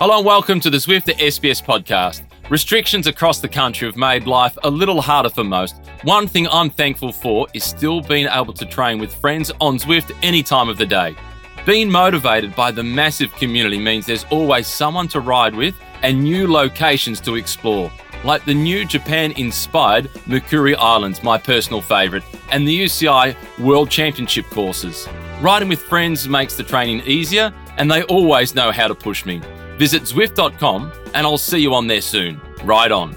Hello 0.00 0.18
and 0.18 0.24
welcome 0.24 0.60
to 0.60 0.70
the 0.70 0.76
Zwift 0.76 1.12
SBS 1.18 1.60
podcast. 1.60 2.22
Restrictions 2.50 3.08
across 3.08 3.40
the 3.40 3.48
country 3.48 3.88
have 3.88 3.96
made 3.96 4.28
life 4.28 4.56
a 4.62 4.70
little 4.70 5.00
harder 5.00 5.28
for 5.28 5.42
most. 5.42 5.74
One 6.04 6.28
thing 6.28 6.46
I'm 6.52 6.70
thankful 6.70 7.10
for 7.10 7.48
is 7.52 7.64
still 7.64 8.00
being 8.00 8.28
able 8.30 8.52
to 8.52 8.64
train 8.64 9.00
with 9.00 9.12
friends 9.12 9.50
on 9.60 9.76
Zwift 9.76 10.16
any 10.22 10.44
time 10.44 10.68
of 10.68 10.78
the 10.78 10.86
day. 10.86 11.16
Being 11.66 11.90
motivated 11.90 12.54
by 12.54 12.70
the 12.70 12.84
massive 12.84 13.34
community 13.34 13.76
means 13.76 14.06
there's 14.06 14.22
always 14.30 14.68
someone 14.68 15.08
to 15.08 15.18
ride 15.18 15.56
with 15.56 15.74
and 16.02 16.22
new 16.22 16.46
locations 16.46 17.20
to 17.22 17.34
explore, 17.34 17.90
like 18.22 18.44
the 18.44 18.54
new 18.54 18.84
Japan 18.84 19.32
inspired 19.32 20.04
Makuri 20.28 20.76
Islands, 20.78 21.24
my 21.24 21.38
personal 21.38 21.80
favourite, 21.80 22.22
and 22.52 22.68
the 22.68 22.84
UCI 22.84 23.34
World 23.58 23.90
Championship 23.90 24.46
courses. 24.46 25.08
Riding 25.40 25.68
with 25.68 25.82
friends 25.82 26.28
makes 26.28 26.54
the 26.54 26.62
training 26.62 27.00
easier, 27.04 27.52
and 27.78 27.90
they 27.90 28.04
always 28.04 28.54
know 28.54 28.70
how 28.70 28.86
to 28.86 28.94
push 28.94 29.26
me. 29.26 29.42
Visit 29.78 30.02
Zwift.com, 30.02 30.90
and 31.14 31.24
I'll 31.24 31.38
see 31.38 31.60
you 31.60 31.72
on 31.72 31.86
there 31.86 32.00
soon. 32.00 32.40
Ride 32.64 32.90
on. 32.90 33.14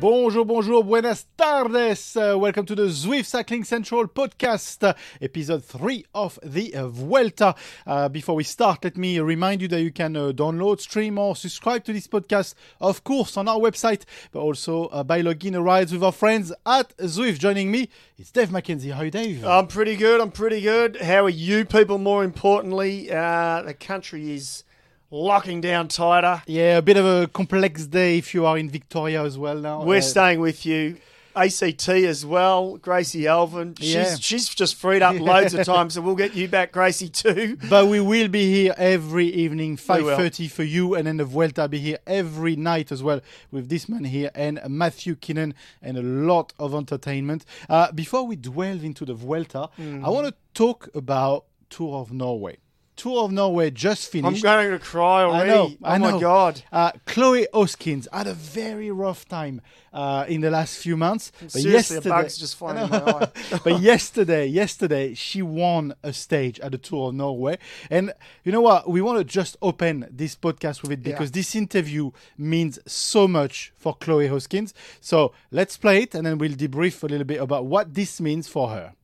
Bonjour, 0.00 0.44
bonjour, 0.44 0.82
buenas 0.82 1.24
tardes. 1.36 2.16
Uh, 2.16 2.36
welcome 2.36 2.66
to 2.66 2.74
the 2.74 2.88
Zwift 2.88 3.26
Cycling 3.26 3.62
Central 3.62 4.08
podcast, 4.08 4.82
uh, 4.82 4.94
episode 5.22 5.64
3 5.64 6.04
of 6.16 6.40
the 6.42 6.74
uh, 6.74 6.88
Vuelta. 6.88 7.54
Uh, 7.86 8.08
before 8.08 8.34
we 8.34 8.42
start, 8.42 8.82
let 8.82 8.96
me 8.96 9.20
remind 9.20 9.62
you 9.62 9.68
that 9.68 9.80
you 9.82 9.92
can 9.92 10.16
uh, 10.16 10.32
download, 10.32 10.80
stream, 10.80 11.16
or 11.16 11.36
subscribe 11.36 11.84
to 11.84 11.92
this 11.92 12.08
podcast, 12.08 12.54
of 12.80 13.04
course, 13.04 13.36
on 13.36 13.46
our 13.46 13.60
website, 13.60 14.02
but 14.32 14.40
also 14.40 14.86
uh, 14.86 15.04
by 15.04 15.20
logging 15.20 15.54
a 15.54 15.62
rides 15.62 15.92
with 15.92 16.02
our 16.02 16.10
friends 16.10 16.52
at 16.66 16.94
Zwift. 16.96 17.38
Joining 17.38 17.70
me, 17.70 17.88
it's 18.18 18.32
Dave 18.32 18.48
McKenzie. 18.48 18.90
How 18.90 19.02
are 19.02 19.04
you, 19.04 19.10
Dave? 19.12 19.44
I'm 19.44 19.68
pretty 19.68 19.94
good. 19.94 20.20
I'm 20.20 20.32
pretty 20.32 20.60
good. 20.60 21.00
How 21.00 21.24
are 21.24 21.28
you 21.28 21.64
people? 21.64 21.98
More 21.98 22.24
importantly, 22.24 23.12
uh, 23.12 23.62
the 23.62 23.74
country 23.74 24.34
is 24.34 24.64
locking 25.10 25.60
down 25.60 25.88
tighter. 25.88 26.42
yeah, 26.46 26.78
a 26.78 26.82
bit 26.82 26.96
of 26.96 27.04
a 27.06 27.26
complex 27.28 27.86
day 27.86 28.18
if 28.18 28.34
you 28.34 28.44
are 28.46 28.58
in 28.58 28.68
Victoria 28.70 29.22
as 29.24 29.38
well 29.38 29.56
now. 29.56 29.82
We're 29.84 29.98
Uh, 29.98 30.02
staying 30.02 30.40
with 30.40 30.66
you. 30.66 30.96
ACT 31.38 31.90
as 32.06 32.24
well. 32.24 32.78
Gracie 32.78 33.26
Elvin. 33.26 33.74
She's 33.78 33.92
Yeah. 33.94 34.16
she's 34.18 34.48
just 34.48 34.74
freed 34.74 35.02
up 35.02 35.20
loads 35.20 35.52
of 35.52 35.66
time, 35.66 35.90
so 35.90 36.00
we'll 36.00 36.14
get 36.14 36.34
you 36.34 36.48
back, 36.48 36.72
Gracie, 36.72 37.10
too. 37.10 37.58
But 37.68 37.88
we 37.88 38.00
will 38.00 38.28
be 38.28 38.50
here 38.50 38.74
every 38.78 39.26
evening, 39.26 39.76
5.30 39.76 40.48
for 40.50 40.62
you, 40.62 40.94
and 40.94 41.06
then 41.06 41.18
the 41.18 41.26
Vuelta 41.26 41.68
be 41.68 41.78
here 41.78 41.98
every 42.06 42.56
night 42.56 42.90
as 42.90 43.02
well 43.02 43.20
with 43.50 43.68
this 43.68 43.86
man 43.86 44.04
here 44.04 44.30
and 44.34 44.58
Matthew 44.66 45.14
Keenan 45.14 45.52
and 45.82 45.98
a 45.98 46.02
lot 46.02 46.54
of 46.58 46.74
entertainment. 46.74 47.44
Uh, 47.68 47.92
before 47.92 48.26
we 48.26 48.34
delve 48.36 48.82
into 48.82 49.04
the 49.04 49.12
Vuelta, 49.12 49.68
Mm. 49.78 50.06
I 50.06 50.08
want 50.08 50.26
to 50.28 50.34
talk 50.54 50.88
about 50.94 51.44
Tour 51.68 51.98
of 52.00 52.14
Norway. 52.14 52.56
Tour 52.96 53.24
of 53.24 53.32
Norway 53.32 53.70
just 53.70 54.10
finished. 54.10 54.44
I'm 54.44 54.66
going 54.66 54.70
to 54.70 54.84
cry 54.84 55.22
already. 55.22 55.50
I 55.50 55.54
know, 55.54 55.70
oh 55.70 55.76
I 55.84 55.98
know. 55.98 56.12
my 56.12 56.20
god. 56.20 56.62
Uh, 56.72 56.92
Chloe 57.04 57.46
Hosking 57.52 58.06
had 58.12 58.26
a 58.26 58.34
very 58.34 58.90
rough 58.90 59.28
time 59.28 59.60
uh, 59.92 60.24
in 60.28 60.40
the 60.40 60.50
last 60.50 60.78
few 60.78 60.96
months. 60.96 61.30
But 61.40 61.52
Seriously, 61.52 61.96
yesterday, 61.96 62.08
a 62.08 62.22
bug's 62.22 62.38
just 62.38 62.56
flying 62.56 62.84
in 62.84 62.90
my 62.90 62.98
eye. 63.06 63.28
but 63.62 63.80
yesterday, 63.80 64.46
yesterday, 64.46 65.14
she 65.14 65.42
won 65.42 65.94
a 66.02 66.12
stage 66.12 66.58
at 66.60 66.72
the 66.72 66.78
Tour 66.78 67.08
of 67.08 67.14
Norway. 67.14 67.58
And 67.90 68.12
you 68.44 68.52
know 68.52 68.62
what? 68.62 68.88
We 68.88 69.00
want 69.02 69.18
to 69.18 69.24
just 69.24 69.56
open 69.60 70.06
this 70.10 70.34
podcast 70.34 70.82
with 70.82 70.92
it 70.92 71.02
because 71.02 71.32
this 71.32 71.54
interview 71.54 72.12
means 72.38 72.78
so 72.86 73.28
much 73.28 73.72
for 73.76 73.94
Chloe 73.94 74.28
Hosking. 74.28 74.72
So 75.00 75.32
let's 75.50 75.76
play 75.76 76.02
it 76.02 76.14
and 76.14 76.26
then 76.26 76.38
we'll 76.38 76.52
debrief 76.52 77.02
a 77.02 77.06
little 77.06 77.26
bit 77.26 77.40
about 77.40 77.66
what 77.66 77.94
this 77.94 78.20
means 78.20 78.48
for 78.48 78.70
her. 78.70 78.94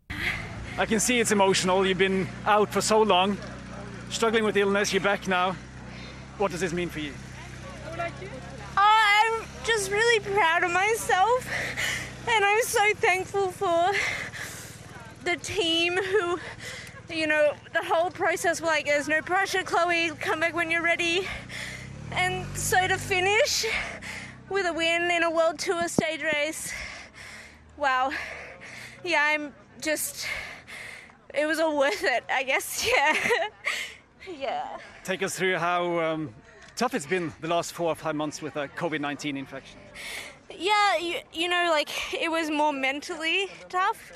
I 0.79 0.87
can 0.87 1.01
see 1.01 1.21
it's 1.21 1.33
emotional. 1.33 1.87
You've 1.87 1.99
been 1.99 2.27
out 2.47 2.73
for 2.73 2.81
so 2.81 3.03
long, 3.03 3.37
struggling 4.13 4.45
with 4.45 4.57
illness. 4.57 4.93
You're 4.93 5.03
back 5.03 5.27
now. 5.27 5.57
What 6.39 6.51
does 6.51 6.61
this 6.61 6.73
mean 6.73 6.89
for 6.89 7.01
you? 7.01 7.13
I'm 8.77 9.43
just 9.65 9.91
really 9.91 10.21
proud 10.21 10.65
of 10.65 10.73
myself, 10.73 11.49
and 12.29 12.45
I'm 12.45 12.63
so 12.63 12.95
thankful 12.97 13.51
for 13.51 13.93
the 15.25 15.37
team 15.37 15.97
who, 15.97 16.39
you 17.11 17.27
know, 17.27 17.55
the 17.73 17.83
whole 17.83 18.11
process. 18.11 18.61
Like, 18.61 18.87
there's 18.87 19.09
no 19.09 19.23
pressure, 19.23 19.63
Chloe. 19.63 20.11
Come 20.21 20.41
back 20.41 20.55
when 20.55 20.71
you're 20.71 20.83
ready. 20.83 21.27
And 22.13 22.47
so 22.57 22.87
to 22.87 22.99
finish 22.99 23.65
with 24.51 24.67
a 24.67 24.73
win 24.73 25.11
in 25.11 25.23
a 25.23 25.31
World 25.31 25.59
Tour 25.59 25.89
stage 25.89 26.23
race, 26.23 26.73
wow. 27.77 28.13
Yeah, 29.05 29.23
I'm 29.25 29.55
just. 29.81 30.27
It 31.35 31.47
was 31.47 31.61
all 31.61 31.79
worth 31.79 32.05
it, 32.05 32.25
I 32.31 32.43
guess. 32.43 32.87
Yeah. 32.97 33.49
Yeah. 34.39 34.79
Take 35.05 35.23
us 35.23 35.37
through 35.37 35.57
how 35.59 35.99
um, 36.01 36.35
tough 36.77 36.95
it's 36.95 37.07
been 37.07 37.33
the 37.41 37.49
last 37.49 37.73
four 37.73 37.89
or 37.89 37.95
five 37.95 38.15
months 38.15 38.43
with 38.43 38.57
a 38.57 38.69
COVID 38.69 39.01
19 39.01 39.37
infection. 39.37 39.79
Yeah, 40.51 40.97
you, 40.99 41.17
you 41.33 41.49
know, 41.49 41.69
like 41.71 41.91
it 42.15 42.31
was 42.31 42.51
more 42.51 42.73
mentally 42.73 43.49
tough. 43.69 44.13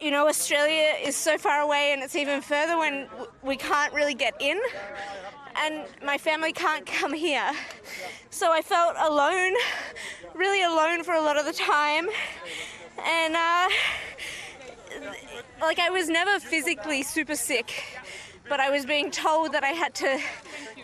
You 0.00 0.10
know, 0.10 0.28
Australia 0.28 0.94
is 1.02 1.16
so 1.16 1.38
far 1.38 1.60
away 1.60 1.92
and 1.92 2.02
it's 2.02 2.16
even 2.16 2.40
further 2.42 2.76
when 2.76 3.08
we 3.42 3.56
can't 3.56 3.92
really 3.94 4.14
get 4.14 4.34
in. 4.40 4.60
And 5.56 5.84
my 6.04 6.18
family 6.18 6.52
can't 6.52 6.84
come 7.00 7.12
here. 7.12 7.50
So 8.30 8.52
I 8.52 8.62
felt 8.62 8.96
alone, 9.00 9.54
really 10.34 10.62
alone 10.62 11.04
for 11.04 11.14
a 11.14 11.20
lot 11.20 11.38
of 11.38 11.46
the 11.46 11.52
time. 11.52 12.08
And, 13.02 13.36
uh, 13.36 13.68
like, 15.60 15.78
I 15.78 15.90
was 15.90 16.08
never 16.08 16.38
physically 16.38 17.02
super 17.02 17.34
sick, 17.34 17.72
but 18.48 18.60
I 18.60 18.70
was 18.70 18.84
being 18.86 19.10
told 19.10 19.52
that 19.52 19.64
I 19.64 19.70
had 19.70 19.94
to 19.96 20.20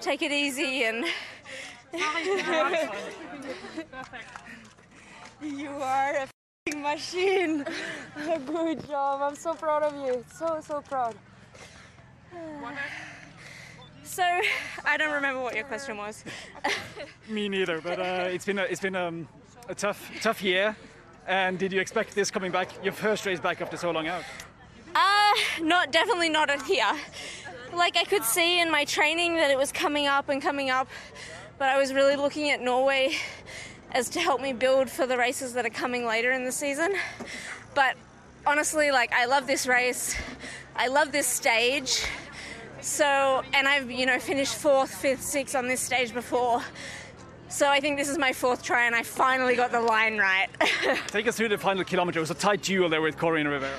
take 0.00 0.22
it 0.22 0.32
easy 0.32 0.84
and. 0.84 1.04
You 5.42 5.70
are 5.70 6.12
a 6.14 6.20
f***ing 6.22 6.82
machine. 6.82 7.64
Good 8.46 8.86
job. 8.86 9.22
I'm 9.22 9.34
so 9.34 9.54
proud 9.54 9.82
of 9.82 9.94
you. 10.06 10.24
So, 10.32 10.60
so 10.62 10.80
proud. 10.82 11.14
So, 14.04 14.22
I 14.84 14.96
don't 14.96 15.12
remember 15.12 15.40
what 15.40 15.54
your 15.54 15.64
question 15.64 15.96
was. 15.96 16.24
Me 17.28 17.48
neither, 17.48 17.80
but 17.80 17.98
uh, 17.98 18.28
it's 18.30 18.44
been 18.44 18.58
a, 18.58 18.62
it's 18.64 18.80
been 18.80 18.96
um, 18.96 19.28
a 19.68 19.74
tough 19.74 20.10
tough 20.20 20.42
year. 20.42 20.76
And 21.26 21.58
did 21.58 21.72
you 21.72 21.80
expect 21.80 22.14
this 22.14 22.30
coming 22.30 22.52
back? 22.52 22.84
Your 22.84 22.92
first 22.92 23.24
race 23.24 23.40
back 23.40 23.60
after 23.60 23.76
so 23.76 23.90
long 23.90 24.08
out. 24.08 24.24
Uh, 24.94 25.32
not 25.62 25.92
definitely 25.92 26.28
not 26.28 26.50
at 26.50 26.62
here. 26.62 26.92
Like 27.72 27.96
I 27.96 28.04
could 28.04 28.24
see 28.24 28.60
in 28.60 28.70
my 28.70 28.84
training 28.84 29.36
that 29.36 29.50
it 29.50 29.58
was 29.58 29.72
coming 29.72 30.06
up 30.06 30.28
and 30.28 30.42
coming 30.42 30.70
up, 30.70 30.88
but 31.58 31.68
I 31.68 31.78
was 31.78 31.92
really 31.92 32.16
looking 32.16 32.50
at 32.50 32.60
Norway 32.60 33.16
as 33.92 34.08
to 34.10 34.20
help 34.20 34.40
me 34.40 34.52
build 34.52 34.90
for 34.90 35.06
the 35.06 35.16
races 35.16 35.52
that 35.54 35.64
are 35.64 35.70
coming 35.70 36.06
later 36.06 36.32
in 36.32 36.44
the 36.44 36.52
season. 36.52 36.94
But 37.74 37.96
honestly, 38.46 38.90
like 38.90 39.12
I 39.12 39.26
love 39.26 39.46
this 39.46 39.66
race. 39.66 40.16
I 40.76 40.88
love 40.88 41.12
this 41.12 41.26
stage. 41.26 42.04
So, 42.80 43.42
and 43.52 43.68
I've, 43.68 43.90
you 43.90 44.06
know, 44.06 44.18
finished 44.18 44.54
fourth, 44.54 44.94
fifth, 44.94 45.22
sixth 45.22 45.54
on 45.54 45.68
this 45.68 45.80
stage 45.80 46.14
before. 46.14 46.62
So 47.48 47.68
I 47.68 47.80
think 47.80 47.98
this 47.98 48.08
is 48.08 48.16
my 48.16 48.32
fourth 48.32 48.62
try 48.62 48.86
and 48.86 48.94
I 48.94 49.02
finally 49.02 49.56
got 49.56 49.72
the 49.72 49.80
line 49.80 50.18
right. 50.18 50.48
Take 51.08 51.26
us 51.28 51.36
through 51.36 51.48
the 51.48 51.58
final 51.58 51.84
kilometer. 51.84 52.18
It 52.18 52.22
was 52.22 52.30
a 52.30 52.34
tight 52.34 52.62
duel 52.62 52.88
there 52.88 53.02
with 53.02 53.16
Coryn 53.16 53.48
Rivera. 53.48 53.76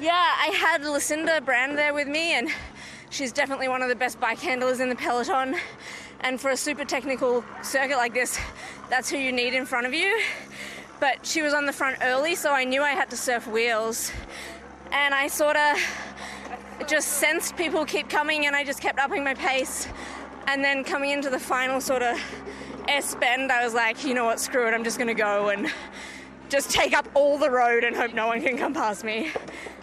Yeah, 0.00 0.12
I 0.12 0.48
had 0.48 0.84
Lucinda 0.84 1.40
Brand 1.40 1.76
there 1.76 1.92
with 1.92 2.06
me, 2.06 2.34
and 2.34 2.48
she's 3.10 3.32
definitely 3.32 3.68
one 3.68 3.82
of 3.82 3.88
the 3.88 3.94
best 3.94 4.20
bike 4.20 4.38
handlers 4.38 4.80
in 4.80 4.88
the 4.88 4.96
peloton. 4.96 5.56
And 6.20 6.40
for 6.40 6.50
a 6.50 6.56
super 6.56 6.84
technical 6.84 7.44
circuit 7.62 7.96
like 7.96 8.12
this, 8.12 8.38
that's 8.90 9.08
who 9.08 9.16
you 9.16 9.32
need 9.32 9.54
in 9.54 9.66
front 9.66 9.86
of 9.86 9.94
you. 9.94 10.20
But 11.00 11.24
she 11.24 11.42
was 11.42 11.54
on 11.54 11.66
the 11.66 11.72
front 11.72 11.98
early, 12.02 12.34
so 12.34 12.52
I 12.52 12.64
knew 12.64 12.82
I 12.82 12.90
had 12.90 13.08
to 13.10 13.16
surf 13.16 13.46
wheels. 13.46 14.10
And 14.90 15.14
I 15.14 15.28
sort 15.28 15.56
of 15.56 15.78
just 16.88 17.08
sensed 17.08 17.56
people 17.56 17.84
keep 17.84 18.08
coming, 18.08 18.46
and 18.46 18.56
I 18.56 18.64
just 18.64 18.80
kept 18.80 18.98
upping 18.98 19.22
my 19.22 19.34
pace. 19.34 19.86
And 20.48 20.64
then 20.64 20.82
coming 20.82 21.10
into 21.10 21.30
the 21.30 21.38
final 21.38 21.80
sort 21.80 22.02
of 22.02 22.18
S 22.88 23.14
bend, 23.14 23.52
I 23.52 23.64
was 23.64 23.74
like, 23.74 24.04
you 24.04 24.14
know 24.14 24.24
what, 24.24 24.40
screw 24.40 24.66
it, 24.66 24.72
I'm 24.72 24.82
just 24.82 24.98
gonna 24.98 25.14
go 25.14 25.50
and 25.50 25.70
just 26.48 26.70
take 26.70 26.94
up 26.94 27.06
all 27.14 27.36
the 27.36 27.50
road 27.50 27.84
and 27.84 27.94
hope 27.94 28.14
no 28.14 28.26
one 28.26 28.40
can 28.40 28.56
come 28.56 28.72
past 28.72 29.04
me. 29.04 29.30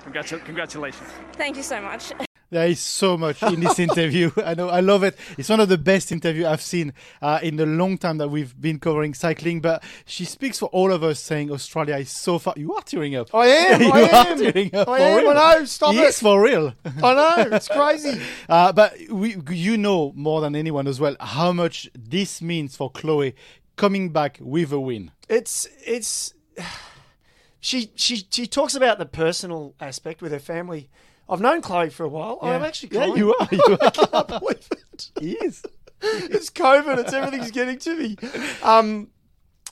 Congratu- 0.03 0.43
congratulations. 0.43 1.07
Thank 1.33 1.55
you 1.55 1.63
so 1.63 1.79
much. 1.79 2.11
There 2.55 2.67
is 2.67 2.79
so 2.79 3.17
much 3.17 3.43
in 3.43 3.59
this 3.59 3.79
interview. 3.79 4.31
I 4.37 4.53
know, 4.53 4.69
I 4.69 4.79
love 4.79 5.03
it. 5.03 5.17
It's 5.37 5.49
one 5.49 5.59
of 5.59 5.67
the 5.67 5.77
best 5.77 6.09
interviews 6.13 6.45
I've 6.45 6.61
seen 6.61 6.93
uh, 7.21 7.41
in 7.43 7.57
the 7.57 7.65
long 7.65 7.97
time 7.97 8.17
that 8.19 8.29
we've 8.29 8.55
been 8.61 8.79
covering 8.79 9.13
cycling. 9.13 9.59
But 9.59 9.83
she 10.05 10.23
speaks 10.23 10.59
for 10.59 10.67
all 10.67 10.93
of 10.93 11.03
us, 11.03 11.19
saying 11.19 11.51
Australia 11.51 11.97
is 11.97 12.09
so 12.11 12.39
far. 12.39 12.53
You 12.55 12.73
are 12.73 12.81
tearing 12.81 13.13
up. 13.17 13.35
I 13.35 13.47
am. 13.47 13.81
you 13.81 13.91
I 13.91 14.01
are 14.03 14.27
am. 14.27 14.37
tearing 14.39 14.73
up. 14.73 14.87
I 14.87 14.99
am. 14.99 15.17
real. 15.17 15.29
I 15.31 15.33
know. 15.57 15.65
Stop 15.65 15.95
it. 15.95 15.97
Yes, 15.97 16.21
for 16.21 16.41
real. 16.41 16.73
I 16.85 17.13
know. 17.13 17.55
It's 17.57 17.67
crazy. 17.67 18.21
Uh, 18.47 18.71
but 18.71 18.93
we, 19.09 19.35
you 19.49 19.75
know 19.75 20.13
more 20.15 20.39
than 20.39 20.55
anyone 20.55 20.87
as 20.87 20.97
well 20.97 21.17
how 21.19 21.51
much 21.51 21.89
this 21.93 22.41
means 22.41 22.77
for 22.77 22.89
Chloe 22.89 23.35
coming 23.75 24.11
back 24.11 24.37
with 24.39 24.71
a 24.71 24.79
win. 24.79 25.11
It's 25.27 25.67
it's 25.85 26.33
she 27.59 27.91
she 27.95 28.25
she 28.31 28.47
talks 28.47 28.75
about 28.75 28.97
the 28.97 29.05
personal 29.05 29.75
aspect 29.81 30.21
with 30.21 30.31
her 30.31 30.39
family. 30.39 30.89
I've 31.27 31.41
known 31.41 31.61
Chloe 31.61 31.89
for 31.89 32.03
a 32.03 32.09
while. 32.09 32.37
I'm 32.41 32.63
actually 32.63 32.89
yeah, 32.95 33.05
Chloe. 33.05 33.17
you 33.19 33.35
are. 33.35 33.47
You 33.51 33.63
are. 33.65 33.77
I 33.81 33.89
can't 33.91 34.27
believe 34.27 34.67
it. 34.93 35.09
he 35.19 35.31
is. 35.33 35.63
it's 36.01 36.49
COVID. 36.51 36.99
It's 36.99 37.13
everything's 37.13 37.51
getting 37.51 37.79
to 37.79 37.97
me. 37.97 38.15
Um, 38.61 39.09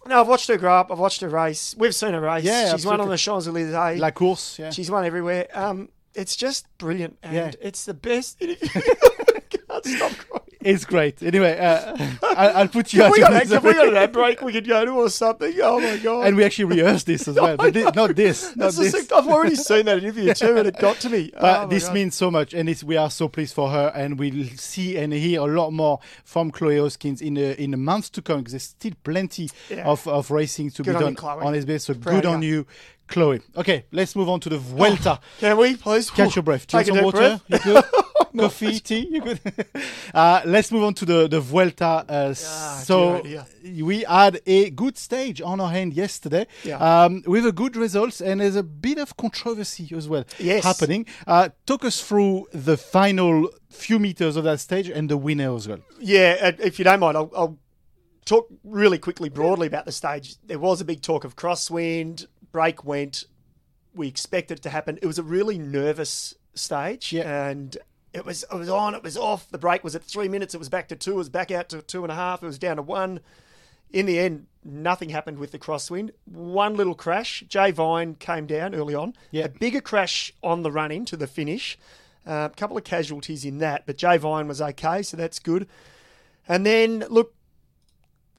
no, 0.07 0.19
I've 0.21 0.27
watched 0.27 0.47
her 0.49 0.57
grow 0.57 0.73
up. 0.73 0.91
I've 0.91 0.99
watched 0.99 1.21
her 1.21 1.29
race. 1.29 1.75
We've 1.77 1.93
seen 1.95 2.13
her 2.13 2.21
race. 2.21 2.43
Yeah, 2.43 2.71
she's 2.73 2.85
won 2.85 2.99
on 2.99 3.11
absolutely. 3.11 3.63
the 3.63 3.71
Champs 3.71 3.73
Elysees. 3.75 4.01
La 4.01 4.11
course, 4.11 4.59
yeah. 4.59 4.69
She's 4.71 4.89
won 4.91 5.05
everywhere. 5.05 5.47
Um, 5.53 5.89
it's 6.15 6.35
just 6.35 6.65
brilliant, 6.77 7.17
and 7.23 7.33
Yeah. 7.35 7.51
it's 7.61 7.85
the 7.85 7.93
best. 7.93 8.37
I 8.41 9.41
can't 9.49 9.85
stop 9.85 10.11
crying. 10.17 10.52
It's 10.65 10.85
great. 10.85 11.21
Anyway, 11.23 11.57
uh, 11.57 11.95
I, 12.23 12.47
I'll 12.55 12.67
put 12.67 12.93
you 12.93 13.03
out 13.03 13.11
we, 13.11 13.19
got, 13.19 13.31
this. 13.31 13.51
have 13.51 13.63
we 13.63 13.73
got 13.73 13.89
an 13.89 13.95
ad 13.95 14.11
break 14.11 14.41
we 14.41 14.51
could 14.51 14.67
go 14.67 14.85
to 14.85 14.91
or 14.91 15.09
something? 15.09 15.53
Oh 15.61 15.79
my 15.79 15.97
god! 15.97 16.27
and 16.27 16.35
we 16.37 16.43
actually 16.43 16.65
rehearsed 16.65 17.05
this 17.05 17.27
as 17.27 17.35
well. 17.39 17.57
But 17.57 17.73
thi- 17.73 17.83
not 17.95 18.15
this. 18.15 18.55
Not 18.55 18.73
this. 18.73 18.91
sick- 18.91 19.11
I've 19.11 19.27
already 19.27 19.55
seen 19.55 19.85
that 19.85 19.97
interview 19.99 20.33
too, 20.33 20.55
and 20.57 20.67
it 20.67 20.77
got 20.77 20.97
to 21.01 21.09
me. 21.09 21.31
But 21.39 21.63
Oh 21.63 21.67
this 21.67 21.85
God. 21.87 21.93
means 21.93 22.15
so 22.15 22.31
much, 22.31 22.53
and 22.53 22.69
it's, 22.69 22.83
we 22.83 22.97
are 22.97 23.09
so 23.11 23.27
pleased 23.27 23.53
for 23.53 23.69
her, 23.69 23.91
and 23.95 24.17
we'll 24.19 24.45
see 24.55 24.97
and 24.97 25.11
hear 25.13 25.41
a 25.41 25.45
lot 25.45 25.71
more 25.71 25.99
from 26.23 26.51
Chloe 26.51 26.75
Hosking 26.77 27.21
in 27.21 27.33
the 27.35 27.61
in 27.61 27.71
the 27.71 27.77
months 27.77 28.09
to 28.11 28.21
come. 28.21 28.39
Because 28.39 28.53
there's 28.53 28.63
still 28.63 28.93
plenty 29.03 29.49
Yeah. 29.69 29.85
of, 29.87 30.07
of 30.07 30.31
racing 30.31 30.71
to 30.71 30.83
Good 30.83 30.97
be 30.97 31.03
on 31.03 31.11
you, 31.11 31.15
done 31.17 31.39
on 31.43 31.53
SBS. 31.53 31.81
So 31.81 31.93
Proud 31.93 32.13
good 32.23 32.25
on 32.25 32.41
you. 32.41 32.65
Chloe. 33.07 33.41
Okay, 33.55 33.85
let's 33.91 34.15
move 34.15 34.29
on 34.29 34.39
to 34.41 34.49
the 34.49 34.57
Vuelta. 34.57 35.19
Can 35.39 35.57
we 35.57 35.75
please 35.75 36.09
Catch 36.09 36.35
your 36.35 36.43
breath. 36.43 36.65
Drink 36.67 36.85
Take 36.87 36.93
a 36.93 36.97
some 36.97 37.05
water. 37.05 37.17
breath. 37.17 37.43
You 37.47 37.59
good? 37.59 37.83
Coffee, 38.39 38.79
tea. 38.79 39.07
You 39.11 39.21
good? 39.21 39.39
uh, 40.13 40.41
let's 40.45 40.71
move 40.71 40.83
on 40.83 40.93
to 40.95 41.05
the 41.05 41.27
the 41.27 41.39
Vuelta. 41.39 42.03
Uh, 42.09 42.33
so 42.33 43.21
we 43.63 44.01
had 44.03 44.41
a 44.47 44.71
good 44.71 44.97
stage 44.97 45.39
on 45.41 45.59
our 45.59 45.69
hand 45.69 45.93
yesterday, 45.93 46.47
Yeah. 46.63 46.77
um, 46.77 47.21
with 47.27 47.45
a 47.45 47.51
good 47.51 47.75
results, 47.75 48.21
and 48.21 48.41
there's 48.41 48.55
a 48.55 48.63
bit 48.63 48.97
of 48.97 49.15
controversy 49.17 49.87
as 49.95 50.07
well 50.09 50.25
Yes. 50.39 50.63
happening. 50.63 51.05
Uh, 51.27 51.49
talk 51.67 51.85
us 51.85 52.01
through 52.01 52.47
the 52.53 52.77
final 52.77 53.49
few 53.69 53.99
meters 53.99 54.35
of 54.35 54.43
that 54.45 54.59
stage 54.59 54.89
and 54.89 55.09
the 55.09 55.17
winner 55.17 55.55
as 55.55 55.67
well. 55.67 55.79
Yeah, 55.99 56.51
if 56.59 56.79
you 56.79 56.85
don't 56.85 56.99
mind, 57.01 57.17
I'll, 57.17 57.31
I'll 57.35 57.57
talk 58.25 58.47
really 58.63 58.97
quickly, 58.97 59.29
broadly 59.29 59.67
about 59.67 59.85
the 59.85 59.91
stage. 59.91 60.37
There 60.43 60.57
was 60.59 60.81
a 60.81 60.85
big 60.85 61.01
talk 61.01 61.23
of 61.23 61.35
crosswind, 61.35 62.25
break 62.53 62.85
went. 62.85 63.25
We 63.93 64.07
expected 64.07 64.59
it 64.59 64.61
to 64.61 64.69
happen. 64.69 64.97
It 65.01 65.05
was 65.07 65.19
a 65.19 65.23
really 65.23 65.57
nervous 65.57 66.33
stage, 66.53 67.11
Yeah. 67.11 67.47
and 67.49 67.75
it 68.13 68.25
was 68.25 68.43
it 68.43 68.55
was 68.55 68.69
on, 68.69 68.95
it 68.95 69.03
was 69.03 69.17
off. 69.17 69.49
The 69.49 69.57
break 69.57 69.83
was 69.83 69.95
at 69.95 70.03
three 70.03 70.29
minutes. 70.29 70.53
It 70.53 70.59
was 70.59 70.69
back 70.69 70.87
to 70.87 70.95
two. 70.95 71.11
It 71.13 71.17
was 71.17 71.29
back 71.29 71.51
out 71.51 71.67
to 71.69 71.81
two 71.81 72.03
and 72.03 72.11
a 72.11 72.15
half. 72.15 72.41
It 72.41 72.45
was 72.45 72.57
down 72.59 72.77
to 72.77 72.81
one. 72.81 73.19
In 73.91 74.05
the 74.07 74.17
end, 74.17 74.47
nothing 74.63 75.09
happened 75.09 75.37
with 75.37 75.51
the 75.51 75.59
crosswind. 75.59 76.11
One 76.25 76.75
little 76.75 76.95
crash. 76.95 77.43
Jay 77.47 77.69
Vine 77.69 78.15
came 78.15 78.47
down 78.47 78.73
early 78.73 78.95
on. 78.95 79.13
Yeah. 79.29 79.45
A 79.45 79.49
bigger 79.49 79.81
crash 79.81 80.31
on 80.41 80.63
the 80.63 80.71
run 80.71 80.91
in 80.91 81.05
to 81.05 81.17
the 81.17 81.27
finish. 81.27 81.77
Uh, 82.25 82.49
a 82.51 82.55
couple 82.55 82.77
of 82.77 82.83
casualties 82.85 83.43
in 83.45 83.57
that, 83.59 83.85
but 83.85 83.97
Jay 83.97 84.17
Vine 84.17 84.47
was 84.47 84.61
okay, 84.61 85.03
so 85.03 85.17
that's 85.17 85.37
good. 85.39 85.67
And 86.47 86.65
then, 86.65 87.03
look, 87.09 87.35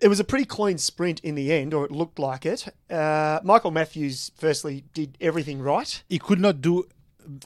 it 0.05 0.09
was 0.09 0.21
a 0.21 0.25
pretty 0.25 0.45
clean 0.45 0.77
sprint 0.79 1.19
in 1.21 1.35
the 1.35 1.51
end, 1.53 1.73
or 1.73 1.85
it 1.87 1.91
looked 1.91 2.19
like 2.19 2.45
it. 2.45 2.67
Uh, 2.91 3.41
Michael 3.43 3.71
Matthews, 3.71 4.31
firstly, 4.37 4.85
did 4.93 5.17
everything 5.21 5.61
right. 5.63 6.03
He 6.09 6.19
could 6.19 6.39
not 6.41 6.61
do 6.61 6.85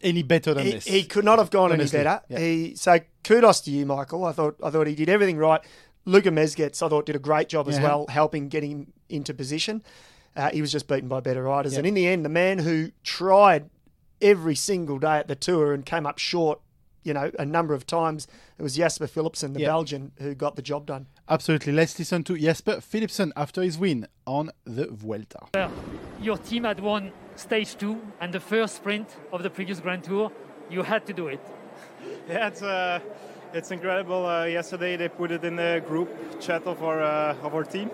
any 0.03 0.23
better 0.25 0.53
than 0.55 0.67
He, 0.67 0.73
this. 0.73 0.85
he 0.87 1.05
could 1.05 1.25
not 1.25 1.39
have 1.39 1.51
gone 1.51 1.71
Honestly, 1.73 2.01
any 2.01 2.05
better. 2.05 2.23
yeah. 2.29 2.39
He 2.41 2.75
so 2.75 2.99
kudos 3.23 3.61
to 3.63 3.71
you, 3.71 3.87
Michael. 3.87 4.25
I 4.25 4.33
thought 4.33 4.57
I 4.63 4.71
thought 4.71 4.87
he 4.89 4.95
did 4.97 5.09
everything 5.09 5.37
right. 5.39 5.61
Luka 6.05 6.31
Mezgec, 6.31 6.83
I 6.83 6.89
thought, 6.89 7.07
did 7.07 7.17
a 7.17 7.21
great 7.21 7.49
job 7.49 7.69
as 7.69 7.77
Yeah. 7.77 7.83
well, 7.85 8.07
helping 8.09 8.49
getting 8.49 8.71
him 8.73 8.93
into 9.09 9.33
position. 9.35 9.83
Uh, 10.35 10.51
he 10.51 10.61
was 10.61 10.73
just 10.73 10.89
beaten 10.89 11.09
by 11.09 11.21
better 11.21 11.43
riders, 11.43 11.73
Yeah. 11.75 11.79
and 11.79 11.87
in 11.87 11.95
the 11.95 12.07
end, 12.09 12.25
the 12.25 12.29
man 12.31 12.59
who 12.61 12.91
tried 13.05 13.71
every 14.21 14.55
single 14.57 14.99
day 14.99 15.17
at 15.19 15.29
the 15.29 15.35
tour 15.37 15.73
and 15.73 15.85
came 15.87 16.07
up 16.07 16.19
short, 16.19 16.61
you 17.05 17.13
know, 17.15 17.31
a 17.39 17.45
number 17.45 17.73
of 17.75 17.87
times, 17.87 18.27
it 18.59 18.63
was 18.63 18.75
Jasper 18.77 19.07
Philipsen, 19.07 19.53
the. 19.55 19.65
Belgian, 19.65 20.13
who 20.19 20.35
got 20.35 20.57
the 20.57 20.63
job 20.63 20.87
done. 20.87 21.07
Absolutely. 21.31 21.73
Let's 21.75 21.99
listen 21.99 22.25
to 22.25 22.39
Jasper 22.39 22.81
Philipsen 22.81 23.33
after 23.37 23.63
his 23.63 23.77
win 23.77 24.07
on 24.27 24.51
the 24.65 24.87
Vuelta. 24.87 25.41
Your 26.23 26.39
team 26.39 26.65
had 26.65 26.81
won 26.81 27.13
stage 27.37 27.77
two 27.77 28.01
and 28.21 28.33
the 28.33 28.41
first 28.41 28.77
sprint 28.77 29.15
of 29.31 29.43
the 29.43 29.51
previous 29.51 29.79
Grand 29.79 30.05
Tour. 30.05 30.33
You 30.71 30.83
had 30.83 31.07
to 31.07 31.13
do 31.13 31.29
it. 31.29 31.41
Yeah, 32.29 32.49
it's 32.49 32.63
uh, 32.63 33.01
it's 33.53 33.71
incredible. 33.71 34.27
Uh, 34.27 34.45
yesterday 34.45 34.97
they 34.97 35.09
put 35.09 35.31
it 35.31 35.45
in 35.45 35.57
the 35.57 35.83
group 35.87 36.09
chat 36.41 36.67
of 36.67 36.83
our 36.83 37.03
uh, 37.03 37.37
of 37.43 37.55
our 37.55 37.65
team, 37.65 37.91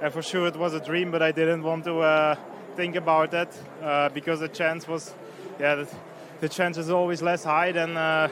and 0.00 0.12
for 0.12 0.22
sure 0.22 0.46
it 0.46 0.56
was 0.56 0.72
a 0.74 0.80
dream. 0.80 1.10
But 1.10 1.22
I 1.22 1.32
didn't 1.32 1.62
want 1.62 1.84
to 1.84 1.98
uh, 2.00 2.36
think 2.76 2.96
about 2.96 3.30
that 3.32 3.52
uh, 3.82 4.08
because 4.10 4.40
the 4.40 4.48
chance 4.48 4.86
was, 4.86 5.14
yeah, 5.58 5.74
the, 5.74 5.88
the 6.40 6.48
chance 6.48 6.78
is 6.78 6.90
always 6.90 7.22
less 7.22 7.44
high 7.44 7.72
than 7.72 7.96
uh, 7.96 8.28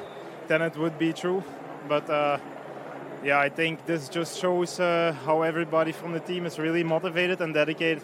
than 0.46 0.62
it 0.62 0.76
would 0.76 0.98
be 0.98 1.12
true. 1.12 1.42
But 1.88 2.08
uh, 2.08 2.38
yeah, 3.25 3.38
I 3.38 3.49
think 3.49 3.87
this 3.87 4.09
just 4.09 4.38
shows 4.38 4.79
uh, 4.79 5.15
how 5.25 5.43
everybody 5.43 5.93
from 5.93 6.12
the 6.12 6.21
team 6.21 6.47
is 6.47 6.59
really 6.59 6.85
motivated 6.85 7.41
and 7.41 7.55
dedicated 7.55 8.03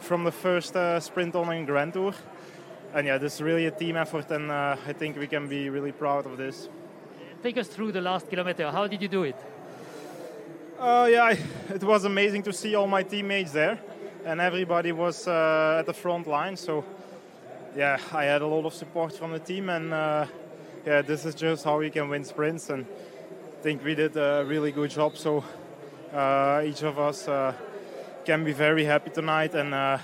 from 0.00 0.24
the 0.24 0.32
first 0.32 0.76
uh, 0.76 1.00
sprint 1.00 1.34
on 1.34 1.52
in 1.52 1.64
Grand 1.66 1.92
Tour. 1.92 2.14
And 2.94 3.06
yeah, 3.06 3.18
this 3.18 3.34
is 3.34 3.42
really 3.42 3.66
a 3.66 3.70
team 3.70 3.96
effort, 3.96 4.30
and 4.30 4.50
uh, 4.50 4.76
I 4.86 4.92
think 4.92 5.16
we 5.18 5.26
can 5.26 5.48
be 5.48 5.70
really 5.70 5.92
proud 5.92 6.26
of 6.26 6.36
this. 6.36 6.68
Take 7.42 7.56
us 7.58 7.66
through 7.68 7.92
the 7.92 8.00
last 8.00 8.28
kilometer. 8.28 8.70
How 8.70 8.86
did 8.86 9.02
you 9.02 9.08
do 9.08 9.24
it? 9.24 9.36
Uh, 10.78 11.08
yeah, 11.10 11.22
I- 11.24 11.38
it 11.74 11.82
was 11.82 12.04
amazing 12.04 12.42
to 12.44 12.52
see 12.52 12.74
all 12.74 12.86
my 12.86 13.02
teammates 13.02 13.52
there, 13.52 13.78
and 14.24 14.40
everybody 14.40 14.92
was 14.92 15.26
uh, 15.26 15.78
at 15.80 15.86
the 15.86 15.92
front 15.94 16.26
line. 16.26 16.56
So, 16.56 16.84
yeah, 17.76 17.98
I 18.12 18.24
had 18.24 18.42
a 18.42 18.46
lot 18.46 18.64
of 18.66 18.74
support 18.74 19.16
from 19.16 19.32
the 19.32 19.38
team, 19.40 19.70
and 19.70 19.92
uh, 19.92 20.26
yeah, 20.86 21.02
this 21.02 21.24
is 21.24 21.34
just 21.34 21.64
how 21.64 21.80
you 21.80 21.90
can 21.90 22.08
win 22.08 22.24
sprints. 22.24 22.68
And 22.70 22.86
think 23.62 23.84
we 23.84 23.94
did 23.94 24.16
a 24.16 24.44
really 24.44 24.72
good 24.72 24.90
job. 24.90 25.16
So, 25.16 25.44
uh, 26.12 26.62
each 26.64 26.82
of 26.82 26.98
us 26.98 27.28
uh, 27.28 27.54
can 28.24 28.42
be 28.44 28.52
very 28.52 28.84
happy 28.84 29.10
tonight, 29.10 29.54
and 29.54 29.72
uh, 29.72 29.98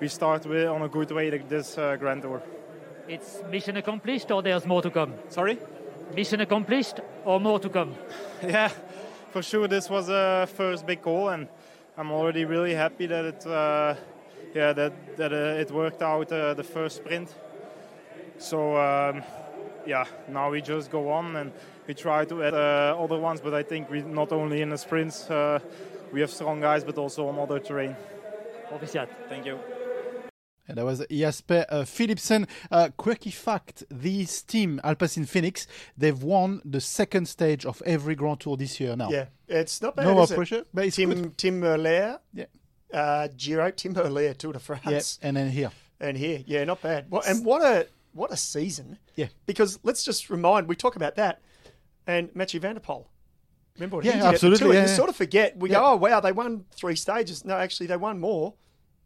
we 0.00 0.06
start 0.06 0.46
with, 0.46 0.68
on 0.68 0.82
a 0.82 0.88
good 0.88 1.10
way 1.10 1.28
to 1.28 1.38
this 1.38 1.76
uh, 1.76 1.96
Grand 1.96 2.22
Tour. 2.22 2.40
It's 3.08 3.42
mission 3.50 3.76
accomplished 3.76 4.30
or 4.30 4.42
there's 4.42 4.64
more 4.64 4.80
to 4.80 4.90
come? 4.90 5.12
Sorry. 5.28 5.58
Mission 6.14 6.40
accomplished 6.40 7.00
or 7.24 7.40
more 7.40 7.58
to 7.58 7.68
come? 7.68 7.94
Yeah, 8.46 8.70
for 9.32 9.42
sure. 9.42 9.66
This 9.66 9.90
was 9.90 10.08
a 10.08 10.46
first 10.54 10.86
big 10.86 11.02
goal, 11.02 11.30
and 11.30 11.48
I'm 11.98 12.12
already 12.12 12.44
really 12.44 12.74
happy 12.74 13.06
that 13.06 13.24
it, 13.24 13.46
uh, 13.46 13.96
yeah, 14.54 14.72
that 14.72 15.16
that 15.16 15.32
uh, 15.32 15.60
it 15.60 15.70
worked 15.72 16.02
out 16.02 16.30
uh, 16.30 16.54
the 16.54 16.62
first 16.62 16.96
sprint. 16.98 17.34
So 18.38 18.76
um, 18.76 19.24
yeah, 19.86 20.04
now 20.28 20.50
we 20.50 20.60
just 20.62 20.90
go 20.90 21.10
on 21.10 21.36
and 21.36 21.52
we 21.86 21.94
try 21.94 22.24
to 22.24 22.42
add 22.42 22.54
uh, 22.54 22.96
other 22.98 23.18
ones. 23.18 23.40
But 23.40 23.54
I 23.54 23.62
think 23.62 23.90
we 23.90 24.02
not 24.02 24.32
only 24.32 24.60
in 24.62 24.70
the 24.70 24.78
sprints 24.78 25.30
uh, 25.30 25.58
we 26.12 26.20
have 26.20 26.30
strong 26.30 26.60
guys, 26.60 26.84
but 26.84 26.98
also 26.98 27.28
on 27.28 27.38
other 27.38 27.58
terrain. 27.58 27.96
Proficiat. 28.70 29.08
Thank 29.28 29.46
you. 29.46 29.58
And 30.66 30.78
that 30.78 30.84
was 30.86 31.04
Jasper 31.10 31.66
uh, 31.68 31.82
Philipsen. 31.84 32.46
Uh, 32.70 32.88
quirky 32.96 33.30
fact 33.30 33.84
this 33.90 34.42
team, 34.42 34.80
Alpecin 34.82 35.28
Fenix, 35.28 35.66
they've 35.98 36.22
won 36.22 36.62
the 36.64 36.80
second 36.80 37.28
stage 37.28 37.66
of 37.66 37.82
every 37.84 38.14
Grand 38.14 38.40
Tour 38.40 38.56
this 38.56 38.80
year 38.80 38.96
now. 38.96 39.10
Yeah, 39.10 39.26
it's 39.46 39.82
not 39.82 39.94
bad. 39.94 40.06
No 40.06 40.14
more 40.14 40.22
is 40.24 40.30
it? 40.30 40.36
pressure, 40.36 40.64
but 40.72 40.86
it's 40.86 40.96
good. 40.96 41.08
Tim 41.10 41.30
Tim 41.36 41.60
Merlier, 41.60 42.18
Yeah. 42.32 42.46
uh, 42.94 43.28
Giro, 43.36 43.70
Tim 43.72 43.94
Merlier, 43.94 44.34
Tour 44.38 44.54
de 44.54 44.58
Yeah, 44.58 44.64
France, 44.64 45.18
and 45.22 45.36
then 45.36 45.50
here. 45.50 45.70
and 46.00 46.16
here, 46.16 46.42
yeah, 46.46 46.64
not 46.64 46.80
bad. 46.80 47.10
What, 47.10 47.26
and 47.28 47.44
what 47.44 47.60
a 47.62 47.86
what 48.14 48.32
a 48.32 48.36
season! 48.36 48.98
Yeah. 49.16 49.28
because 49.46 49.78
let's 49.82 50.04
just 50.04 50.30
remind 50.30 50.68
we 50.68 50.76
talk 50.76 50.96
about 50.96 51.16
that, 51.16 51.40
and 52.06 52.34
Mathieu 52.34 52.60
Van 52.60 52.74
der 52.76 52.80
Poel. 52.80 53.06
Remember 53.76 53.96
what 53.96 54.04
Yeah, 54.04 54.12
he 54.12 54.18
did 54.18 54.24
at 54.24 54.28
the 54.30 54.34
absolutely, 54.34 54.58
Tour? 54.66 54.74
yeah, 54.74 54.82
you 54.82 54.88
yeah. 54.88 54.94
sort 54.96 55.08
of 55.08 55.16
forget. 55.16 55.56
We 55.56 55.70
Yeah. 55.70 55.80
go, 55.80 55.86
oh 55.86 55.96
wow, 55.96 56.20
they 56.20 56.32
won 56.32 56.64
three 56.72 56.94
stages. 56.96 57.44
No, 57.44 57.56
actually, 57.56 57.88
they 57.88 57.96
won 57.96 58.20
more. 58.20 58.54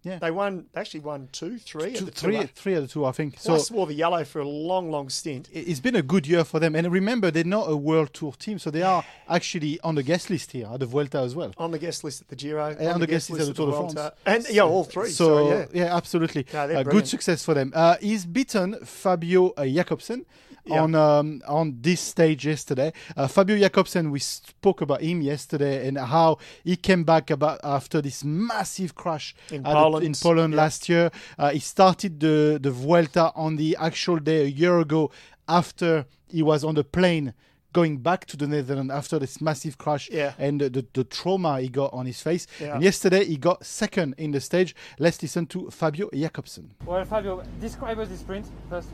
Yeah. 0.08 0.18
They 0.18 0.30
won. 0.30 0.66
They 0.72 0.80
actually 0.80 1.00
won 1.00 1.28
two, 1.32 1.58
three 1.58 1.92
Two, 1.94 2.04
the 2.06 2.10
three, 2.10 2.42
three 2.46 2.74
of 2.74 2.82
the 2.82 2.88
two, 2.88 3.04
I 3.04 3.12
think. 3.12 3.36
Plus 3.36 3.68
so 3.68 3.74
wore 3.74 3.86
the 3.86 3.94
yellow 3.94 4.24
for 4.24 4.40
a 4.40 4.48
long, 4.48 4.90
long 4.90 5.08
stint. 5.10 5.48
it- 5.52 5.66
it's 5.70 5.80
been 5.80 5.96
a 5.96 6.02
good 6.02 6.26
year 6.26 6.44
for 6.44 6.58
them. 6.60 6.74
And 6.74 6.90
remember, 6.90 7.30
they're 7.30 7.44
not 7.58 7.70
a 7.70 7.76
World 7.76 8.10
Tour 8.14 8.32
team, 8.38 8.58
so 8.58 8.70
they 8.70 8.82
are 8.82 9.04
actually 9.28 9.78
on 9.80 9.94
the 9.94 10.02
guest 10.02 10.30
list 10.30 10.52
here 10.52 10.68
at 10.72 10.80
the 10.80 10.86
Vuelta 10.86 11.18
as 11.20 11.34
well. 11.34 11.52
On 11.58 11.70
the 11.70 11.78
guest 11.78 12.04
list 12.04 12.22
at 12.22 12.28
the 12.28 12.36
Giro, 12.36 12.66
And 12.78 12.88
on 12.88 13.00
the 13.00 13.06
guest 13.06 13.30
list 13.30 13.42
at 13.42 13.48
the 13.48 13.54
Tour 13.54 13.70
de 13.70 13.92
France. 13.92 14.14
And 14.26 14.46
yeah, 14.50 14.62
all 14.62 14.84
three. 14.84 15.10
So, 15.10 15.48
yeah. 15.50 15.66
yeah. 15.72 15.96
absolutely. 15.96 16.42
They're 16.44 16.78
Uh, 16.78 16.82
good 16.82 17.06
success 17.06 17.44
for 17.44 17.54
them. 17.54 17.72
Uh, 17.74 17.96
he's 18.00 18.24
beaten 18.24 18.76
Fabio 18.84 19.52
uh, 19.56 19.64
Jakobsen 19.66 20.24
Yeah. 20.68 20.82
on 20.82 20.94
um, 20.94 21.42
on 21.46 21.76
this 21.80 22.00
stage 22.00 22.46
yesterday. 22.46 22.92
Uh, 23.16 23.26
Fabio 23.28 23.56
Jakobsen, 23.58 24.10
we 24.10 24.18
spoke 24.20 24.80
about 24.80 25.00
him 25.02 25.20
yesterday 25.22 25.87
and 25.88 25.98
how 25.98 26.38
he 26.64 26.76
came 26.76 27.04
back 27.04 27.30
about 27.30 27.60
after 27.62 28.00
this 28.02 28.22
massive 28.25 28.94
crash 28.94 29.34
In 29.50 29.64
at 29.66 29.72
the- 29.72 29.75
Poland. 29.75 30.04
in 30.06 30.14
Poland 30.14 30.52
Yeah. 30.54 30.62
last 30.62 30.88
year. 30.88 31.10
Uh, 31.38 31.50
he 31.50 31.58
started 31.60 32.20
the 32.20 32.58
the 32.62 32.70
Vuelta 32.70 33.32
on 33.34 33.56
the 33.56 33.76
actual 33.78 34.18
day 34.20 34.42
a 34.42 34.48
year 34.48 34.78
ago 34.78 35.10
after 35.46 36.04
he 36.28 36.42
was 36.42 36.64
on 36.64 36.75
the 36.75 36.84
plane. 36.84 37.32
Going 37.75 37.98
back 37.98 38.25
to 38.26 38.37
the 38.37 38.46
Netherlands 38.46 38.90
after 38.90 39.18
this 39.18 39.40
massive 39.42 39.76
crash 39.76 40.08
Yeah. 40.10 40.32
and 40.38 40.58
the, 40.60 40.70
the, 40.70 40.87
the 40.94 41.04
trauma 41.04 41.60
he 41.60 41.68
got 41.68 41.92
on 41.92 42.06
his 42.06 42.20
face. 42.22 42.46
Yeah. 42.58 42.75
And 42.75 42.82
yesterday 42.82 43.25
he 43.26 43.37
got 43.37 43.64
second 43.64 44.14
in 44.16 44.30
the 44.32 44.40
stage. 44.40 44.75
Let's 44.98 45.20
listen 45.20 45.46
to 45.48 45.70
Fabio 45.70 46.08
Jakobsen. 46.12 46.72
Well, 46.87 47.04
Fabio, 47.04 47.42
describe 47.60 47.98
us 47.98 48.08
the 48.08 48.16
sprint 48.16 48.46
first. 48.70 48.88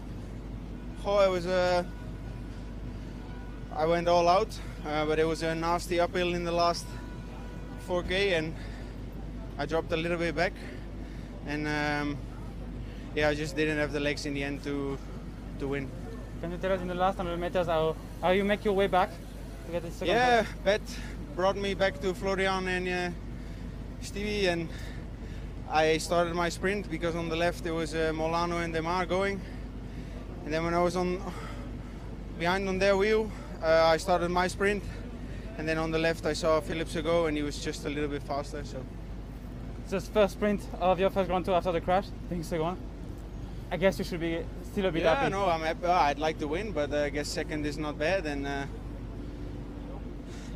Oh, 1.07 1.17
I 1.17 1.29
was. 1.29 1.47
Uh, 1.47 1.85
I 3.77 3.87
went 3.87 4.09
all 4.09 4.29
out. 4.29 4.49
uh, 4.87 5.05
but 5.07 5.19
it 5.19 5.25
was 5.27 5.43
a 5.43 5.55
nasty 5.55 5.99
uphill 6.01 6.35
in 6.35 6.45
the 6.45 6.53
last 6.53 6.87
4K, 7.89 8.39
and 8.39 8.55
I 9.59 9.67
dropped 9.67 9.93
a 9.93 9.97
little 9.97 10.19
bit 10.19 10.35
back, 10.35 10.53
and 11.47 11.67
um, 11.67 12.19
yeah, 13.15 13.29
I 13.31 13.35
just 13.35 13.57
didn't 13.57 13.79
have 13.79 13.93
the 13.93 14.01
legs 14.01 14.27
in 14.27 14.35
the 14.35 14.43
end 14.45 14.63
to 14.65 14.99
to 15.59 15.69
win. 15.69 15.89
Can 16.41 16.51
you 16.53 16.59
tell 16.59 16.73
us 16.73 16.81
in 16.81 16.89
the 16.89 16.95
last 16.95 17.17
100 17.19 17.39
meters 17.41 17.67
how, 17.67 17.97
how 18.21 18.31
you 18.31 18.45
make 18.45 18.65
your 18.65 18.75
way 18.75 18.87
back 18.87 19.11
to 19.67 19.73
get 19.73 19.83
the 19.83 19.91
second 19.91 20.15
Yeah, 20.15 20.43
place? 20.43 20.55
Bet 20.65 20.83
brought 21.37 21.57
me 21.57 21.75
back 21.75 22.01
to 22.01 22.13
Florian 22.15 22.69
and 22.69 22.89
uh, 22.89 23.11
Stevie, 24.03 24.49
and 24.49 24.69
I 25.71 25.99
started 25.99 26.35
my 26.35 26.51
sprint 26.51 26.91
because 26.91 27.15
on 27.17 27.29
the 27.29 27.37
left 27.37 27.65
there 27.65 27.73
was 27.75 27.95
uh, 27.95 28.13
Molano 28.13 28.63
and 28.63 28.75
Démare 28.75 29.09
going, 29.09 29.41
and 30.45 30.53
then 30.53 30.65
when 30.65 30.75
I 30.75 30.83
was 30.83 30.97
on 30.97 31.21
behind 32.39 32.69
on 32.69 32.79
their 32.79 32.97
wheel, 32.97 33.31
uh, 33.63 33.85
I 33.87 33.97
started 33.97 34.31
my 34.31 34.47
sprint, 34.49 34.83
and 35.59 35.69
then 35.69 35.79
on 35.79 35.91
the 35.91 35.99
left 35.99 36.27
I 36.27 36.35
saw 36.35 36.61
Phillips 36.61 36.95
go, 36.97 37.27
and 37.27 37.37
he 37.37 37.43
was 37.43 37.65
just 37.65 37.85
a 37.87 37.89
little 37.89 38.09
bit 38.09 38.23
faster. 38.23 38.63
So 38.65 38.85
Just 39.91 40.13
first 40.13 40.35
sprint 40.35 40.63
of 40.81 41.01
your 41.01 41.11
first 41.11 41.29
Grand 41.29 41.45
Tour 41.45 41.55
after 41.55 41.73
the 41.73 41.81
crash, 41.81 42.07
being 42.29 42.43
second. 42.43 42.77
I 43.71 43.77
guess 43.77 43.99
you 43.99 44.05
should 44.05 44.21
be 44.21 44.45
still 44.71 44.87
a 44.87 44.93
bit 44.93 45.03
yeah, 45.03 45.15
happy. 45.15 45.31
no, 45.33 45.47
I'm 45.47 45.63
happy. 45.63 45.87
Uh, 45.87 45.93
I'd 45.93 46.19
like 46.19 46.39
to 46.39 46.49
win, 46.49 46.73
but 46.73 46.93
uh, 46.93 47.05
I 47.05 47.09
guess 47.09 47.29
second 47.29 47.65
is 47.67 47.79
not 47.79 47.99
bad, 47.99 48.27
and 48.27 48.47
uh, 48.47 48.67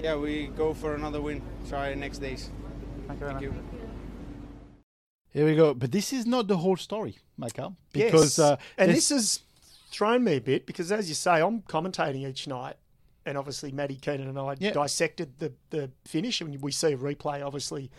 yeah, 0.02 0.16
we 0.16 0.48
go 0.48 0.74
for 0.74 0.94
another 0.94 1.20
win. 1.20 1.42
Try 1.68 1.94
next 1.94 2.18
days. 2.18 2.50
Thank 3.06 3.20
you 3.20 3.26
Thank 3.26 3.40
you. 3.40 3.54
Here 5.30 5.46
we 5.46 5.56
go. 5.56 5.74
But 5.74 5.92
this 5.92 6.12
is 6.12 6.26
not 6.26 6.46
the 6.46 6.56
whole 6.56 6.76
story, 6.76 7.16
Michael, 7.36 7.76
because 7.92 8.38
yes. 8.38 8.50
uh, 8.50 8.56
and 8.76 8.90
this 8.90 9.10
has 9.10 9.40
thrown 9.90 10.24
me 10.24 10.36
a 10.36 10.40
bit 10.40 10.66
because, 10.66 10.90
as 10.92 11.08
you 11.08 11.14
say, 11.14 11.40
I'm 11.42 11.62
commentating 11.62 12.26
each 12.28 12.46
night, 12.46 12.76
and 13.26 13.36
obviously 13.38 13.72
Matty 13.72 13.96
Keenan 13.96 14.28
and 14.28 14.38
I 14.38 14.54
dissected 14.54 15.38
the, 15.38 15.52
the 15.70 15.90
finish, 16.04 16.40
and 16.40 16.60
we 16.62 16.72
see 16.72 16.92
a 16.92 16.96
replay, 16.96 17.44
obviously 17.44 17.90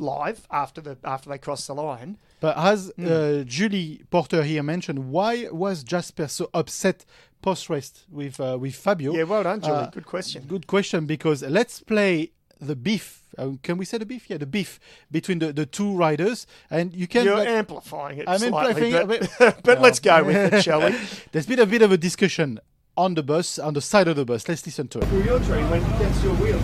live 0.00 0.46
after 0.50 0.80
the 0.80 0.96
after 1.04 1.28
they 1.28 1.38
cross 1.38 1.66
the 1.66 1.74
line. 1.74 2.18
But 2.40 2.56
as 2.56 2.92
Hmm. 2.96 3.06
uh, 3.06 3.42
Julie 3.44 4.02
Porter 4.10 4.42
here 4.44 4.62
mentioned, 4.62 5.10
why 5.10 5.48
was 5.50 5.82
Jasper 5.82 6.28
so 6.28 6.48
upset 6.54 7.04
post 7.42 7.68
race 7.68 8.04
with 8.10 8.38
uh, 8.40 8.56
with 8.60 8.74
Fabio? 8.76 9.12
Yeah, 9.14 9.24
well 9.24 9.42
done, 9.42 9.60
Julie. 9.60 9.72
Uh, 9.74 9.90
Good 9.90 10.06
question. 10.06 10.44
Good 10.46 10.66
question 10.66 11.06
because 11.06 11.42
let's 11.42 11.80
play 11.80 12.30
the 12.60 12.76
beef. 12.76 13.22
Uh, 13.36 13.52
can 13.62 13.78
we 13.78 13.84
say 13.84 13.98
the 13.98 14.06
beef? 14.06 14.28
Yeah, 14.28 14.38
the 14.38 14.46
beef 14.46 14.80
between 15.10 15.38
the, 15.38 15.52
the 15.52 15.66
two 15.66 15.94
riders, 15.96 16.46
and 16.70 16.94
you 16.94 17.06
can. 17.06 17.24
You're 17.24 17.36
like- 17.36 17.48
amplifying 17.48 18.18
it 18.18 18.28
I'm 18.28 18.38
slightly, 18.38 18.94
amplifying 18.94 19.28
but, 19.38 19.40
it, 19.40 19.62
but 19.62 19.80
let's 19.84 20.00
go 20.00 20.24
with 20.24 20.52
it, 20.52 20.62
shall 20.64 20.80
we? 20.80 20.96
There's 21.32 21.46
been 21.46 21.60
a 21.60 21.66
bit 21.66 21.82
of 21.82 21.92
a 21.92 21.96
discussion 21.96 22.58
on 22.96 23.14
the 23.14 23.22
bus, 23.22 23.58
on 23.58 23.74
the 23.74 23.80
side 23.80 24.08
of 24.08 24.16
the 24.16 24.24
bus. 24.24 24.48
Let's 24.48 24.66
listen 24.66 24.88
to 24.88 24.98
it. 24.98 25.04
through 25.06 25.22
your 25.22 25.38
train 25.40 25.68
when 25.70 25.82
it 25.82 25.98
gets 25.98 26.22
your 26.24 26.34
wheel. 26.34 26.60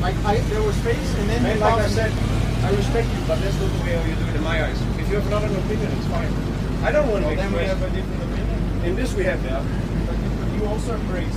Like 0.00 0.16
I, 0.24 0.38
there 0.48 0.62
was 0.62 0.74
space, 0.76 1.14
and 1.18 1.28
then 1.28 1.60
like 1.60 1.74
I 1.74 1.88
said, 1.88 2.12
I 2.64 2.70
respect 2.70 3.08
you, 3.08 3.20
but 3.26 3.38
that's 3.40 3.60
not 3.60 3.70
the 3.72 3.84
way 3.84 3.96
how 3.96 4.08
you 4.08 4.14
do 4.16 4.24
it 4.30 4.36
in 4.36 4.42
my 4.42 4.64
eyes. 4.64 4.80
If 4.98 5.08
you 5.10 5.16
have 5.16 5.26
another 5.26 5.46
opinion, 5.46 5.92
it's 5.92 6.06
fine. 6.06 6.32
I 6.82 6.92
don't 6.92 7.08
want 7.10 7.24
to 7.24 7.28
Well, 7.28 7.36
then 7.36 7.52
we 7.52 7.64
have 7.64 7.82
a 7.82 7.90
different 7.90 8.22
opinion. 8.22 8.84
In 8.84 8.96
this 8.96 9.12
we 9.14 9.24
have 9.24 9.42
that. 9.42 9.62
But 10.06 10.16
you 10.56 10.66
also 10.66 10.94
embrace. 10.94 11.34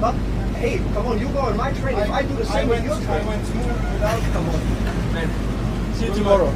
But 0.00 0.12
hey, 0.56 0.78
come 0.94 1.06
on, 1.06 1.18
you 1.20 1.28
go 1.28 1.40
on 1.40 1.56
my 1.56 1.72
train. 1.74 1.98
If 1.98 2.10
I 2.10 2.22
do 2.22 2.34
the 2.36 2.46
same 2.46 2.68
went, 2.68 2.84
with 2.88 2.92
your 2.92 3.10
I 3.10 3.16
train, 3.18 3.26
went 3.26 3.46
smooth 3.46 3.66
without. 3.66 4.22
come 4.32 4.48
on, 4.48 5.14
man. 5.14 5.94
See 5.94 6.06
you 6.06 6.14
tomorrow. 6.14 6.54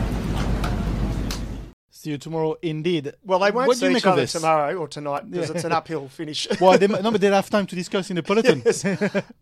See 1.90 2.10
you 2.10 2.18
tomorrow, 2.18 2.56
indeed. 2.62 3.12
Well, 3.24 3.38
they 3.38 3.50
won't 3.50 3.68
what 3.68 3.74
do 3.74 3.80
see 3.80 3.86
you 3.86 3.90
each 3.92 3.94
make 3.96 4.06
of 4.06 4.12
other 4.12 4.22
this? 4.22 4.32
tomorrow 4.32 4.74
or 4.76 4.88
tonight 4.88 5.30
because 5.30 5.48
Yeah. 5.50 5.54
it's 5.56 5.64
an 5.64 5.72
uphill 5.80 6.08
finish. 6.08 6.46
well, 6.60 6.76
they, 6.78 6.86
no, 6.86 7.10
but 7.10 7.20
they'll 7.20 7.32
have 7.32 7.48
time 7.50 7.66
to 7.66 7.74
discuss 7.74 8.10
in 8.10 8.16
the 8.16 8.22
peloton. 8.22 8.62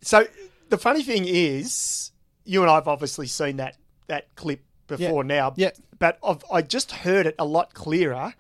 So 0.00 0.26
the 0.68 0.78
funny 0.78 1.02
thing 1.02 1.24
is, 1.26 2.12
you 2.44 2.62
and 2.62 2.70
I 2.70 2.74
have 2.74 2.88
obviously 2.88 3.26
seen 3.26 3.56
that 3.56 3.76
that 4.08 4.34
clip 4.36 4.60
before 4.86 5.24
now. 5.24 5.54
Yeah. 5.56 5.70
But 5.98 6.18
I've, 6.24 6.44
I 6.52 6.62
just 6.62 6.90
heard 6.92 7.26
it 7.26 7.34
a 7.38 7.44
lot 7.44 7.72
clearer 7.74 8.34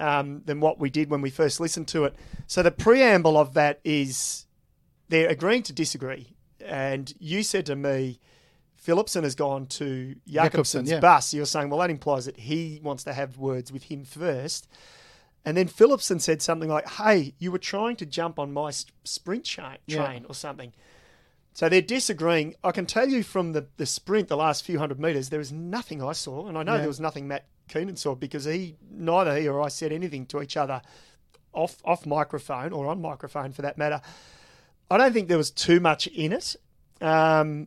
um, 0.00 0.42
than 0.46 0.60
what 0.60 0.78
we 0.78 0.90
did 0.90 1.10
when 1.10 1.20
we 1.20 1.30
first 1.30 1.60
listened 1.60 1.88
to 1.88 2.04
it. 2.04 2.14
So 2.46 2.62
the 2.62 2.70
preamble 2.70 3.36
of 3.38 3.54
that 3.54 3.80
is 3.84 4.46
they're 5.12 5.28
agreeing 5.28 5.62
to 5.64 5.74
disagree. 5.74 6.34
And 6.64 7.12
you 7.18 7.42
said 7.42 7.66
to 7.66 7.76
me, 7.76 8.18
Philipsen 8.82 9.24
has 9.24 9.34
gone 9.34 9.66
to 9.66 10.16
Jakobsen's 10.26 10.90
yeah. 10.90 11.00
bus. 11.00 11.34
You're 11.34 11.44
saying, 11.44 11.68
well, 11.68 11.80
that 11.80 11.90
implies 11.90 12.24
that 12.24 12.38
he 12.38 12.80
wants 12.82 13.04
to 13.04 13.12
have 13.12 13.36
words 13.36 13.70
with 13.70 13.84
him 13.84 14.04
first. 14.04 14.66
And 15.44 15.54
then 15.56 15.68
Philipsen 15.68 16.18
said 16.18 16.40
something 16.40 16.70
like, 16.70 16.88
hey, 16.88 17.34
you 17.38 17.52
were 17.52 17.58
trying 17.58 17.96
to 17.96 18.06
jump 18.06 18.38
on 18.38 18.54
my 18.54 18.70
sprint 19.04 19.44
cha- 19.44 19.76
Yeah. 19.86 20.06
train 20.06 20.24
or 20.28 20.34
something. 20.34 20.72
So 21.52 21.68
they're 21.68 21.82
disagreeing. 21.82 22.54
I 22.64 22.72
can 22.72 22.86
tell 22.86 23.08
you 23.08 23.22
from 23.22 23.52
the, 23.52 23.66
the 23.76 23.84
sprint, 23.84 24.28
the 24.28 24.36
last 24.38 24.64
few 24.64 24.78
hundred 24.78 24.98
metres, 24.98 25.28
there 25.28 25.38
was 25.40 25.52
nothing 25.52 26.02
I 26.02 26.12
saw. 26.12 26.46
And 26.46 26.56
I 26.56 26.62
know 26.62 26.72
Yeah. 26.72 26.78
there 26.78 26.88
was 26.88 27.00
nothing 27.00 27.28
Matt 27.28 27.44
Keenan 27.68 27.96
saw 27.96 28.14
because 28.14 28.46
he, 28.46 28.76
neither 28.90 29.36
he 29.38 29.46
or 29.46 29.60
I 29.60 29.68
said 29.68 29.92
anything 29.92 30.24
to 30.26 30.40
each 30.40 30.56
other 30.56 30.80
off, 31.52 31.76
off 31.84 32.06
microphone 32.06 32.72
or 32.72 32.86
on 32.86 33.02
microphone 33.02 33.52
for 33.52 33.60
that 33.60 33.76
matter. 33.76 34.00
I 34.92 34.98
don't 34.98 35.12
think 35.12 35.28
there 35.28 35.38
was 35.38 35.50
too 35.50 35.80
much 35.80 36.06
in 36.08 36.32
it. 36.32 36.56
Um, 37.00 37.66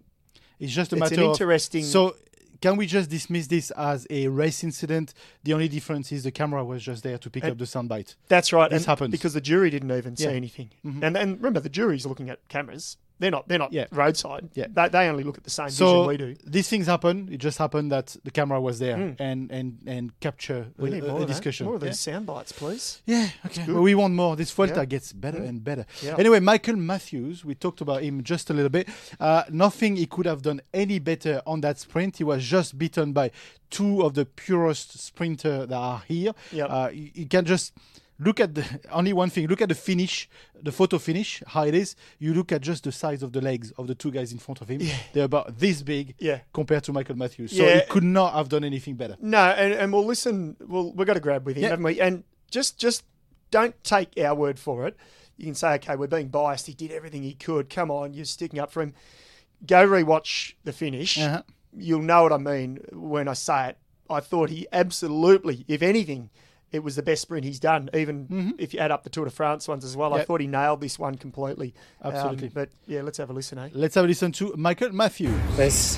It's 0.59 0.71
just 0.73 0.93
a 0.93 0.95
It's 0.95 0.99
matter 1.01 1.15
an 1.15 1.21
of- 1.27 1.31
interesting- 1.31 1.83
So, 1.83 2.15
can 2.61 2.77
we 2.77 2.85
just 2.87 3.09
dismiss 3.09 3.47
this 3.47 3.71
as 3.71 4.07
a 4.09 4.29
race 4.29 4.63
incident? 4.63 5.13
The 5.43 5.51
only 5.53 5.67
difference 5.67 6.11
is 6.13 6.23
the 6.23 6.31
camera 6.31 6.63
was 6.63 6.81
just 6.81 7.03
there 7.03 7.17
to 7.17 7.29
pick 7.29 7.43
And- 7.43 7.51
up 7.51 7.57
the 7.57 7.65
soundbite. 7.65 8.15
That's 8.29 8.53
right. 8.53 8.69
This 8.71 8.83
and 8.83 8.87
happens. 8.87 9.11
because 9.11 9.33
the 9.33 9.41
jury 9.41 9.69
didn't 9.69 9.91
even 9.91 10.15
see 10.15 10.23
Yeah. 10.23 10.29
anything. 10.31 10.69
Mhm. 10.85 11.03
And 11.03 11.17
and 11.17 11.37
remember, 11.37 11.59
the 11.59 11.69
jury's 11.69 12.05
looking 12.05 12.29
at 12.29 12.39
cameras. 12.47 12.95
They're 13.19 13.31
not. 13.31 13.47
They're 13.47 13.59
not 13.59 13.71
Yeah. 13.71 13.85
roadside. 13.91 14.49
Yeah. 14.55 14.67
They, 14.69 14.89
they 14.89 15.07
only 15.07 15.23
look 15.23 15.37
at 15.37 15.43
the 15.45 15.49
same 15.49 15.69
So 15.69 15.85
vision 15.85 16.07
we 16.07 16.17
do. 16.17 16.35
these 16.45 16.67
things 16.67 16.85
happen. 16.87 17.29
It 17.31 17.37
just 17.37 17.57
happened 17.57 17.91
that 17.91 18.15
the 18.23 18.31
camera 18.31 18.59
was 18.59 18.79
there 18.79 18.97
Mm. 18.97 19.15
and 19.19 19.51
and 19.51 19.77
and 19.87 20.19
capture 20.19 20.67
We 20.77 20.89
a, 20.89 20.91
need 20.95 21.03
more 21.03 21.11
a 21.11 21.13
of 21.15 21.19
that. 21.21 21.27
discussion. 21.27 21.65
More 21.65 21.75
of 21.75 21.83
Yeah? 21.83 21.89
these 21.89 21.99
sound 21.99 22.25
bites, 22.25 22.51
please. 22.51 23.01
Yeah, 23.05 23.29
okay. 23.45 23.65
Well, 23.71 23.83
we 23.83 23.95
want 23.95 24.13
more. 24.15 24.35
This 24.35 24.51
Vuelta 24.51 24.81
Yeah. 24.81 24.85
gets 24.85 25.13
better 25.13 25.39
Mm. 25.39 25.49
and 25.49 25.63
better. 25.63 25.85
Yeah. 26.03 26.15
Anyway, 26.17 26.39
Michael 26.41 26.75
Matthews, 26.75 27.45
we 27.45 27.55
talked 27.55 27.81
about 27.81 28.03
him 28.03 28.21
just 28.23 28.49
a 28.49 28.53
little 28.53 28.69
bit. 28.69 28.89
Uh, 29.19 29.43
nothing 29.49 29.95
he 29.95 30.05
could 30.07 30.25
have 30.25 30.41
done 30.41 30.61
any 30.73 30.99
better 30.99 31.41
on 31.45 31.61
that 31.61 31.79
sprint. 31.79 32.17
He 32.17 32.23
was 32.25 32.43
just 32.43 32.77
beaten 32.77 33.13
by 33.13 33.31
two 33.69 34.01
of 34.03 34.13
the 34.13 34.25
purest 34.25 34.99
sprinter 34.99 35.65
that 35.65 35.75
are 35.75 36.03
here. 36.07 36.33
Yep. 36.51 36.67
Uh, 36.69 36.89
you, 36.93 37.11
you 37.13 37.25
can 37.27 37.45
just 37.45 37.73
look 38.19 38.39
at 38.39 38.55
the 38.55 38.63
only 38.91 39.13
one 39.13 39.29
thing. 39.29 39.47
Look 39.47 39.61
at 39.61 39.69
the 39.69 39.75
finish, 39.75 40.29
the 40.61 40.71
photo 40.71 40.97
finish, 40.97 41.43
how 41.47 41.63
it 41.63 41.75
is. 41.75 41.95
You 42.19 42.33
look 42.33 42.51
at 42.51 42.61
just 42.61 42.83
the 42.85 42.91
size 42.91 43.21
of 43.23 43.31
the 43.33 43.41
legs 43.41 43.71
of 43.77 43.87
the 43.87 43.95
two 43.95 44.11
guys 44.11 44.31
in 44.31 44.39
front 44.39 44.61
of 44.61 44.69
him. 44.69 44.81
They're 45.13 45.25
about 45.25 45.57
this 45.59 45.81
big 45.81 46.15
Yeah. 46.19 46.39
compared 46.53 46.83
to 46.85 46.93
Michael 46.93 47.15
Matthews. 47.17 47.51
So 47.55 47.63
Yeah. 47.65 47.81
he 47.81 47.85
could 47.87 48.03
not 48.03 48.33
have 48.33 48.49
done 48.49 48.63
anything 48.63 48.95
better. 48.95 49.17
No, 49.21 49.39
and, 49.39 49.73
and 49.73 49.91
we'll 49.93 50.05
listen. 50.05 50.55
We'll 50.59 50.91
we've 50.93 51.07
got 51.07 51.15
to 51.15 51.19
grab 51.19 51.45
with 51.45 51.57
him, 51.57 51.63
Yeah. 51.63 51.69
haven't 51.69 51.85
we? 51.85 51.99
And 51.99 52.23
just 52.49 52.77
just 52.77 53.03
don't 53.51 53.75
take 53.83 54.17
our 54.19 54.33
word 54.35 54.59
for 54.59 54.87
it. 54.87 54.95
You 55.37 55.45
can 55.45 55.55
say, 55.55 55.73
okay, 55.75 55.95
we're 55.97 56.07
being 56.07 56.29
biased. 56.29 56.65
He 56.67 56.73
did 56.73 56.91
everything 56.91 57.23
he 57.23 57.33
could. 57.33 57.69
Come 57.69 57.91
on, 57.91 58.13
you're 58.13 58.23
sticking 58.25 58.59
up 58.59 58.71
for 58.71 58.81
him. 58.81 58.93
Go 59.65 59.85
rewatch 59.87 60.53
the 60.63 60.71
finish. 60.71 61.17
Uh-huh. 61.19 61.41
You'll 61.77 62.01
know 62.01 62.23
what 62.23 62.31
I 62.31 62.37
mean 62.37 62.79
when 62.93 63.27
I 63.27 63.33
say 63.33 63.69
it. 63.69 63.77
I 64.09 64.21
thought 64.21 64.49
he 64.49 64.65
absolutely, 64.71 65.65
if 65.67 65.81
anything, 65.81 66.29
it 66.75 66.83
was 66.83 66.95
the 66.95 67.01
best 67.01 67.21
sprint 67.23 67.45
he's 67.45 67.59
done. 67.59 67.89
Even 67.93 68.53
if 68.59 68.73
you 68.73 68.79
add 68.79 68.91
up 68.91 69.03
the 69.03 69.09
Tour 69.09 69.25
de 69.25 69.31
France 69.31 69.67
ones 69.67 69.83
as 69.85 69.95
well, 69.97 70.13
I 70.13 70.17
Mm-hmm. 70.17 70.25
Thought 70.25 70.41
he 70.41 70.47
nailed 70.47 70.81
this 70.81 70.99
one 70.99 71.15
completely. 71.15 71.73
Um, 72.01 72.13
Absolutely. 72.13 72.49
but 72.49 72.69
yeah, 72.87 73.01
let's 73.01 73.17
have 73.17 73.29
a 73.29 73.33
listen, 73.33 73.57
eh? 73.57 73.69
Let's 73.73 73.95
have 73.95 74.05
a 74.05 74.07
listen 74.07 74.31
to 74.33 74.53
Michael 74.57 74.91
Matthews. 74.91 75.33
There's 75.55 75.97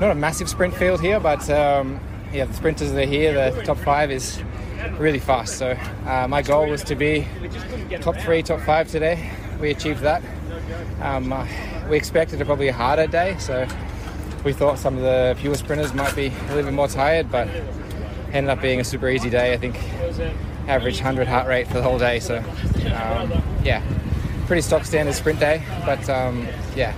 not 0.00 0.10
a 0.10 0.14
massive 0.14 0.48
sprint 0.48 0.74
field 0.74 1.00
here, 1.00 1.20
but 1.20 1.48
um, 1.50 2.00
yeah, 2.32 2.44
the 2.46 2.54
sprinters 2.54 2.92
that 2.92 3.02
are 3.02 3.06
here, 3.06 3.50
the 3.52 3.62
top 3.62 3.78
five 3.78 4.10
is 4.10 4.40
really 4.98 5.18
fast. 5.20 5.56
So 5.58 5.76
uh, 6.06 6.26
my 6.28 6.42
goal 6.42 6.68
was 6.68 6.82
to 6.84 6.94
be 6.94 7.26
top 8.00 8.16
three, 8.16 8.42
top 8.42 8.60
five 8.60 8.88
today. 8.88 9.30
We 9.60 9.70
achieved 9.70 10.00
that. 10.00 10.22
Um, 11.00 11.32
uh, 11.32 11.46
we 11.88 11.96
expected 11.96 12.40
a 12.40 12.44
probably 12.44 12.68
a 12.68 12.72
harder 12.72 13.06
day, 13.06 13.36
so 13.38 13.66
we 14.44 14.52
thought 14.52 14.78
some 14.78 14.96
of 14.96 15.02
the 15.02 15.36
fewer 15.40 15.54
sprinters 15.54 15.92
might 15.94 16.14
be 16.16 16.26
a 16.28 16.48
little 16.48 16.64
bit 16.64 16.72
more 16.72 16.88
tired, 16.88 17.30
but 17.30 17.46
ended 18.34 18.50
up 18.50 18.60
being 18.60 18.80
a 18.80 18.84
super 18.84 19.08
easy 19.08 19.30
day. 19.30 19.52
I 19.52 19.56
think 19.56 19.76
average 20.68 20.96
100 20.96 21.26
heart 21.28 21.46
rate 21.46 21.66
for 21.68 21.74
the 21.74 21.82
whole 21.82 21.98
day. 21.98 22.20
So 22.20 22.38
um, 22.38 23.32
yeah, 23.62 23.82
pretty 24.46 24.62
stock 24.62 24.84
standard 24.84 25.14
sprint 25.14 25.40
day, 25.40 25.62
but 25.86 26.08
um, 26.10 26.46
yeah, 26.76 26.94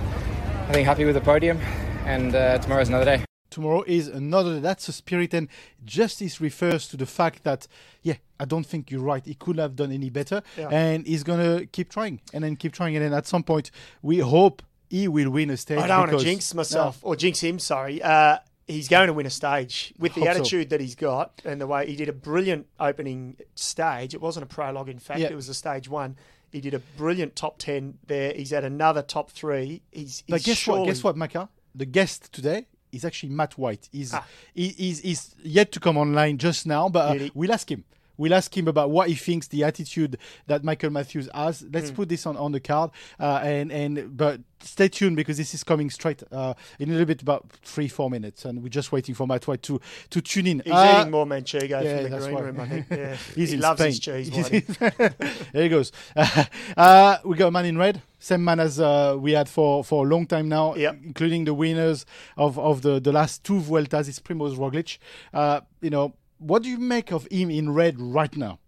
I 0.67 0.73
think 0.73 0.85
happy 0.87 1.05
with 1.05 1.15
the 1.15 1.21
podium, 1.21 1.59
and 2.05 2.35
uh, 2.35 2.57
tomorrow's 2.57 2.89
another 2.89 3.05
day. 3.05 3.23
tomorrow 3.49 3.83
is 3.87 4.07
another 4.07 4.59
that's 4.59 4.87
a 4.89 4.91
spirit 4.93 5.33
and 5.33 5.47
justice 5.85 6.41
refers 6.41 6.87
to 6.87 6.97
the 6.97 7.05
fact 7.05 7.43
that 7.43 7.65
yeah 8.03 8.15
i 8.39 8.45
don't 8.45 8.65
think 8.67 8.91
you're 8.91 9.01
right 9.13 9.25
he 9.25 9.33
couldn't 9.33 9.61
have 9.61 9.75
done 9.75 9.91
any 9.91 10.09
better 10.11 10.43
Yeah. 10.57 10.67
and 10.69 11.07
he's 11.07 11.23
gonna 11.23 11.65
keep 11.65 11.89
trying 11.89 12.19
and 12.33 12.43
then 12.43 12.55
keep 12.55 12.73
trying 12.73 12.95
and 12.97 13.03
then 13.05 13.13
at 13.13 13.25
some 13.25 13.43
point 13.43 13.71
we 14.03 14.17
hope 14.19 14.61
he 14.89 15.07
will 15.07 15.31
win 15.31 15.49
a 15.49 15.57
stage 15.57 15.79
I 15.79 15.87
don't 15.87 15.99
want 15.99 16.11
to 16.11 16.25
jinx 16.25 16.53
myself 16.53 16.99
or 17.01 17.15
jinx 17.15 17.39
him. 17.41 17.57
Sorry, 17.59 18.01
uh, 18.01 18.37
he's 18.67 18.87
going 18.87 19.07
to 19.07 19.13
win 19.13 19.25
a 19.25 19.29
stage 19.29 19.93
with 19.97 20.13
the 20.13 20.21
Hope 20.21 20.33
so. 20.33 20.39
attitude 20.41 20.69
that 20.69 20.81
he's 20.81 20.95
got 20.95 21.41
and 21.45 21.59
the 21.61 21.67
way 21.67 21.87
he 21.87 21.95
did 21.95 22.09
a 22.09 22.13
brilliant 22.13 22.67
opening 22.79 23.37
stage. 23.55 24.13
It 24.13 24.21
wasn't 24.21 24.43
a 24.43 24.47
prologue, 24.47 24.89
in 24.89 24.99
fact, 24.99 25.19
Yeah. 25.19 25.27
it 25.29 25.35
was 25.35 25.49
a 25.49 25.53
stage 25.53 25.87
one. 25.89 26.17
He 26.51 26.61
did 26.61 26.73
a 26.73 26.79
brilliant 26.79 27.35
top 27.35 27.57
ten 27.59 27.97
there. 28.07 28.33
He's 28.33 28.53
at 28.53 28.63
another 28.63 29.01
top 29.01 29.31
three. 29.31 29.81
He's, 29.91 30.23
But 30.27 30.37
he's 30.37 30.45
guess 30.45 30.57
surely, 30.57 30.81
what? 30.81 30.87
Guess 30.87 31.03
what, 31.03 31.17
Maka? 31.17 31.49
The 31.75 31.85
guest 31.85 32.31
today 32.33 32.67
is 32.91 33.03
actually 33.03 33.29
Matt 33.29 33.57
White. 33.57 33.89
He's 33.91 34.13
Ah. 34.13 34.25
he, 34.53 34.69
he's, 34.69 34.99
he's 35.01 35.35
yet 35.43 35.71
to 35.73 35.79
come 35.79 35.97
online 35.97 36.37
just 36.37 36.65
now, 36.65 36.87
but 36.89 37.21
uh, 37.21 37.29
we'll 37.33 37.51
ask 37.51 37.69
him. 37.69 37.83
We'll 38.17 38.33
ask 38.33 38.55
him 38.57 38.67
about 38.67 38.89
what 38.91 39.09
he 39.09 39.15
thinks 39.15 39.47
the 39.47 39.63
attitude 39.63 40.17
that 40.47 40.63
Michael 40.63 40.89
Matthews 40.89 41.29
has. 41.33 41.63
Let's 41.71 41.89
Hmm. 41.89 41.95
put 41.95 42.09
this 42.09 42.25
on, 42.25 42.35
on 42.37 42.51
the 42.51 42.59
card, 42.59 42.91
uh, 43.19 43.39
and 43.43 43.71
and 43.71 44.17
but 44.17 44.41
stay 44.59 44.87
tuned 44.87 45.15
because 45.15 45.37
this 45.37 45.53
is 45.53 45.63
coming 45.63 45.89
straight 45.91 46.23
uh, 46.31 46.53
in 46.79 46.89
a 46.89 46.91
little 46.93 47.05
bit 47.05 47.21
about 47.21 47.45
three 47.63 47.87
four 47.87 48.09
minutes, 48.09 48.43
and 48.45 48.63
we're 48.63 48.69
just 48.69 48.91
waiting 48.91 49.13
for 49.15 49.27
Matt 49.27 49.47
White 49.47 49.61
to 49.63 49.79
to 50.09 50.21
tune 50.21 50.47
in. 50.47 50.59
He's 50.65 50.73
Uh, 50.73 50.97
eating 50.99 51.11
more 51.11 51.25
manchego 51.25 51.69
yeah, 51.83 52.01
from 52.01 52.11
the 52.11 52.17
green 52.19 52.37
room. 52.37 52.59
I 52.59 52.67
think. 52.67 52.85
Yeah. 52.97 53.15
He's 53.35 53.51
he 53.51 53.57
loves 53.57 53.81
his 53.83 53.97
Spain. 53.97 54.23
cheese. 54.25 54.33
Whitey. 54.49 54.99
in- 54.99 55.45
there 55.53 55.63
he 55.63 55.69
goes. 55.69 55.91
uh, 56.77 57.17
we 57.23 57.35
got 57.37 57.47
a 57.47 57.51
man 57.51 57.65
in 57.65 57.77
red, 57.77 58.01
same 58.19 58.43
man 58.43 58.59
as 58.59 58.79
uh, 58.79 59.15
we 59.19 59.33
had 59.33 59.47
for, 59.49 59.83
for 59.83 60.05
a 60.05 60.09
long 60.09 60.25
time 60.25 60.49
now, 60.49 60.75
Yep. 60.75 60.97
including 61.05 61.45
the 61.45 61.53
winners 61.53 62.05
of, 62.35 62.57
of 62.59 62.81
the, 62.81 62.99
the 62.99 63.11
last 63.11 63.43
two 63.43 63.59
Vueltas. 63.59 64.07
It's 64.07 64.19
Primoz 64.19 64.57
Roglic. 64.57 64.97
Uh, 65.33 65.61
you 65.81 65.89
know, 65.89 66.13
what 66.39 66.63
do 66.63 66.69
you 66.69 66.77
make 66.77 67.11
of 67.11 67.27
him 67.31 67.49
in 67.49 67.73
red 67.73 67.99
right 67.99 68.35
now? 68.35 68.59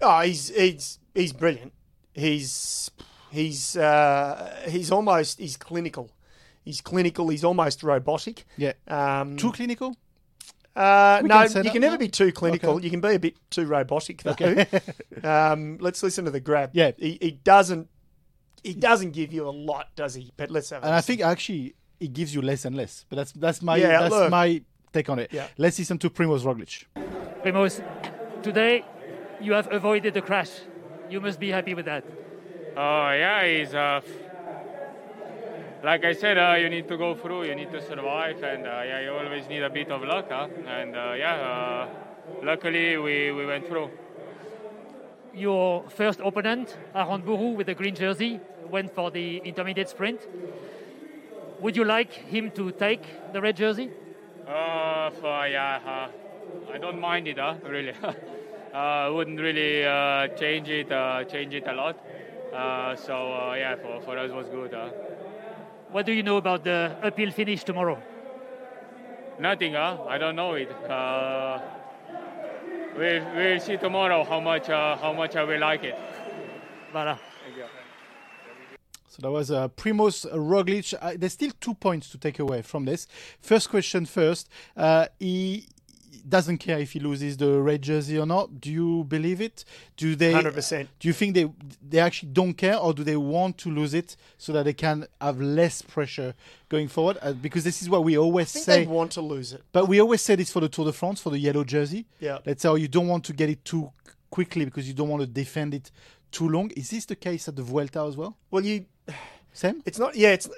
Oh, 0.00 0.20
he's 0.20 0.48
he's 0.54 0.98
he's 1.14 1.32
brilliant. 1.32 1.72
He's 2.12 2.90
he's 3.30 3.76
uh, 3.76 4.62
he's 4.68 4.90
almost 4.90 5.38
he's 5.38 5.56
clinical. 5.56 6.10
He's 6.64 6.80
clinical. 6.80 7.28
He's 7.28 7.44
almost 7.44 7.82
robotic. 7.82 8.46
Yeah. 8.56 8.72
Um, 8.88 9.36
Too 9.36 9.52
clinical? 9.52 9.96
Uh, 10.74 11.22
no, 11.24 11.42
you 11.42 11.70
can 11.70 11.82
never 11.82 11.98
be 11.98 12.08
too 12.08 12.32
clinical. 12.32 12.74
Okay. 12.74 12.84
You 12.84 12.90
can 12.90 13.00
be 13.00 13.14
a 13.14 13.18
bit 13.18 13.36
too 13.50 13.64
robotic 13.66 14.22
though. 14.22 14.32
Okay. 14.32 14.66
um, 15.22 15.78
let's 15.80 16.02
listen 16.02 16.24
to 16.24 16.30
the 16.30 16.40
grab. 16.40 16.70
Yeah. 16.72 16.92
he, 16.96 17.18
he 17.20 17.30
doesn't 17.32 17.88
he 18.64 18.74
doesn't 18.74 19.12
give 19.12 19.32
you 19.32 19.46
a 19.46 19.50
lot, 19.50 19.94
does 19.94 20.14
he? 20.14 20.32
But 20.36 20.50
let's 20.50 20.70
have. 20.70 20.82
And 20.82 20.94
I 20.94 21.00
think 21.00 21.20
actually 21.20 21.76
it 22.00 22.12
gives 22.12 22.34
you 22.34 22.42
less 22.42 22.64
and 22.64 22.74
less. 22.74 23.04
But 23.08 23.16
that's 23.16 23.32
that's 23.32 23.62
my 23.62 23.76
Yeah, 23.76 24.00
that's 24.00 24.14
look. 24.14 24.30
my 24.30 24.62
take 24.94 25.10
on 25.10 25.18
it. 25.18 25.32
Yeah. 25.32 25.48
Let's 25.58 25.78
listen 25.78 25.98
to 25.98 26.08
Primoz 26.08 26.42
Roglic. 26.48 26.84
Primoz, 27.42 27.82
today 28.42 28.84
you 29.40 29.52
have 29.52 29.68
avoided 29.72 30.14
the 30.14 30.22
crash. 30.22 30.52
You 31.10 31.20
must 31.20 31.38
be 31.38 31.50
happy 31.50 31.74
with 31.74 31.86
that. 31.86 32.04
Oh 32.76 33.10
yeah, 33.22 33.40
it's 33.40 33.74
uh, 33.74 34.00
like 35.82 36.04
I 36.04 36.12
said, 36.14 36.38
uh, 36.38 36.54
you 36.58 36.68
need 36.70 36.88
to 36.88 36.96
go 36.96 37.14
through, 37.14 37.44
you 37.44 37.54
need 37.54 37.70
to 37.72 37.80
survive, 37.82 38.42
and 38.42 38.66
uh, 38.66 38.82
yeah, 38.90 39.00
you 39.00 39.10
always 39.12 39.46
need 39.48 39.62
a 39.62 39.70
bit 39.70 39.90
of 39.90 40.02
luck, 40.02 40.26
huh? 40.30 40.48
and 40.66 40.96
uh, 40.96 41.12
yeah, 41.16 41.34
uh, 41.34 41.88
luckily 42.42 42.96
we, 42.96 43.32
we 43.32 43.44
went 43.46 43.68
through. 43.68 43.90
Your 45.34 45.84
first 45.90 46.20
opponent, 46.20 46.78
Aaron 46.94 47.22
Bourou, 47.22 47.56
with 47.56 47.66
the 47.66 47.74
green 47.74 47.94
jersey, 47.94 48.40
went 48.70 48.94
for 48.94 49.10
the 49.10 49.38
intermediate 49.38 49.88
sprint. 49.88 50.20
Would 51.60 51.76
you 51.76 51.84
like 51.84 52.12
him 52.12 52.50
to 52.52 52.70
take 52.72 53.04
the 53.32 53.40
red 53.40 53.56
jersey? 53.56 53.90
Uh, 54.46 55.10
for, 55.10 55.48
yeah, 55.48 55.80
uh, 55.86 56.72
I 56.72 56.78
don't 56.78 57.00
mind 57.00 57.28
it, 57.28 57.38
huh? 57.38 57.54
really. 57.66 57.92
uh, 58.02 58.12
I 58.74 59.08
wouldn't 59.08 59.40
really 59.40 59.84
uh, 59.84 60.28
change 60.28 60.68
it, 60.68 60.92
uh, 60.92 61.24
change 61.24 61.54
it 61.54 61.66
a 61.66 61.72
lot. 61.72 61.96
Uh, 62.52 62.94
so 62.94 63.32
uh, 63.32 63.54
yeah, 63.54 63.76
for, 63.76 64.00
for 64.02 64.18
us 64.18 64.30
was 64.30 64.46
good. 64.48 64.76
What 65.90 66.06
do 66.06 66.12
you 66.12 66.22
know 66.22 66.36
about 66.36 66.64
the 66.64 66.94
uphill 67.02 67.30
finish 67.30 67.64
tomorrow? 67.64 67.98
Nothing, 69.38 69.74
huh? 69.74 69.98
I 70.08 70.18
don't 70.18 70.36
know 70.36 70.54
it. 70.54 70.70
Uh, 70.88 71.60
we'll, 72.96 73.24
we'll 73.34 73.60
see 73.60 73.76
tomorrow 73.76 74.24
how 74.24 74.40
much 74.40 74.68
uh, 74.68 74.96
how 74.96 75.12
much 75.12 75.36
I 75.36 75.44
will 75.44 75.60
like 75.60 75.84
it. 75.84 75.96
Voilà. 76.92 77.18
So 79.14 79.22
that 79.22 79.30
was 79.30 79.52
uh, 79.52 79.68
Primoz 79.68 80.26
Roglic. 80.32 80.92
Uh, 81.00 81.12
there's 81.16 81.34
still 81.34 81.52
two 81.60 81.74
points 81.74 82.08
to 82.10 82.18
take 82.18 82.40
away 82.40 82.62
from 82.62 82.84
this. 82.84 83.06
First 83.40 83.70
question 83.70 84.06
first. 84.06 84.48
Uh, 84.76 85.06
he 85.20 85.68
doesn't 86.28 86.58
care 86.58 86.80
if 86.80 86.92
he 86.92 86.98
loses 86.98 87.36
the 87.36 87.60
red 87.60 87.82
jersey 87.82 88.18
or 88.18 88.26
not. 88.26 88.60
Do 88.60 88.72
you 88.72 89.04
believe 89.04 89.40
it? 89.40 89.64
Do 89.96 90.16
they? 90.16 90.32
100%. 90.32 90.88
Do 90.98 91.06
you 91.06 91.14
think 91.14 91.36
they 91.36 91.48
they 91.88 92.00
actually 92.00 92.30
don't 92.30 92.54
care, 92.54 92.76
or 92.76 92.92
do 92.92 93.04
they 93.04 93.16
want 93.16 93.56
to 93.58 93.70
lose 93.70 93.94
it 93.94 94.16
so 94.36 94.52
that 94.52 94.64
they 94.64 94.72
can 94.72 95.06
have 95.20 95.40
less 95.40 95.80
pressure 95.80 96.34
going 96.68 96.88
forward? 96.88 97.16
Uh, 97.22 97.34
because 97.34 97.62
this 97.62 97.82
is 97.82 97.88
what 97.88 98.02
we 98.02 98.18
always 98.18 98.48
I 98.48 98.52
think 98.54 98.64
say. 98.64 98.84
they 98.84 98.90
want 98.90 99.12
to 99.12 99.20
lose 99.20 99.52
it. 99.52 99.62
But 99.70 99.86
we 99.86 100.00
always 100.00 100.22
say 100.22 100.34
this 100.34 100.50
for 100.50 100.58
the 100.58 100.68
Tour 100.68 100.86
de 100.86 100.92
France, 100.92 101.20
for 101.20 101.30
the 101.30 101.38
yellow 101.38 101.62
jersey. 101.62 102.06
Yeah. 102.18 102.38
Let's 102.44 102.62
say 102.62 102.68
oh, 102.68 102.74
you 102.74 102.88
don't 102.88 103.06
want 103.06 103.22
to 103.26 103.32
get 103.32 103.48
it 103.48 103.64
too 103.64 103.92
quickly 104.30 104.64
because 104.64 104.88
you 104.88 104.94
don't 104.94 105.08
want 105.08 105.20
to 105.20 105.28
defend 105.28 105.72
it 105.72 105.92
too 106.34 106.48
long. 106.48 106.70
Is 106.76 106.90
this 106.90 107.04
the 107.06 107.16
case 107.16 107.48
at 107.48 107.56
the 107.56 107.62
Vuelta 107.62 108.00
as 108.10 108.16
well? 108.16 108.36
Well, 108.50 108.64
you 108.64 108.86
Same? 109.52 109.82
It's 109.86 109.98
not. 109.98 110.16
Yeah, 110.16 110.30
it's 110.36 110.48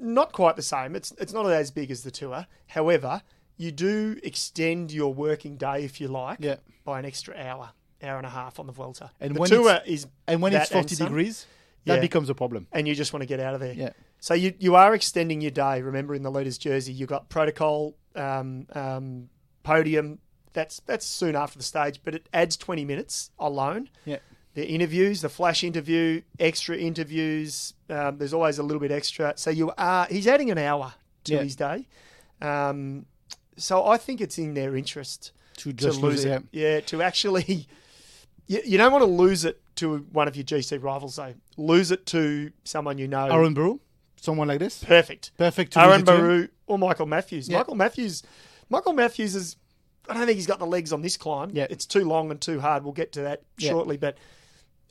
not 0.00 0.32
quite 0.32 0.56
the 0.56 0.62
same. 0.62 0.96
It's 0.96 1.12
it's 1.18 1.32
not 1.32 1.46
as 1.50 1.70
big 1.70 1.90
as 1.90 2.02
the 2.02 2.10
tour. 2.10 2.46
However, 2.66 3.22
you 3.56 3.70
do 3.70 4.18
extend 4.24 4.90
your 4.92 5.14
working 5.14 5.56
day, 5.56 5.84
if 5.84 6.00
you 6.00 6.08
like, 6.08 6.38
Yeah. 6.40 6.56
by 6.84 6.98
an 6.98 7.04
extra 7.04 7.32
hour, 7.36 7.70
hour 8.02 8.16
and 8.18 8.26
a 8.26 8.30
half 8.30 8.58
on 8.58 8.66
the 8.66 8.72
Vuelta. 8.72 9.12
And 9.20 9.36
the 9.36 9.40
when 9.40 9.50
tour 9.50 9.70
it's- 9.70 9.88
is 9.88 10.06
and 10.26 10.42
when 10.42 10.52
it's 10.52 10.68
that 10.68 10.74
40 10.80 10.94
some. 10.96 11.06
degrees, 11.06 11.46
that 11.84 11.94
Yeah. 11.96 12.00
becomes 12.00 12.28
a 12.28 12.34
problem. 12.34 12.66
and 12.72 12.88
you 12.88 12.94
just 12.96 13.12
want 13.12 13.22
to 13.22 13.26
get 13.26 13.38
out 13.38 13.54
of 13.54 13.60
there. 13.60 13.72
Yeah. 13.74 13.92
So 14.18 14.34
you 14.34 14.52
you 14.58 14.74
are 14.74 14.94
extending 14.96 15.40
your 15.40 15.52
day. 15.52 15.80
Remember, 15.82 16.12
in 16.14 16.22
the 16.24 16.30
leaders' 16.32 16.58
jersey, 16.58 16.92
you 16.92 17.04
have 17.04 17.10
got 17.16 17.28
protocol, 17.28 17.94
um, 18.16 18.66
um, 18.72 19.28
podium. 19.62 20.18
That's 20.54 20.80
that's 20.86 21.06
soon 21.06 21.36
after 21.36 21.56
the 21.58 21.64
stage, 21.64 22.00
but 22.04 22.14
it 22.16 22.28
adds 22.32 22.56
twenty 22.56 22.84
minutes 22.84 23.30
alone. 23.38 23.90
Yeah. 24.04 24.18
The 24.54 24.66
interviews, 24.66 25.20
the 25.20 25.28
flash 25.28 25.64
interview, 25.64 26.22
extra 26.38 26.76
interviews. 26.76 27.74
Um, 27.90 28.18
there's 28.18 28.32
always 28.32 28.58
a 28.58 28.62
little 28.62 28.80
bit 28.80 28.92
extra. 28.92 29.34
So 29.36 29.50
you 29.50 29.72
are 29.76 30.06
he's 30.08 30.26
adding 30.28 30.50
an 30.50 30.58
hour 30.58 30.94
to 31.24 31.34
Yeah. 31.34 31.42
his 31.42 31.56
day. 31.56 31.88
Um, 32.40 33.06
so 33.56 33.86
I 33.86 33.96
think 33.96 34.20
it's 34.20 34.38
in 34.38 34.54
their 34.54 34.76
interest 34.76 35.32
To 35.58 35.72
just 35.72 36.00
lose 36.00 36.24
lose 36.24 36.24
it. 36.24 36.32
it, 36.32 36.42
Yeah, 36.52 36.80
to 36.80 37.02
actually, 37.02 37.66
you, 38.46 38.60
you 38.64 38.78
don't 38.78 38.92
want 38.92 39.02
to 39.02 39.10
lose 39.10 39.44
it 39.44 39.60
to 39.76 39.98
one 40.12 40.28
of 40.28 40.36
your 40.36 40.44
GC 40.44 40.82
rivals 40.82 41.16
though. 41.16 41.34
Lose 41.56 41.90
it 41.90 42.06
to 42.06 42.52
someone 42.64 42.98
you 42.98 43.08
know. 43.08 43.26
Aaron 43.26 43.54
Burrow, 43.54 43.80
someone 44.20 44.48
like 44.48 44.60
this. 44.60 44.84
Perfect. 44.84 45.32
Perfect 45.36 45.72
to 45.72 45.80
Aaron 45.80 45.92
lose 45.92 46.02
it 46.02 46.06
to 46.06 46.12
him. 46.14 46.20
Baru 46.20 46.48
or 46.66 46.78
Michael 46.78 47.06
Matthews. 47.06 47.48
Yeah. 47.48 47.58
Michael 47.58 47.74
Matthews. 47.74 48.22
Michael 48.70 48.92
Matthews 48.92 49.34
is. 49.34 49.56
I 50.08 50.14
don't 50.14 50.26
think 50.26 50.36
he's 50.36 50.46
got 50.46 50.58
the 50.58 50.66
legs 50.66 50.92
on 50.92 51.00
this 51.00 51.16
climb. 51.16 51.50
Yeah. 51.54 51.66
It's 51.70 51.86
too 51.86 52.04
long 52.04 52.30
and 52.30 52.38
too 52.40 52.60
hard. 52.60 52.84
We'll 52.84 52.92
get 52.92 53.12
to 53.12 53.22
that 53.22 53.42
Yeah. 53.58 53.70
shortly. 53.70 53.96
But 53.96 54.18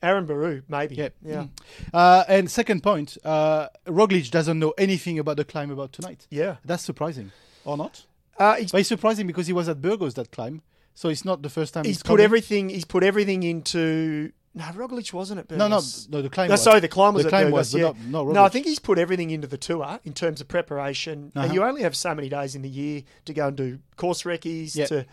Aaron 0.03 0.25
Baru, 0.25 0.61
maybe. 0.67 0.95
Yeah. 0.95 1.09
Yeah. 1.23 1.35
Mm. 1.43 1.49
Uh, 1.93 2.23
and 2.27 2.51
second 2.51 2.83
point, 2.83 3.17
uh, 3.23 3.67
Roglic 3.87 4.29
doesn't 4.29 4.59
know 4.59 4.73
anything 4.77 5.17
about 5.17 5.37
the 5.37 5.45
climb 5.45 5.71
about 5.71 5.93
tonight. 5.93 6.27
Yeah. 6.29 6.57
That's 6.65 6.83
surprising, 6.83 7.31
or 7.65 7.77
not? 7.77 8.05
Uh, 8.37 8.57
But 8.71 8.79
it's 8.81 8.89
surprising 8.89 9.25
because 9.27 9.47
he 9.47 9.53
was 9.53 9.69
at 9.69 9.81
Burgos 9.81 10.13
that 10.15 10.31
climb, 10.31 10.61
so 10.93 11.09
it's 11.09 11.23
not 11.23 11.41
the 11.41 11.49
first 11.49 11.73
time 11.73 11.85
he's 11.85 11.95
he's, 11.97 12.03
put 12.03 12.07
coming. 12.17 12.23
everything. 12.25 12.69
He's 12.69 12.85
put 12.85 13.03
everything 13.03 13.43
into. 13.43 14.31
No, 14.55 14.65
Roglic 14.65 15.11
wasn't 15.13 15.39
at 15.39 15.47
Burgos. 15.47 15.59
No, 15.59 15.67
no, 15.67 15.81
no, 16.17 16.21
the 16.21 16.29
climb 16.29 16.47
No, 16.49 16.53
was. 16.53 16.61
sorry, 16.61 16.79
the 16.79 16.87
climb 16.87 17.13
was 17.15 17.23
The 17.23 17.27
at 17.29 17.31
climb 17.31 17.45
Burgos. 17.45 17.73
was, 17.73 17.75
yeah. 17.75 17.93
no, 18.07 18.29
no, 18.31 18.43
I 18.43 18.49
think 18.49 18.65
he's 18.67 18.77
put 18.79 18.99
everything 18.99 19.31
into 19.31 19.47
the 19.47 19.57
tour 19.57 19.99
in 20.03 20.13
terms 20.13 20.41
of 20.41 20.47
preparation. 20.47 21.31
Uh-huh. 21.35 21.45
And 21.45 21.53
you 21.55 21.63
only 21.63 21.81
have 21.81 21.95
so 21.95 22.13
many 22.13 22.29
days 22.29 22.53
in 22.53 22.61
the 22.61 22.69
year 22.69 23.01
to 23.25 23.33
go 23.33 23.47
and 23.47 23.57
do 23.57 23.79
course 23.95 24.23
recce's. 24.25 24.75
Yeah. 24.75 24.85
To, 24.87 25.05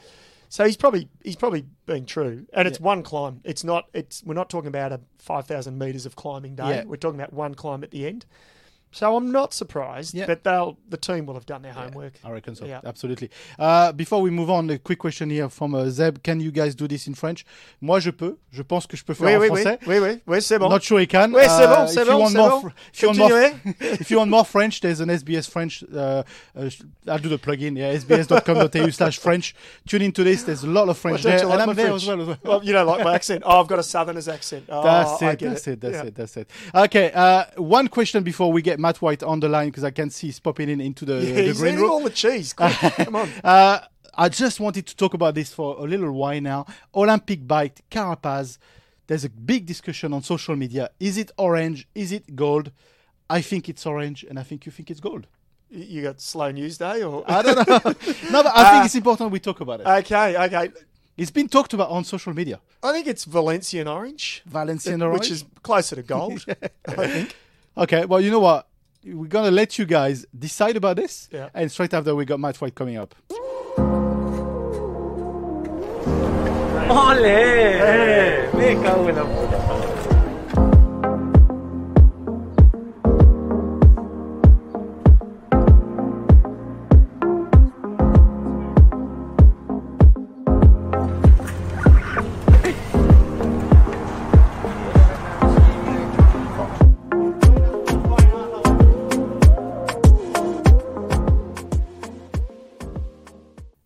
so 0.50 0.64
he's 0.66 0.76
probably 0.76 1.08
he's 1.22 1.36
probably 1.36 1.64
being 1.86 2.04
true, 2.04 2.44
and 2.52 2.66
it's 2.66 2.80
one 2.80 3.04
climb. 3.04 3.40
It's 3.44 3.62
not. 3.62 3.88
It's 3.94 4.22
we're 4.24 4.34
not 4.34 4.50
talking 4.50 4.66
about 4.66 4.90
a 4.90 5.00
five 5.18 5.46
thousand 5.46 5.78
meters 5.78 6.06
of 6.06 6.16
climbing 6.16 6.56
day. 6.56 6.68
Yeah. 6.68 6.84
We're 6.84 6.96
talking 6.96 7.20
about 7.20 7.32
one 7.32 7.54
climb 7.54 7.84
at 7.84 7.92
the 7.92 8.04
end. 8.04 8.26
So 8.92 9.16
I'm 9.16 9.30
not 9.30 9.54
surprised, 9.54 10.14
Yeah. 10.14 10.26
but 10.26 10.42
they'll 10.42 10.76
the 10.88 10.96
team 10.96 11.26
will 11.26 11.34
have 11.34 11.46
done 11.46 11.62
their 11.62 11.72
homework. 11.72 12.14
I 12.24 12.30
reckon 12.32 12.56
so. 12.56 12.64
Yeah. 12.66 12.80
Absolutely. 12.84 13.30
Uh, 13.58 13.92
before 13.92 14.20
we 14.20 14.30
move 14.30 14.50
on, 14.50 14.68
a 14.70 14.78
quick 14.78 14.98
question 14.98 15.30
here 15.30 15.48
from 15.48 15.74
uh, 15.74 15.88
Zeb. 15.90 16.22
Can 16.24 16.40
you 16.40 16.50
guys 16.50 16.74
do 16.74 16.88
this 16.88 17.06
in 17.06 17.14
French? 17.14 17.44
Moi, 17.80 18.00
je 18.00 18.10
peux. 18.10 18.36
Je 18.52 18.62
pense 18.62 18.86
que 18.86 18.96
je 18.96 19.04
peux 19.04 19.14
faire 19.14 19.26
Oui, 19.28 19.36
en 19.36 19.40
oui, 19.54 19.62
français. 19.62 19.78
oui, 19.86 19.98
oui, 20.00 20.20
oui, 20.26 20.42
c'est 20.42 20.58
bon. 20.58 20.68
Not 20.68 20.80
sure 20.82 20.98
he 21.00 21.06
can. 21.06 21.32
Oui, 21.32 21.42
c'est 21.46 21.66
bon, 21.68 21.84
Uh, 21.84 21.86
c'est 21.86 22.00
if 22.02 22.06
you 22.08 22.12
bon, 22.12 22.18
want 22.18 22.28
c'est 22.30 22.38
more 22.38 22.62
bon. 22.62 22.72
If 22.92 23.02
you, 23.02 23.08
want 23.08 23.18
more, 23.18 23.30
if 24.00 24.10
you 24.10 24.18
want 24.18 24.26
more 24.30 24.44
French, 24.44 24.80
there's 24.80 25.00
an 25.00 25.08
SBS 25.08 25.48
French. 25.48 25.84
Uh, 25.94 26.24
uh, 26.56 26.68
I'll 27.06 27.18
do 27.18 27.28
the 27.28 27.38
plugin. 27.38 27.76
Yeah, 27.76 27.94
sbs.com.au 27.96 28.90
slash 28.90 29.18
French. 29.18 29.54
Tune 29.86 30.02
into 30.02 30.24
this. 30.24 30.42
There's 30.42 30.64
a 30.64 30.66
lot 30.66 30.88
of 30.88 30.98
French 30.98 31.24
Well, 31.24 31.38
there, 31.38 31.48
and 31.48 31.62
I'm 31.62 31.76
there 31.76 31.86
French? 31.86 32.02
as 32.02 32.08
well. 32.08 32.20
As 32.22 32.26
well. 32.26 32.38
Well, 32.42 32.64
you 32.64 32.72
don't 32.72 32.86
like 32.88 33.04
my 33.04 33.14
accent. 33.14 33.44
Oh, 33.46 33.60
I've 33.60 33.68
got 33.68 33.78
a 33.78 33.82
southerner's 33.84 34.26
accent. 34.28 34.64
Oh, 34.68 34.82
That's 34.82 35.22
it. 35.22 35.38
That's 35.38 35.66
it. 35.68 35.80
That's 35.80 36.08
it. 36.08 36.14
That's 36.16 36.36
it. 36.36 36.50
Okay. 36.74 37.12
Uh, 37.14 37.44
one 37.56 37.86
question 37.86 38.24
before 38.24 38.50
we 38.50 38.62
get 38.62 38.79
Matt 38.80 39.00
White 39.02 39.22
on 39.22 39.40
the 39.40 39.48
line 39.48 39.68
because 39.68 39.84
I 39.84 39.90
can 39.90 40.10
see 40.10 40.28
he's 40.28 40.40
popping 40.40 40.68
in 40.68 40.80
into 40.80 41.04
the, 41.04 41.14
Yeah, 41.24 41.34
the 41.34 41.42
he's 41.42 41.58
green 41.60 41.76
room. 41.76 41.90
all 41.90 42.02
the 42.02 42.10
cheese. 42.10 42.52
Quick, 42.52 42.72
Come 42.80 43.16
on. 43.16 43.28
Uh, 43.44 43.80
I 44.14 44.28
just 44.28 44.58
wanted 44.60 44.86
to 44.86 44.96
talk 44.96 45.14
about 45.14 45.34
this 45.34 45.52
for 45.52 45.76
a 45.78 45.82
little 45.82 46.10
while 46.12 46.40
now. 46.40 46.66
Olympic 46.94 47.46
bike, 47.46 47.80
Carapaz. 47.90 48.58
There's 49.06 49.24
a 49.24 49.30
big 49.30 49.66
discussion 49.66 50.12
on 50.12 50.22
social 50.22 50.56
media. 50.56 50.90
Is 51.00 51.16
it 51.18 51.30
orange? 51.36 51.88
Is 51.94 52.12
it 52.12 52.36
gold? 52.36 52.70
I 53.28 53.40
think 53.40 53.68
it's 53.68 53.84
orange, 53.86 54.24
and 54.28 54.38
I 54.38 54.42
think 54.42 54.66
you 54.66 54.72
think 54.72 54.90
it's 54.90 55.00
gold. 55.00 55.26
You 55.70 56.02
got 56.02 56.20
slow 56.20 56.50
news 56.50 56.78
day, 56.78 57.02
or 57.02 57.22
I 57.28 57.42
don't 57.42 57.56
know. 57.68 57.78
no, 58.32 58.42
but 58.42 58.52
I 58.56 58.70
think 58.70 58.82
Uh, 58.82 58.86
it's 58.86 58.94
important 58.96 59.30
we 59.30 59.38
talk 59.40 59.60
about 59.60 59.80
it. 59.80 59.86
Okay, 59.86 60.36
okay. 60.46 60.70
It's 61.16 61.30
been 61.30 61.48
talked 61.48 61.72
about 61.74 61.90
on 61.90 62.02
social 62.04 62.32
media. 62.34 62.60
I 62.82 62.92
think 62.92 63.06
it's 63.06 63.24
Valencian 63.24 63.86
orange. 63.86 64.42
Valencian 64.46 65.00
orange, 65.02 65.20
which 65.20 65.30
is 65.30 65.44
closer 65.62 65.94
to 65.96 66.02
gold. 66.02 66.44
I 66.88 67.06
think. 67.06 67.36
Okay, 67.76 68.04
well, 68.04 68.20
you 68.20 68.30
know 68.30 68.40
what? 68.40 68.66
We're 69.04 69.28
gonna 69.28 69.50
let 69.50 69.78
you 69.78 69.86
guys 69.86 70.26
decide 70.38 70.76
about 70.76 70.96
this, 70.96 71.28
Yeah. 71.32 71.48
and 71.54 71.70
straight 71.72 71.94
after 71.94 72.14
we 72.14 72.24
got 72.26 72.38
Matt 72.38 72.60
White 72.60 72.74
coming 72.74 72.98
up. 72.98 73.14
Ole! 76.90 78.50
Me 78.54 78.74
cago 78.82 79.08
en 79.08 79.14
la 79.16 79.24
puta. 79.24 79.49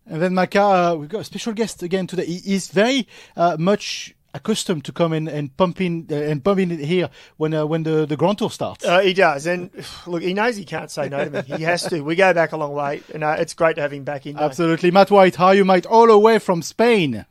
And 0.07 0.21
then 0.21 0.33
Maka, 0.33 0.61
uh, 0.61 0.95
we've 0.95 1.09
got 1.09 1.21
a 1.21 1.23
special 1.23 1.53
guest 1.53 1.81
again 1.81 2.07
today. 2.07 2.25
He 2.25 2.53
is 2.53 2.69
very 2.69 3.07
uh, 3.35 3.57
much 3.59 4.15
accustomed 4.35 4.83
to 4.83 4.91
come 4.91 5.13
in 5.13 5.27
and 5.27 5.55
pumping 5.55 6.07
uh, 6.11 6.15
and 6.15 6.43
pumping 6.43 6.69
it 6.69 6.79
here 6.79 7.09
when 7.37 7.53
uh, 7.53 7.65
when 7.65 7.83
the, 7.83 8.05
the 8.05 8.17
Grand 8.17 8.37
Tour 8.37 8.51
starts. 8.51 8.85
Uh, 8.85 8.99
he 8.99 9.13
does, 9.13 9.47
and 9.47 9.71
look, 10.05 10.21
he 10.21 10.33
knows 10.33 10.57
he 10.57 10.65
can't 10.65 10.91
say 10.91 11.09
no 11.09 11.23
to 11.23 11.31
me. 11.31 11.41
He 11.57 11.63
has 11.63 11.83
to. 11.83 12.01
We 12.01 12.15
go 12.15 12.33
back 12.33 12.51
a 12.51 12.57
long 12.57 12.73
way, 12.73 13.01
and 13.13 13.23
uh, 13.23 13.37
it's 13.39 13.53
great 13.53 13.77
to 13.77 13.81
have 13.81 13.93
him 13.93 14.03
back 14.03 14.25
in. 14.25 14.35
there. 14.35 14.43
Absolutely, 14.43 14.91
Matt 14.91 15.09
White. 15.09 15.35
How 15.37 15.47
are 15.47 15.55
you, 15.55 15.65
mate? 15.65 15.85
All 15.85 16.07
the 16.07 16.19
way 16.19 16.37
from 16.39 16.61
Spain. 16.61 17.25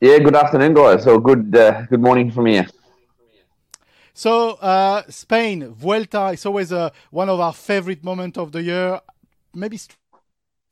Yeah, 0.00 0.18
good 0.18 0.34
afternoon, 0.34 0.74
guys. 0.74 1.04
So 1.04 1.18
good, 1.20 1.54
uh, 1.54 1.82
good 1.82 2.00
morning 2.00 2.32
from 2.32 2.46
here. 2.46 2.66
So 4.14 4.50
uh, 4.54 5.02
Spain 5.08 5.68
Vuelta 5.72 6.28
is 6.28 6.44
always 6.44 6.72
uh, 6.72 6.90
one 7.10 7.28
of 7.28 7.38
our 7.38 7.52
favorite 7.52 8.02
moments 8.02 8.36
of 8.36 8.50
the 8.52 8.62
year. 8.62 9.00
Maybe 9.54 9.78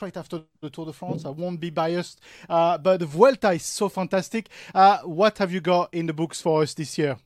straight 0.01 0.17
after 0.17 0.41
the 0.63 0.71
Tour 0.71 0.87
de 0.87 0.95
France. 0.95 1.27
I 1.27 1.29
won't 1.29 1.61
be 1.61 1.69
biased, 1.69 2.23
uh, 2.49 2.79
but 2.79 3.01
the 3.01 3.07
Vuelta 3.07 3.51
is 3.51 3.65
so 3.65 3.91
fantastic. 3.91 4.49
Uh, 4.75 4.99
what 5.01 5.37
have 5.37 5.53
you 5.53 5.61
got 5.61 5.93
in 5.93 6.07
the 6.07 6.15
books 6.15 6.41
for 6.41 6.63
us 6.63 6.73
this 6.73 6.97
year? 6.97 7.19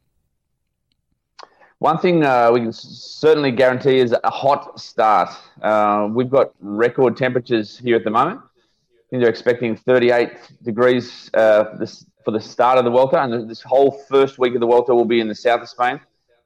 One 1.78 1.98
thing 1.98 2.24
uh, 2.24 2.50
we 2.52 2.62
can 2.62 2.72
certainly 2.72 3.52
guarantee 3.52 3.98
is 3.98 4.12
a 4.12 4.30
hot 4.30 4.80
start. 4.80 5.30
Uh, 5.62 6.08
we've 6.10 6.28
got 6.28 6.52
record 6.60 7.16
temperatures 7.16 7.78
here 7.78 7.94
at 7.94 8.02
the 8.02 8.10
moment. 8.10 8.40
I 8.40 9.06
think 9.08 9.22
they're 9.22 9.30
expecting 9.30 9.76
38 9.76 10.30
degrees 10.64 11.30
uh, 11.34 11.76
this, 11.78 12.04
for 12.24 12.32
the 12.32 12.40
start 12.40 12.78
of 12.78 12.84
the 12.84 12.90
Vuelta, 12.90 13.22
and 13.22 13.48
this 13.48 13.62
whole 13.62 13.92
first 14.10 14.40
week 14.40 14.54
of 14.54 14.60
the 14.60 14.66
Vuelta 14.66 14.92
will 14.92 15.04
be 15.04 15.20
in 15.20 15.28
the 15.28 15.34
south 15.46 15.62
of 15.62 15.68
Spain. 15.68 16.00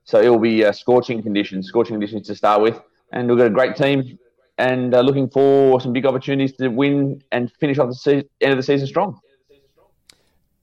So 0.04 0.20
it 0.20 0.28
will 0.28 0.44
be 0.52 0.62
uh, 0.62 0.72
scorching 0.72 1.22
conditions, 1.22 1.68
scorching 1.68 1.94
conditions 1.94 2.26
to 2.26 2.34
start 2.34 2.60
with. 2.60 2.78
And 3.12 3.28
we've 3.28 3.38
got 3.38 3.46
a 3.46 3.56
great 3.60 3.76
team, 3.76 4.18
and 4.58 4.94
uh, 4.94 5.00
looking 5.00 5.28
for 5.28 5.80
some 5.80 5.92
big 5.92 6.04
opportunities 6.04 6.56
to 6.56 6.68
win 6.68 7.22
and 7.32 7.50
finish 7.52 7.78
off 7.78 7.88
the 7.88 7.94
se- 7.94 8.28
end 8.40 8.52
of 8.52 8.58
the 8.58 8.62
season 8.62 8.86
strong. 8.86 9.20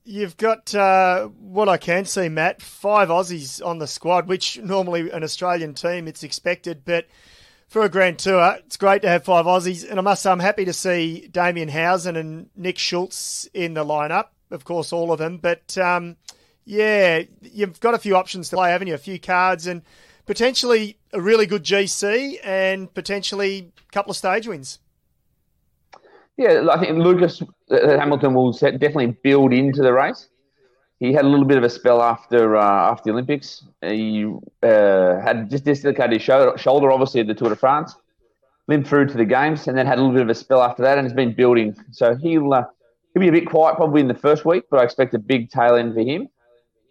You've 0.03 0.37
got 0.37 0.75
uh, 0.75 1.29
what 1.39 1.67
I 1.67 1.77
can 1.77 2.05
see, 2.05 2.29
Matt. 2.29 2.61
Five 2.61 3.09
Aussies 3.09 3.65
on 3.65 3.79
the 3.79 3.87
squad, 3.87 4.27
which 4.27 4.59
normally 4.59 5.09
an 5.09 5.23
Australian 5.23 5.73
team 5.73 6.07
it's 6.07 6.23
expected, 6.23 6.83
but 6.85 7.07
for 7.67 7.81
a 7.81 7.89
Grand 7.89 8.19
Tour, 8.19 8.57
it's 8.59 8.77
great 8.77 9.01
to 9.01 9.09
have 9.09 9.23
five 9.23 9.45
Aussies. 9.45 9.89
And 9.89 9.97
I 9.97 10.03
must 10.03 10.21
say, 10.21 10.29
I'm 10.29 10.39
happy 10.39 10.65
to 10.65 10.73
see 10.73 11.27
Damien 11.31 11.69
Howson 11.69 12.15
and 12.15 12.49
Nick 12.55 12.77
Schultz 12.77 13.49
in 13.53 13.73
the 13.73 13.83
lineup. 13.83 14.27
Of 14.51 14.63
course, 14.63 14.93
all 14.93 15.11
of 15.11 15.17
them, 15.17 15.39
but 15.39 15.75
um, 15.79 16.17
yeah, 16.65 17.23
you've 17.41 17.79
got 17.79 17.95
a 17.95 17.99
few 17.99 18.15
options 18.15 18.49
to 18.49 18.57
play, 18.57 18.69
haven't 18.69 18.87
you? 18.87 18.93
A 18.93 18.99
few 18.99 19.19
cards 19.19 19.65
and 19.65 19.81
potentially 20.25 20.97
a 21.13 21.21
really 21.21 21.45
good 21.45 21.63
GC 21.63 22.39
and 22.43 22.93
potentially 22.93 23.71
a 23.77 23.91
couple 23.91 24.11
of 24.11 24.17
stage 24.17 24.47
wins. 24.47 24.79
Yeah, 26.37 26.67
I 26.69 26.79
think 26.79 26.97
Lucas 26.97 27.41
uh, 27.41 27.97
Hamilton 27.97 28.33
will 28.33 28.51
definitely 28.51 29.17
build 29.23 29.53
into 29.53 29.81
the 29.81 29.93
race. 29.93 30.27
He 30.99 31.13
had 31.13 31.25
a 31.25 31.27
little 31.27 31.45
bit 31.45 31.57
of 31.57 31.63
a 31.63 31.69
spell 31.69 32.01
after 32.01 32.57
uh, 32.57 32.91
after 32.91 33.05
the 33.05 33.11
Olympics. 33.11 33.63
He 33.81 34.25
uh, 34.63 35.19
had 35.21 35.49
just 35.49 35.65
dislocated 35.65 36.13
his 36.13 36.21
shoulder, 36.21 36.57
shoulder, 36.57 36.91
obviously, 36.91 37.21
at 37.21 37.27
the 37.27 37.33
Tour 37.33 37.49
de 37.49 37.55
France. 37.55 37.95
Limped 38.67 38.87
through 38.87 39.07
to 39.07 39.17
the 39.17 39.25
games, 39.25 39.67
and 39.67 39.77
then 39.77 39.85
had 39.85 39.97
a 39.97 40.01
little 40.01 40.15
bit 40.15 40.23
of 40.23 40.29
a 40.29 40.35
spell 40.35 40.61
after 40.61 40.83
that, 40.83 40.97
and 40.97 41.05
has 41.05 41.13
been 41.13 41.33
building. 41.33 41.75
So 41.91 42.15
he'll 42.15 42.53
uh, 42.53 42.63
he'll 43.13 43.21
be 43.21 43.27
a 43.27 43.31
bit 43.31 43.47
quiet 43.47 43.75
probably 43.75 44.01
in 44.01 44.07
the 44.07 44.15
first 44.15 44.45
week, 44.45 44.63
but 44.69 44.79
I 44.79 44.83
expect 44.83 45.13
a 45.13 45.19
big 45.19 45.49
tail 45.49 45.75
end 45.75 45.93
for 45.93 46.01
him. 46.01 46.27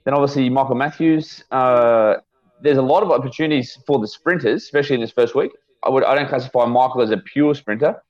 Then 0.05 0.15
obviously 0.15 0.49
Michael 0.51 0.77
Matthews. 0.77 1.43
Uh, 1.51 2.17
there's 2.65 2.79
a 2.79 2.83
lot 2.83 3.03
of 3.03 3.11
opportunities 3.11 3.79
for 3.87 3.99
the 3.99 4.09
sprinters, 4.09 4.63
especially 4.63 4.95
in 4.95 5.03
this 5.03 5.13
first 5.13 5.35
week. 5.35 5.53
I 5.83 5.91
would 5.91 6.03
I 6.03 6.15
don't 6.15 6.29
classify 6.29 6.65
Michael 6.65 7.03
as 7.03 7.11
a 7.11 7.19
pure 7.19 7.55
sprinter, 7.55 8.03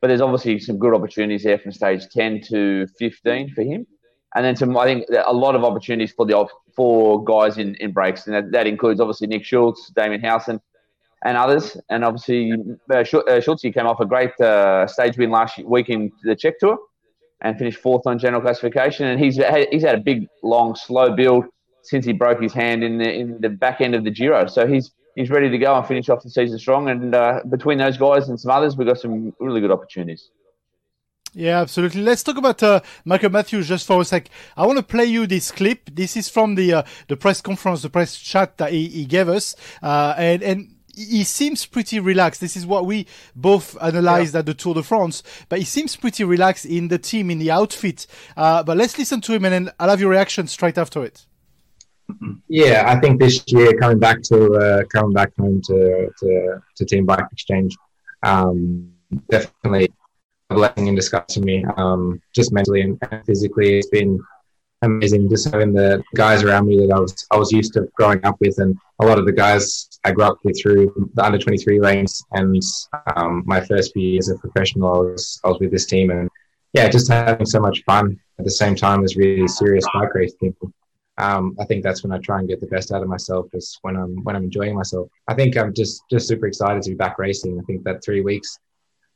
but 0.00 0.08
there's 0.08 0.20
obviously 0.20 0.60
some 0.60 0.78
good 0.78 0.94
opportunities 0.94 1.44
there 1.44 1.58
from 1.58 1.72
stage 1.72 2.02
10 2.10 2.42
to 2.50 2.86
15 2.98 3.54
for 3.54 3.62
him. 3.62 3.86
And 4.34 4.44
then 4.44 4.54
some, 4.54 4.76
I 4.76 4.84
think, 4.84 5.06
a 5.26 5.32
lot 5.32 5.54
of 5.54 5.64
opportunities 5.64 6.12
for 6.12 6.26
the 6.26 6.46
for 6.76 7.24
guys 7.24 7.56
in, 7.58 7.74
in 7.76 7.92
breaks. 7.92 8.26
And 8.26 8.34
that, 8.36 8.52
that 8.52 8.66
includes 8.66 9.00
obviously 9.00 9.26
Nick 9.28 9.44
Schultz, 9.44 9.90
Damien 9.96 10.20
Howson, 10.22 10.60
and 11.24 11.36
others. 11.36 11.76
And 11.88 12.04
obviously, 12.04 12.52
uh, 12.90 12.96
uh, 12.96 13.40
Schultz 13.40 13.62
came 13.62 13.86
off 13.86 14.00
a 14.00 14.06
great 14.06 14.38
uh, 14.40 14.86
stage 14.86 15.16
win 15.16 15.30
last 15.30 15.58
week 15.64 15.88
in 15.88 16.12
the 16.22 16.36
Czech 16.36 16.58
Tour 16.58 16.78
and 17.40 17.58
finished 17.58 17.78
fourth 17.78 18.06
on 18.06 18.18
general 18.18 18.42
classification. 18.42 19.06
And 19.06 19.18
he's 19.18 19.36
he's 19.70 19.82
had 19.82 19.94
a 19.94 20.02
big, 20.02 20.28
long, 20.42 20.76
slow 20.76 21.14
build 21.14 21.46
since 21.82 22.04
he 22.06 22.12
broke 22.12 22.40
his 22.40 22.52
hand 22.52 22.82
in 22.82 22.98
the, 22.98 23.12
in 23.12 23.40
the 23.40 23.48
back 23.48 23.80
end 23.80 23.94
of 23.94 24.04
the 24.04 24.10
Giro. 24.10 24.46
So 24.46 24.66
he's 24.66 24.92
he's 25.14 25.30
ready 25.30 25.50
to 25.50 25.58
go 25.58 25.76
and 25.76 25.86
finish 25.86 26.08
off 26.08 26.22
the 26.22 26.30
season 26.30 26.58
strong. 26.58 26.88
And 26.88 27.14
uh, 27.14 27.40
between 27.48 27.78
those 27.78 27.96
guys 27.96 28.28
and 28.28 28.38
some 28.40 28.50
others, 28.50 28.76
we've 28.76 28.88
got 28.88 28.98
some 28.98 29.34
really 29.38 29.60
good 29.60 29.70
opportunities. 29.70 30.30
Yeah, 31.34 31.60
absolutely. 31.60 32.02
Let's 32.02 32.22
talk 32.22 32.36
about 32.36 32.62
uh, 32.62 32.80
Michael 33.06 33.30
Matthews 33.30 33.66
just 33.66 33.86
for 33.86 34.02
a 34.02 34.04
sec. 34.04 34.28
I 34.54 34.66
want 34.66 34.78
to 34.78 34.82
play 34.82 35.06
you 35.06 35.26
this 35.26 35.50
clip. 35.50 35.88
This 35.90 36.16
is 36.16 36.28
from 36.28 36.56
the 36.56 36.74
uh, 36.74 36.82
the 37.08 37.16
press 37.16 37.40
conference, 37.40 37.82
the 37.82 37.88
press 37.88 38.18
chat 38.18 38.58
that 38.58 38.70
he, 38.70 38.88
he 38.88 39.04
gave 39.06 39.30
us, 39.30 39.56
uh, 39.82 40.14
and 40.18 40.42
and 40.42 40.74
he 40.94 41.24
seems 41.24 41.64
pretty 41.64 41.98
relaxed. 42.00 42.42
This 42.42 42.54
is 42.54 42.66
what 42.66 42.84
we 42.84 43.06
both 43.34 43.80
analyzed 43.82 44.34
at 44.36 44.44
the 44.44 44.52
Tour 44.52 44.74
de 44.74 44.82
France, 44.82 45.22
but 45.48 45.58
he 45.58 45.64
seems 45.64 45.96
pretty 45.96 46.22
relaxed 46.22 46.66
in 46.66 46.88
the 46.88 46.98
team, 46.98 47.30
in 47.30 47.38
the 47.38 47.50
outfit. 47.50 48.06
Uh, 48.36 48.62
but 48.62 48.76
let's 48.76 48.98
listen 48.98 49.22
to 49.22 49.32
him, 49.32 49.46
and 49.46 49.54
then 49.54 49.74
I'll 49.80 49.88
have 49.88 50.00
your 50.02 50.10
reaction 50.10 50.46
straight 50.46 50.76
after 50.76 51.02
it. 51.02 51.24
Yeah, 52.48 52.84
I 52.86 53.00
think 53.00 53.20
this 53.20 53.42
year 53.46 53.72
coming 53.74 53.98
back 53.98 54.22
to 54.24 54.52
uh, 54.54 54.84
coming 54.92 55.12
back 55.12 55.32
home 55.38 55.60
to 55.62 56.10
to, 56.18 56.62
to 56.76 56.84
Team 56.84 57.06
Bike 57.06 57.24
Exchange, 57.32 57.76
um, 58.22 58.92
definitely 59.30 59.88
a 60.50 60.54
blessing 60.54 60.86
in 60.86 60.94
disguise 60.94 61.34
for 61.34 61.40
me. 61.40 61.64
Um, 61.76 62.20
just 62.34 62.52
mentally 62.52 62.82
and 62.82 62.98
physically, 63.26 63.78
it's 63.78 63.88
been 63.88 64.20
amazing 64.82 65.30
just 65.30 65.48
having 65.48 65.72
the 65.72 66.02
guys 66.16 66.42
around 66.42 66.66
me 66.66 66.76
that 66.84 66.94
I 66.94 66.98
was 66.98 67.26
I 67.30 67.36
was 67.36 67.52
used 67.52 67.72
to 67.74 67.88
growing 67.94 68.24
up 68.24 68.36
with, 68.40 68.58
and 68.58 68.76
a 69.00 69.06
lot 69.06 69.18
of 69.18 69.26
the 69.26 69.32
guys 69.32 69.88
I 70.04 70.12
grew 70.12 70.24
up 70.24 70.38
with 70.44 70.60
through 70.60 71.10
the 71.14 71.24
under 71.24 71.38
twenty 71.38 71.58
three 71.58 71.78
ranks, 71.78 72.22
and 72.32 72.60
um, 73.16 73.42
my 73.46 73.60
first 73.60 73.92
few 73.92 74.06
years 74.06 74.28
as 74.28 74.36
a 74.36 74.40
professional, 74.40 74.94
I 74.94 74.98
was 74.98 75.40
I 75.44 75.48
was 75.48 75.58
with 75.60 75.70
this 75.70 75.86
team, 75.86 76.10
and 76.10 76.28
yeah, 76.72 76.88
just 76.88 77.10
having 77.10 77.46
so 77.46 77.60
much 77.60 77.82
fun 77.84 78.18
at 78.38 78.44
the 78.44 78.50
same 78.50 78.74
time 78.74 79.04
as 79.04 79.16
really 79.16 79.46
serious 79.46 79.84
bike 79.94 80.14
racing 80.14 80.54
um, 81.18 81.56
I 81.60 81.64
think 81.64 81.82
that's 81.82 82.02
when 82.02 82.12
I 82.12 82.18
try 82.18 82.38
and 82.38 82.48
get 82.48 82.60
the 82.60 82.66
best 82.66 82.90
out 82.90 83.02
of 83.02 83.08
myself 83.08 83.46
is 83.52 83.78
when 83.82 83.96
I'm 83.96 84.22
when 84.24 84.34
I'm 84.34 84.44
enjoying 84.44 84.74
myself. 84.74 85.08
I 85.28 85.34
think 85.34 85.56
I'm 85.56 85.74
just 85.74 86.02
just 86.10 86.26
super 86.26 86.46
excited 86.46 86.82
to 86.82 86.90
be 86.90 86.96
back 86.96 87.18
racing. 87.18 87.58
I 87.58 87.62
think 87.64 87.84
that 87.84 88.02
three 88.02 88.22
weeks 88.22 88.58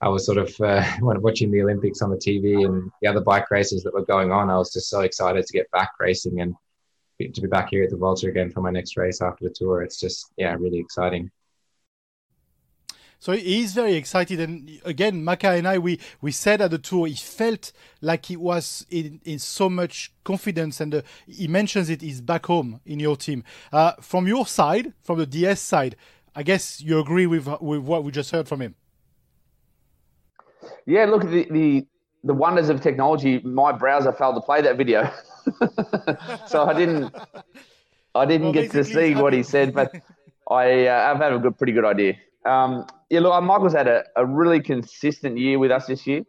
I 0.01 0.09
was 0.09 0.27
sort 0.27 0.39
of 0.39 0.55
uh, 0.61 0.85
watching 1.01 1.51
the 1.51 1.63
Olympics 1.63 2.03
on 2.03 2.11
the 2.11 2.17
TV 2.17 2.67
and 2.67 2.91
the 3.01 3.09
other 3.09 3.23
bike 3.23 3.51
races 3.51 3.83
that 3.83 3.95
were 3.95 4.05
going 4.05 4.31
on. 4.31 4.51
I 4.51 4.59
was 4.59 4.73
just 4.73 4.91
so 4.91 5.01
excited 5.01 5.47
to 5.47 5.53
get 5.53 5.71
back 5.71 5.93
racing 5.99 6.41
and 6.43 6.55
to 7.19 7.41
be 7.41 7.49
back 7.49 7.71
here 7.71 7.83
at 7.83 7.91
the 7.91 7.97
Vuelta 7.97 8.29
again 8.29 8.51
for 8.51 8.61
my 8.61 8.71
next 8.71 8.97
race 8.99 9.23
after 9.23 9.45
the 9.45 9.55
tour. 9.55 9.83
It's 9.83 9.99
just 9.99 10.33
yeah, 10.37 10.55
really 10.59 10.79
exciting. 10.79 11.31
So 13.19 13.33
he's 13.33 13.73
very 13.75 13.95
excited, 13.95 14.41
and 14.41 14.81
again, 14.85 15.25
Maka 15.25 15.51
and 15.51 15.67
I, 15.67 15.79
we, 15.79 15.99
we 16.21 16.31
said 16.33 16.61
at 16.61 16.71
the 16.71 16.79
tour, 16.79 17.07
he 17.07 17.15
felt 17.15 17.73
like 18.01 18.27
he 18.27 18.37
was 18.37 18.87
in, 18.91 19.21
in 19.25 19.39
so 19.39 19.69
much 19.71 20.13
confidence, 20.25 20.81
and 20.81 20.95
uh, 20.95 21.03
he 21.27 21.49
mentions 21.49 21.89
it. 21.91 22.03
He's 22.03 22.21
back 22.21 22.47
home 22.47 22.81
in 22.85 23.01
your 23.01 23.17
team. 23.17 23.43
Uh, 23.73 23.93
from 24.01 24.27
your 24.29 24.47
side, 24.47 24.93
from 25.03 25.19
the 25.19 25.27
DS 25.27 25.61
side, 25.61 25.97
I 26.35 26.43
guess 26.43 26.81
you 26.83 27.01
agree 27.01 27.27
with 27.27 27.49
with 27.61 27.81
what 27.81 28.05
we 28.05 28.13
just 28.13 28.31
heard 28.31 28.47
from 28.49 28.61
him. 28.61 28.75
Yeah, 30.87 31.05
look 31.07 31.23
the 31.23 31.47
the 31.51 31.87
the 32.25 32.35
wonders 32.35 32.69
of 32.69 32.81
technology. 32.81 33.41
My 33.41 33.73
browser 33.73 34.13
failed 34.13 34.37
to 34.37 34.41
play 34.41 34.63
that 34.63 34.77
video, 34.77 35.11
so 36.47 36.65
I 36.65 36.75
didn't 36.75 37.15
I 38.15 38.27
didn't 38.27 38.53
Well, 38.53 38.53
get 38.53 38.71
to 38.73 38.85
see 38.85 39.15
what 39.15 39.33
he 39.33 39.43
said, 39.43 39.75
but 39.75 39.93
I 40.51 40.87
uh, 40.87 41.11
I've 41.13 41.19
had 41.19 41.33
a 41.33 41.39
good, 41.39 41.59
pretty 41.59 41.73
good 41.73 41.85
idea. 41.85 42.15
Um, 42.45 42.87
yeah, 43.11 43.21
look, 43.21 43.43
Michael's 43.43 43.73
had 43.73 43.89
a, 43.89 44.05
a 44.17 44.25
really 44.27 44.61
consistent 44.61 45.39
year 45.39 45.59
with 45.59 45.71
us 45.71 45.87
this 45.87 46.07
year. 46.07 46.23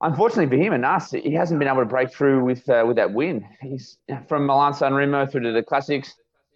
unfortunately 0.00 0.46
for 0.56 0.62
him 0.62 0.72
and 0.72 0.84
us, 0.84 1.10
he 1.10 1.32
hasn't 1.32 1.58
been 1.58 1.68
able 1.68 1.80
to 1.80 1.86
break 1.86 2.12
through 2.12 2.44
with 2.44 2.68
uh, 2.68 2.84
with 2.86 2.96
that 2.96 3.12
win. 3.12 3.44
He's 3.60 3.98
from 4.28 4.46
Milan 4.46 4.74
San 4.74 4.94
Remo 4.94 5.26
through 5.26 5.42
to 5.42 5.52
the 5.52 5.62
Classics, 5.62 6.14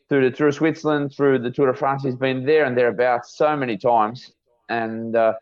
through 0.09 0.31
the 0.31 0.37
Tour 0.37 0.49
of 0.49 0.55
Switzerland, 0.55 1.13
through 1.17 1.41
the 1.41 1.51
Tour 1.51 1.73
de 1.73 1.79
France. 1.79 2.05
He's 2.05 2.17
been 2.17 2.45
there 2.45 2.65
and 2.65 2.77
thereabouts 2.77 3.37
so 3.37 3.57
many 3.57 3.77
times, 3.77 4.33
and 4.69 5.17
uh, 5.17 5.33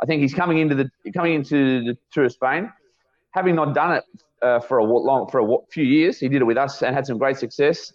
I 0.00 0.06
think 0.06 0.22
he's 0.22 0.34
coming 0.34 0.58
into 0.58 0.74
the 0.74 0.90
coming 1.12 1.34
into 1.34 1.84
the 1.84 1.98
Tour 2.12 2.24
of 2.24 2.32
Spain, 2.32 2.72
having 3.32 3.54
not 3.54 3.74
done 3.74 3.96
it 3.98 4.04
uh, 4.42 4.60
for 4.60 4.78
a 4.78 4.84
long 4.84 5.28
for 5.28 5.40
a 5.40 5.58
few 5.70 5.84
years. 5.84 6.18
He 6.18 6.28
did 6.28 6.42
it 6.42 6.44
with 6.44 6.58
us 6.58 6.82
and 6.82 6.94
had 6.94 7.06
some 7.06 7.18
great 7.18 7.36
success. 7.38 7.92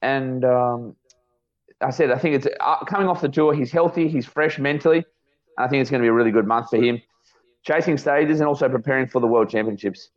And 0.00 0.44
um, 0.44 0.96
I 1.82 1.90
said, 1.90 2.10
I 2.10 2.18
think 2.18 2.36
it's 2.36 2.46
uh, 2.60 2.84
coming 2.84 3.08
off 3.08 3.20
the 3.20 3.28
tour. 3.28 3.54
He's 3.54 3.72
healthy. 3.72 4.08
He's 4.08 4.26
fresh 4.26 4.58
mentally. 4.58 5.04
I 5.58 5.68
think 5.68 5.82
it's 5.82 5.90
going 5.90 6.00
to 6.00 6.04
be 6.04 6.08
a 6.08 6.12
really 6.12 6.30
good 6.30 6.46
month 6.46 6.70
for 6.70 6.76
him, 6.76 7.00
chasing 7.62 7.98
stages 7.98 8.40
and 8.40 8.48
also 8.48 8.68
preparing 8.68 9.06
for 9.08 9.20
the 9.20 9.26
World 9.26 9.50
Championships. 9.50 10.10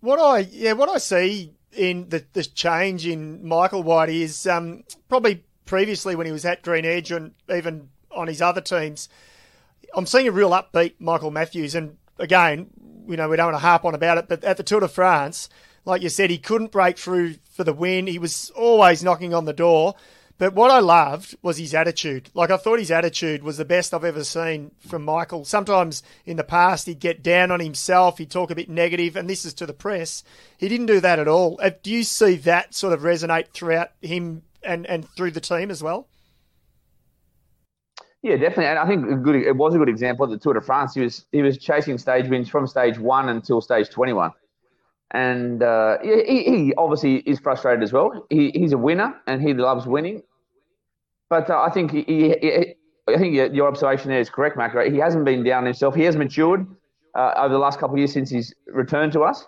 What 0.00 0.18
I 0.18 0.40
yeah, 0.50 0.72
what 0.72 0.88
I 0.88 0.98
see 0.98 1.54
in 1.72 2.08
the, 2.08 2.24
the 2.32 2.44
change 2.44 3.06
in 3.06 3.46
Michael 3.46 3.82
White 3.82 4.08
is 4.08 4.46
um, 4.46 4.84
probably 5.08 5.44
previously 5.64 6.16
when 6.16 6.26
he 6.26 6.32
was 6.32 6.44
at 6.44 6.62
Green 6.62 6.84
Edge 6.84 7.12
and 7.12 7.32
even 7.52 7.90
on 8.10 8.26
his 8.26 8.40
other 8.40 8.60
teams, 8.60 9.08
I'm 9.94 10.06
seeing 10.06 10.28
a 10.28 10.32
real 10.32 10.50
upbeat 10.50 10.94
Michael 10.98 11.30
Matthews. 11.30 11.74
And 11.74 11.96
again, 12.18 12.70
you 13.06 13.16
know, 13.16 13.28
we 13.28 13.36
don't 13.36 13.52
want 13.52 13.56
to 13.56 13.66
harp 13.66 13.84
on 13.84 13.94
about 13.94 14.18
it, 14.18 14.28
but 14.28 14.44
at 14.44 14.56
the 14.56 14.62
Tour 14.62 14.80
de 14.80 14.88
France, 14.88 15.48
like 15.84 16.02
you 16.02 16.08
said, 16.08 16.30
he 16.30 16.38
couldn't 16.38 16.72
break 16.72 16.98
through 16.98 17.36
for 17.50 17.64
the 17.64 17.72
win. 17.72 18.06
He 18.06 18.18
was 18.18 18.50
always 18.50 19.02
knocking 19.02 19.34
on 19.34 19.44
the 19.44 19.52
door. 19.52 19.94
But 20.38 20.54
what 20.54 20.70
I 20.70 20.78
loved 20.78 21.36
was 21.42 21.58
his 21.58 21.74
attitude. 21.74 22.30
Like, 22.32 22.50
I 22.50 22.56
thought 22.56 22.78
his 22.78 22.92
attitude 22.92 23.42
was 23.42 23.56
the 23.56 23.64
best 23.64 23.92
I've 23.92 24.04
ever 24.04 24.22
seen 24.22 24.70
from 24.78 25.04
Michael. 25.04 25.44
Sometimes 25.44 26.04
in 26.24 26.36
the 26.36 26.44
past, 26.44 26.86
he'd 26.86 27.00
get 27.00 27.24
down 27.24 27.50
on 27.50 27.58
himself, 27.58 28.18
he'd 28.18 28.30
talk 28.30 28.52
a 28.52 28.54
bit 28.54 28.68
negative, 28.68 29.16
and 29.16 29.28
this 29.28 29.44
is 29.44 29.52
to 29.54 29.66
the 29.66 29.72
press. 29.72 30.22
He 30.56 30.68
didn't 30.68 30.86
do 30.86 31.00
that 31.00 31.18
at 31.18 31.26
all. 31.26 31.58
Uh, 31.60 31.70
do 31.82 31.90
you 31.90 32.04
see 32.04 32.36
that 32.36 32.72
sort 32.72 32.92
of 32.92 33.00
resonate 33.00 33.48
throughout 33.48 33.90
him 34.00 34.42
and, 34.62 34.86
and 34.86 35.08
through 35.08 35.32
the 35.32 35.40
team 35.40 35.72
as 35.72 35.82
well? 35.82 36.06
Yeah, 38.22 38.36
definitely. 38.36 38.66
And 38.66 38.78
I 38.78 38.86
think 38.86 39.22
good, 39.22 39.36
it 39.36 39.56
was 39.56 39.74
a 39.74 39.78
good 39.78 39.88
example 39.88 40.26
the 40.26 40.38
Tour 40.38 40.54
de 40.54 40.60
France. 40.60 40.94
He 40.94 41.00
was 41.00 41.24
he 41.30 41.40
was 41.40 41.56
chasing 41.56 41.98
stage 41.98 42.28
wins 42.28 42.48
from 42.48 42.66
stage 42.66 42.98
one 42.98 43.28
until 43.28 43.60
stage 43.60 43.90
twenty 43.90 44.12
one, 44.12 44.32
and 45.12 45.62
uh, 45.62 45.98
he, 46.02 46.42
he 46.44 46.74
obviously 46.76 47.16
is 47.18 47.38
frustrated 47.38 47.82
as 47.82 47.92
well. 47.92 48.26
He, 48.30 48.50
he's 48.54 48.72
a 48.72 48.78
winner 48.78 49.14
and 49.26 49.40
he 49.40 49.54
loves 49.54 49.86
winning, 49.86 50.22
but 51.30 51.48
uh, 51.48 51.60
I 51.60 51.70
think 51.70 51.92
he, 51.92 52.02
he, 52.02 52.74
I 53.08 53.16
think 53.16 53.34
your 53.34 53.68
observation 53.68 54.10
there 54.10 54.20
is 54.20 54.30
correct, 54.30 54.56
Mac. 54.56 54.74
Right? 54.74 54.92
He 54.92 54.98
hasn't 54.98 55.24
been 55.24 55.42
down 55.42 55.64
himself. 55.64 55.94
He 55.94 56.02
has 56.02 56.16
matured 56.16 56.66
uh, 57.14 57.32
over 57.36 57.54
the 57.54 57.58
last 57.58 57.78
couple 57.78 57.94
of 57.94 57.98
years 57.98 58.12
since 58.12 58.30
he's 58.30 58.54
returned 58.66 59.12
to 59.12 59.22
us, 59.22 59.46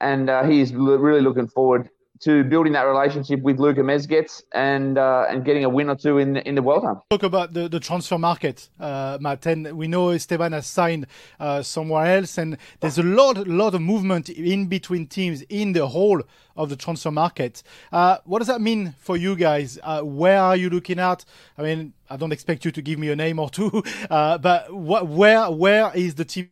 and 0.00 0.28
uh, 0.28 0.44
he 0.44 0.60
is 0.60 0.74
really 0.74 1.20
looking 1.20 1.46
forward 1.46 1.88
to 2.20 2.44
building 2.44 2.72
that 2.72 2.82
relationship 2.82 3.40
with 3.40 3.58
Luka 3.58 3.80
Mezgec 3.80 4.42
and 4.52 4.98
uh, 4.98 5.26
and 5.28 5.44
getting 5.44 5.64
a 5.64 5.68
win 5.68 5.90
or 5.90 5.96
two 5.96 6.18
in 6.18 6.36
in 6.38 6.54
the 6.54 6.60
Vuelta. 6.60 7.00
Talk 7.10 7.22
about 7.22 7.52
the, 7.52 7.68
the 7.68 7.80
transfer 7.80 8.18
market, 8.18 8.68
uh, 8.80 9.18
Matt, 9.20 9.46
and 9.46 9.76
we 9.76 9.88
know 9.88 10.10
Esteban 10.10 10.52
has 10.52 10.66
signed 10.66 11.06
uh, 11.40 11.62
somewhere 11.62 12.18
else, 12.18 12.38
and 12.38 12.56
there's 12.80 12.98
a 12.98 13.02
lot 13.02 13.46
lot 13.46 13.74
of 13.74 13.82
movement 13.82 14.28
in 14.28 14.66
between 14.66 15.06
teams 15.06 15.42
in 15.42 15.72
the 15.72 15.86
whole 15.88 16.22
of 16.56 16.68
the 16.68 16.76
transfer 16.76 17.10
market. 17.10 17.62
Uh, 17.92 18.18
what 18.24 18.38
does 18.38 18.48
that 18.48 18.60
mean 18.60 18.94
for 18.98 19.16
you 19.16 19.34
guys? 19.36 19.78
Uh, 19.82 20.02
where 20.02 20.40
are 20.40 20.56
you 20.56 20.70
looking 20.70 20.98
at? 20.98 21.24
I 21.58 21.62
mean, 21.62 21.94
I 22.08 22.16
don't 22.16 22.32
expect 22.32 22.64
you 22.64 22.70
to 22.70 22.82
give 22.82 22.98
me 22.98 23.10
a 23.10 23.16
name 23.16 23.38
or 23.38 23.50
two, 23.50 23.82
uh, 24.10 24.38
but 24.38 24.72
what, 24.72 25.08
where 25.08 25.50
where 25.50 25.90
is 25.94 26.14
the 26.14 26.24
team 26.24 26.50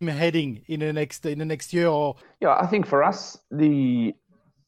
heading 0.00 0.62
in 0.66 0.80
the 0.80 0.92
next 0.92 1.24
in 1.26 1.38
the 1.38 1.44
next 1.44 1.72
year? 1.72 1.88
Or 1.88 2.16
yeah, 2.40 2.56
I 2.60 2.66
think 2.66 2.86
for 2.86 3.02
us 3.02 3.38
the 3.50 4.14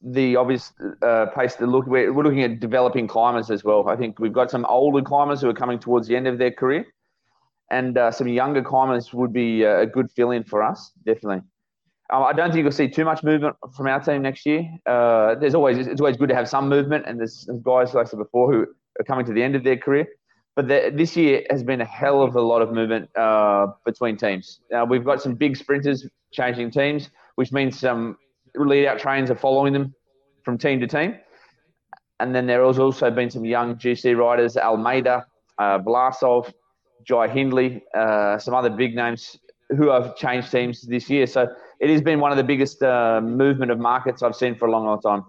the 0.01 0.35
obvious 0.35 0.73
uh, 1.01 1.27
place 1.27 1.55
to 1.55 1.65
look. 1.65 1.87
We're, 1.87 2.13
we're 2.13 2.23
looking 2.23 2.43
at 2.43 2.59
developing 2.59 3.07
climbers 3.07 3.49
as 3.49 3.63
well. 3.63 3.87
I 3.87 3.95
think 3.95 4.19
we've 4.19 4.33
got 4.33 4.51
some 4.51 4.65
older 4.65 5.01
climbers 5.01 5.41
who 5.41 5.49
are 5.49 5.53
coming 5.53 5.79
towards 5.79 6.07
the 6.07 6.15
end 6.15 6.27
of 6.27 6.37
their 6.37 6.51
career, 6.51 6.85
and 7.71 7.97
uh, 7.97 8.11
some 8.11 8.27
younger 8.27 8.61
climbers 8.61 9.13
would 9.13 9.33
be 9.33 9.63
a 9.63 9.85
good 9.85 10.11
fill-in 10.11 10.43
for 10.43 10.63
us, 10.63 10.91
definitely. 11.05 11.41
Um, 12.09 12.23
I 12.23 12.31
don't 12.31 12.51
think 12.51 12.63
you'll 12.63 12.71
see 12.71 12.87
too 12.87 13.03
much 13.03 13.23
movement 13.23 13.55
from 13.75 13.87
our 13.87 13.99
team 13.99 14.21
next 14.21 14.45
year. 14.45 14.65
Uh, 14.85 15.35
there's 15.35 15.55
always 15.55 15.87
it's 15.87 15.99
always 15.99 16.15
good 16.15 16.29
to 16.29 16.35
have 16.35 16.47
some 16.47 16.69
movement, 16.69 17.05
and 17.05 17.19
there's, 17.19 17.45
there's 17.47 17.61
guys 17.61 17.93
like 17.93 18.07
I 18.07 18.09
said 18.09 18.19
before 18.19 18.51
who 18.51 18.65
are 18.99 19.03
coming 19.05 19.25
to 19.25 19.33
the 19.33 19.43
end 19.43 19.55
of 19.55 19.63
their 19.63 19.77
career. 19.77 20.07
But 20.55 20.67
the, 20.69 20.91
this 20.93 21.15
year 21.15 21.43
has 21.51 21.63
been 21.63 21.81
a 21.81 21.85
hell 21.85 22.23
of 22.23 22.35
a 22.35 22.41
lot 22.41 22.61
of 22.61 22.71
movement 22.71 23.15
uh, 23.15 23.67
between 23.85 24.17
teams. 24.17 24.59
we've 24.89 25.05
got 25.05 25.21
some 25.21 25.35
big 25.35 25.55
sprinters 25.55 26.07
changing 26.31 26.71
teams, 26.71 27.09
which 27.35 27.51
means 27.51 27.77
some 27.79 28.17
lead 28.65 28.87
out 28.87 28.99
trains 28.99 29.29
are 29.29 29.35
following 29.35 29.73
them 29.73 29.93
from 30.43 30.57
team 30.57 30.79
to 30.79 30.87
team. 30.87 31.15
And 32.19 32.33
then 32.33 32.47
there 32.47 32.65
has 32.65 32.79
also 32.79 33.11
been 33.11 33.29
some 33.29 33.45
young 33.45 33.75
GC 33.75 34.17
riders, 34.17 34.57
Almeida, 34.57 35.25
uh, 35.59 35.79
Vlasov, 35.79 36.51
Jai 37.03 37.27
Hindley, 37.27 37.83
uh, 37.95 38.37
some 38.37 38.53
other 38.53 38.69
big 38.69 38.95
names 38.95 39.37
who 39.69 39.89
have 39.89 40.15
changed 40.15 40.51
teams 40.51 40.81
this 40.81 41.09
year. 41.09 41.27
So 41.27 41.47
it 41.79 41.89
has 41.89 42.01
been 42.01 42.19
one 42.19 42.31
of 42.31 42.37
the 42.37 42.43
biggest 42.43 42.81
uh, 42.81 43.21
movement 43.21 43.71
of 43.71 43.79
markets 43.79 44.23
I've 44.23 44.35
seen 44.35 44.55
for 44.55 44.67
a 44.67 44.71
long, 44.71 44.85
long 44.85 45.01
time. 45.01 45.25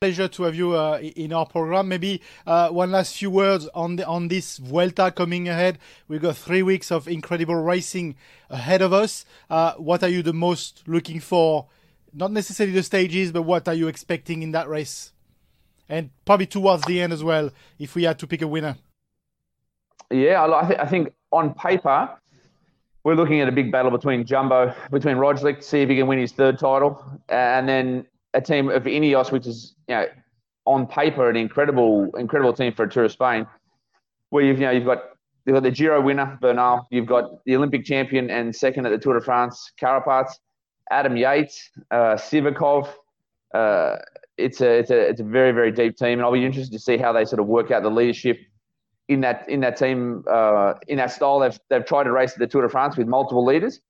Pleasure 0.00 0.28
to 0.28 0.42
have 0.44 0.54
you 0.54 0.76
uh, 0.76 0.98
in 1.00 1.32
our 1.32 1.46
program. 1.46 1.88
Maybe 1.88 2.22
uh, 2.46 2.68
one 2.68 2.92
last 2.92 3.16
few 3.16 3.30
words 3.30 3.68
on 3.74 3.96
the, 3.96 4.06
on 4.06 4.28
this 4.28 4.58
Vuelta 4.58 5.10
coming 5.10 5.48
ahead. 5.48 5.78
We've 6.06 6.22
got 6.22 6.36
three 6.36 6.62
weeks 6.62 6.92
of 6.92 7.08
incredible 7.08 7.56
racing 7.56 8.14
ahead 8.48 8.80
of 8.80 8.92
us. 8.92 9.24
Uh, 9.50 9.72
what 9.72 10.04
are 10.04 10.08
you 10.08 10.22
the 10.22 10.32
most 10.32 10.84
looking 10.86 11.18
for 11.18 11.66
not 12.12 12.32
necessarily 12.32 12.74
the 12.74 12.82
stages, 12.82 13.32
but 13.32 13.42
what 13.42 13.68
are 13.68 13.74
you 13.74 13.88
expecting 13.88 14.42
in 14.42 14.52
that 14.52 14.68
race? 14.68 15.12
And 15.88 16.10
probably 16.24 16.46
towards 16.46 16.84
the 16.84 17.00
end 17.00 17.12
as 17.12 17.24
well, 17.24 17.50
if 17.78 17.94
we 17.94 18.04
had 18.04 18.18
to 18.18 18.26
pick 18.26 18.42
a 18.42 18.46
winner. 18.46 18.76
Yeah, 20.10 20.44
I, 20.44 20.66
th- 20.66 20.80
I 20.80 20.86
think 20.86 21.12
on 21.32 21.54
paper, 21.54 22.10
we're 23.04 23.14
looking 23.14 23.40
at 23.40 23.48
a 23.48 23.52
big 23.52 23.70
battle 23.72 23.90
between 23.90 24.24
Jumbo, 24.24 24.74
between 24.90 25.16
Roglic 25.16 25.56
to 25.56 25.62
see 25.62 25.82
if 25.82 25.88
he 25.88 25.96
can 25.96 26.06
win 26.06 26.18
his 26.18 26.32
third 26.32 26.58
title, 26.58 27.02
and 27.28 27.68
then 27.68 28.06
a 28.34 28.40
team 28.40 28.70
of 28.70 28.84
Ineos, 28.84 29.32
which 29.32 29.46
is 29.46 29.74
you 29.88 29.94
know 29.94 30.06
on 30.66 30.86
paper 30.86 31.30
an 31.30 31.36
incredible, 31.36 32.10
incredible 32.16 32.52
team 32.52 32.72
for 32.72 32.84
a 32.84 32.90
Tour 32.90 33.04
of 33.04 33.12
Spain, 33.12 33.46
where 34.30 34.44
you've 34.44 34.58
you 34.58 34.66
know 34.66 34.72
you've 34.72 34.84
got 34.84 35.02
you've 35.46 35.54
got 35.54 35.62
the 35.62 35.70
Giro 35.70 36.00
winner 36.00 36.38
Bernal, 36.40 36.86
you've 36.90 37.06
got 37.06 37.44
the 37.44 37.56
Olympic 37.56 37.84
champion 37.84 38.30
and 38.30 38.54
second 38.54 38.84
at 38.86 38.90
the 38.90 38.98
Tour 38.98 39.18
de 39.18 39.24
France 39.24 39.72
Carapaz, 39.80 40.32
Adam 40.90 41.16
Yates, 41.16 41.70
uh, 41.90 42.14
Sivakov. 42.14 42.88
Uh, 43.54 43.96
it's 44.36 44.60
a 44.60 44.78
it's 44.78 44.90
a 44.90 45.08
it's 45.08 45.20
a 45.20 45.24
very 45.24 45.52
very 45.52 45.72
deep 45.72 45.96
team, 45.96 46.18
and 46.18 46.22
I'll 46.22 46.32
be 46.32 46.44
interested 46.44 46.72
to 46.72 46.78
see 46.78 46.96
how 46.96 47.12
they 47.12 47.24
sort 47.24 47.40
of 47.40 47.46
work 47.46 47.70
out 47.70 47.82
the 47.82 47.90
leadership 47.90 48.38
in 49.08 49.20
that 49.22 49.48
in 49.48 49.60
that 49.60 49.76
team 49.76 50.24
uh, 50.30 50.74
in 50.86 50.98
that 50.98 51.10
style. 51.10 51.40
They've 51.40 51.58
they've 51.70 51.84
tried 51.84 52.04
to 52.04 52.12
race 52.12 52.34
the 52.34 52.46
Tour 52.46 52.62
de 52.62 52.68
France 52.68 52.96
with 52.96 53.08
multiple 53.08 53.44
leaders, 53.44 53.80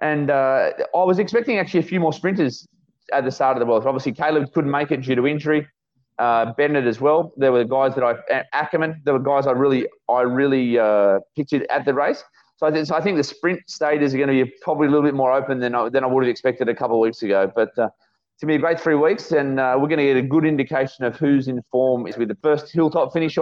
and 0.00 0.30
uh, 0.30 0.70
I 0.94 1.04
was 1.04 1.18
expecting 1.18 1.58
actually 1.58 1.80
a 1.80 1.84
few 1.84 2.00
more 2.00 2.12
sprinters 2.12 2.66
at 3.12 3.24
the 3.24 3.30
start 3.30 3.56
of 3.56 3.60
the 3.60 3.66
world. 3.66 3.86
Obviously, 3.86 4.12
Caleb 4.12 4.52
couldn't 4.52 4.70
make 4.70 4.90
it 4.90 5.02
due 5.02 5.14
to 5.14 5.26
injury. 5.26 5.66
Uh, 6.18 6.52
Bennett 6.52 6.86
as 6.86 7.00
well. 7.00 7.32
There 7.38 7.50
were 7.50 7.64
guys 7.64 7.94
that 7.94 8.04
I 8.04 8.44
Ackermann. 8.54 9.02
There 9.04 9.14
were 9.14 9.20
guys 9.20 9.46
I 9.46 9.52
really 9.52 9.86
I 10.08 10.22
really 10.22 10.78
uh, 10.78 11.20
pictured 11.36 11.66
at 11.70 11.84
the 11.84 11.94
race. 11.94 12.22
So 12.60 12.66
I, 12.66 12.72
think, 12.72 12.86
so 12.86 12.94
I 12.94 13.00
think 13.00 13.16
the 13.16 13.24
sprint 13.24 13.62
stages 13.70 14.14
are 14.14 14.18
going 14.18 14.28
to 14.28 14.44
be 14.44 14.52
probably 14.60 14.86
a 14.86 14.90
little 14.90 15.02
bit 15.02 15.14
more 15.14 15.32
open 15.32 15.60
than 15.60 15.74
I, 15.74 15.88
than 15.88 16.04
I 16.04 16.06
would 16.06 16.24
have 16.24 16.30
expected 16.30 16.68
a 16.68 16.74
couple 16.74 16.96
of 16.96 17.00
weeks 17.00 17.22
ago. 17.22 17.50
But 17.54 17.70
uh, 17.78 17.88
it's 18.34 18.42
going 18.42 18.48
to 18.48 18.48
be 18.48 18.54
a 18.56 18.58
great 18.58 18.78
three 18.78 18.96
weeks, 18.96 19.32
and 19.32 19.58
uh, 19.58 19.78
we're 19.78 19.88
going 19.88 19.98
to 19.98 20.04
get 20.04 20.18
a 20.18 20.22
good 20.22 20.44
indication 20.44 21.06
of 21.06 21.16
who's 21.16 21.48
in 21.48 21.62
form 21.72 22.06
is 22.06 22.18
with 22.18 22.28
the 22.28 22.36
first 22.42 22.70
hilltop 22.70 23.14
finish. 23.14 23.38
Uh, 23.38 23.40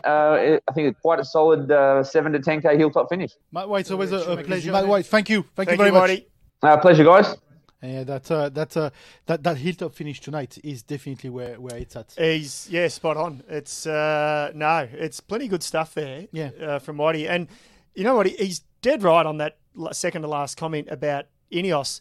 I 0.69 0.73
think 0.73 0.87
it's 0.87 1.01
quite 1.01 1.19
a 1.19 1.25
solid 1.25 1.69
uh, 1.69 2.05
seven 2.05 2.31
to 2.31 2.39
ten 2.39 2.63
k 2.63 2.77
hilltop 2.77 3.09
finish. 3.09 3.33
Matt 3.51 3.69
White, 3.69 3.91
always 3.91 4.13
a, 4.13 4.19
a 4.19 4.45
pleasure. 4.45 4.71
Matt 4.71 4.87
White, 4.87 5.07
thank 5.07 5.29
you, 5.29 5.43
thank, 5.57 5.69
thank 5.69 5.71
you 5.71 5.91
very 5.93 6.13
you, 6.13 6.21
much. 6.21 6.23
Uh, 6.63 6.77
pleasure, 6.77 7.03
guys. 7.03 7.35
Yeah, 7.83 8.05
that 8.05 8.31
uh, 8.31 8.49
that 8.51 8.77
uh, 8.77 8.91
that 9.27 9.43
that 9.43 9.57
hilltop 9.57 9.95
finish 9.95 10.21
tonight 10.21 10.59
is 10.63 10.85
definitely 10.85 11.31
where, 11.31 11.61
where 11.61 11.77
it's 11.77 11.97
at. 11.97 12.15
He's 12.17 12.69
yeah, 12.71 12.87
spot 12.87 13.17
on. 13.17 13.43
It's 13.49 13.85
uh, 13.85 14.53
no, 14.55 14.89
it's 14.93 15.19
plenty 15.19 15.49
good 15.49 15.65
stuff 15.65 15.95
there. 15.95 16.29
Yeah, 16.31 16.51
uh, 16.61 16.79
from 16.79 16.99
Whitey, 16.99 17.29
and 17.29 17.49
you 17.97 18.05
know 18.05 18.15
what? 18.15 18.29
He's 18.29 18.63
dead 18.83 19.03
right 19.03 19.27
on 19.27 19.39
that 19.39 19.59
second 19.93 20.23
to 20.23 20.29
last 20.29 20.57
comment 20.57 20.89
about 20.91 21.27
Ineos. 21.53 22.01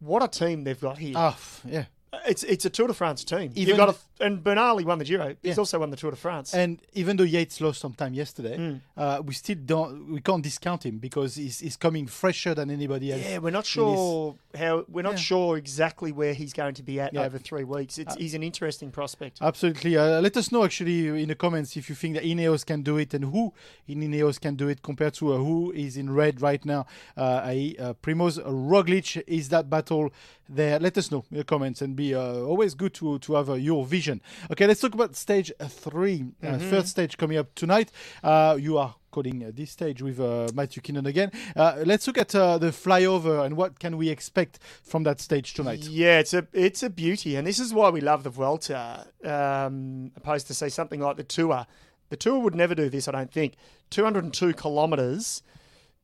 What 0.00 0.22
a 0.22 0.28
team 0.28 0.64
they've 0.64 0.80
got 0.80 0.98
here. 0.98 1.14
Oh, 1.16 1.38
yeah. 1.64 1.84
It's 2.26 2.42
it's 2.42 2.66
a 2.66 2.70
Tour 2.70 2.88
de 2.88 2.94
France 2.94 3.24
team. 3.24 3.52
Even, 3.54 3.68
You've 3.68 3.76
got 3.76 3.88
a, 3.88 4.24
and 4.24 4.44
Bernali 4.44 4.84
won 4.84 4.98
the 4.98 5.04
Giro. 5.04 5.34
He's 5.42 5.56
yeah. 5.56 5.60
also 5.60 5.78
won 5.78 5.90
the 5.90 5.96
Tour 5.96 6.10
de 6.10 6.16
France. 6.16 6.54
And 6.54 6.80
even 6.92 7.16
though 7.16 7.24
Yates 7.24 7.58
lost 7.60 7.80
some 7.80 7.94
time 7.94 8.12
yesterday, 8.12 8.58
mm. 8.58 8.80
uh, 8.96 9.22
we 9.24 9.32
still 9.32 9.56
don't 9.64 10.12
we 10.12 10.20
can't 10.20 10.42
discount 10.42 10.84
him 10.84 10.98
because 10.98 11.36
he's, 11.36 11.60
he's 11.60 11.76
coming 11.76 12.06
fresher 12.06 12.54
than 12.54 12.70
anybody 12.70 13.12
else. 13.12 13.22
Yeah, 13.22 13.38
we're 13.38 13.50
not 13.50 13.64
sure 13.64 14.36
how 14.54 14.84
we're 14.88 15.02
not 15.02 15.12
Yeah. 15.14 15.18
sure 15.18 15.56
exactly 15.56 16.12
where 16.12 16.34
he's 16.34 16.52
going 16.52 16.74
to 16.74 16.82
be 16.82 17.00
at 17.00 17.12
Yeah. 17.14 17.22
over 17.24 17.38
three 17.38 17.64
weeks. 17.64 17.98
It's, 17.98 18.14
Uh, 18.14 18.18
he's 18.18 18.34
an 18.34 18.42
interesting 18.42 18.90
prospect. 18.90 19.38
Absolutely. 19.40 19.96
Uh, 19.96 20.20
let 20.20 20.36
us 20.36 20.52
know 20.52 20.64
actually 20.64 21.08
in 21.22 21.28
the 21.28 21.34
comments 21.34 21.76
if 21.76 21.88
you 21.88 21.94
think 21.94 22.14
that 22.14 22.24
Ineos 22.24 22.64
can 22.64 22.82
do 22.82 22.96
it 22.98 23.14
and 23.14 23.24
who 23.26 23.52
in 23.88 24.00
Ineos 24.00 24.40
can 24.40 24.54
do 24.56 24.68
it 24.68 24.82
compared 24.82 25.14
to 25.14 25.32
uh, 25.34 25.36
who 25.38 25.72
is 25.72 25.96
in 25.96 26.12
red 26.12 26.40
right 26.40 26.64
now. 26.64 26.86
Uh, 27.16 27.40
i.e., 27.44 27.76
uh, 27.78 27.94
Primoz 27.94 28.38
Roglic 28.44 29.22
is 29.26 29.48
that 29.48 29.68
battle 29.70 30.10
there. 30.48 30.78
Let 30.78 30.98
us 30.98 31.10
know 31.10 31.24
in 31.30 31.38
the 31.38 31.44
comments 31.44 31.80
and 31.82 31.96
be 31.96 32.14
uh, 32.14 32.40
always 32.44 32.74
good 32.74 32.94
to 32.94 33.18
to 33.20 33.34
have 33.34 33.48
uh, 33.50 33.54
your 33.54 33.84
vision. 33.86 34.20
Okay, 34.50 34.66
let's 34.66 34.80
talk 34.80 34.94
about 34.94 35.16
stage 35.16 35.50
uh, 35.60 35.68
3 35.68 36.24
uh, 36.42 36.46
Mhm. 36.58 36.70
third 36.70 36.86
stage 36.88 37.16
coming 37.16 37.38
up 37.38 37.54
tonight. 37.54 37.90
Uh, 38.22 38.56
you 38.60 38.76
are 38.78 38.94
calling 39.12 39.44
uh, 39.44 39.52
this 39.54 39.70
stage 39.70 40.02
with 40.02 40.18
uh, 40.18 40.48
Matthew 40.52 40.82
Keenan 40.82 41.06
again. 41.06 41.30
Uh, 41.54 41.82
let's 41.86 42.06
look 42.08 42.18
at 42.18 42.34
uh, 42.34 42.58
the 42.58 42.68
flyover 42.68 43.44
and 43.44 43.56
what 43.56 43.78
can 43.78 43.96
we 43.96 44.08
expect 44.08 44.58
from 44.82 45.04
that 45.04 45.20
stage 45.20 45.54
tonight. 45.54 45.84
Yeah, 45.84 46.18
it's 46.18 46.34
a 46.34 46.46
it's 46.52 46.82
a 46.82 46.90
beauty, 46.90 47.36
and 47.36 47.46
this 47.46 47.60
is 47.60 47.72
why 47.72 47.90
we 47.90 48.00
love 48.00 48.24
the 48.24 48.30
Vuelta, 48.30 49.06
um, 49.24 50.10
opposed 50.16 50.48
to 50.48 50.54
say 50.54 50.68
something 50.68 50.98
like 51.00 51.16
the 51.16 51.24
Tour. 51.24 51.66
The 52.08 52.16
Tour 52.16 52.40
would 52.40 52.54
never 52.54 52.74
do 52.74 52.88
this, 52.88 53.06
I 53.06 53.12
don't 53.12 53.32
think. 53.32 53.54
202 53.90 54.54
kilometres, 54.54 55.42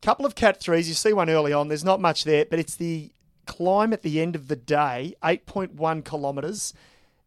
couple 0.01 0.25
of 0.25 0.35
Cat 0.35 0.61
threes. 0.61 0.89
You 0.89 0.95
see 0.95 1.13
one 1.13 1.29
early 1.29 1.53
on. 1.53 1.69
There's 1.69 1.85
not 1.85 2.01
much 2.01 2.25
there, 2.25 2.45
but 2.45 2.59
it's 2.59 2.77
the 2.77 3.13
climb 3.47 3.93
at 3.93 4.03
the 4.03 4.21
end 4.21 4.37
of 4.37 4.49
the 4.49 4.57
day, 4.57 5.15
8.1 5.25 6.05
kilometres. 6.05 6.73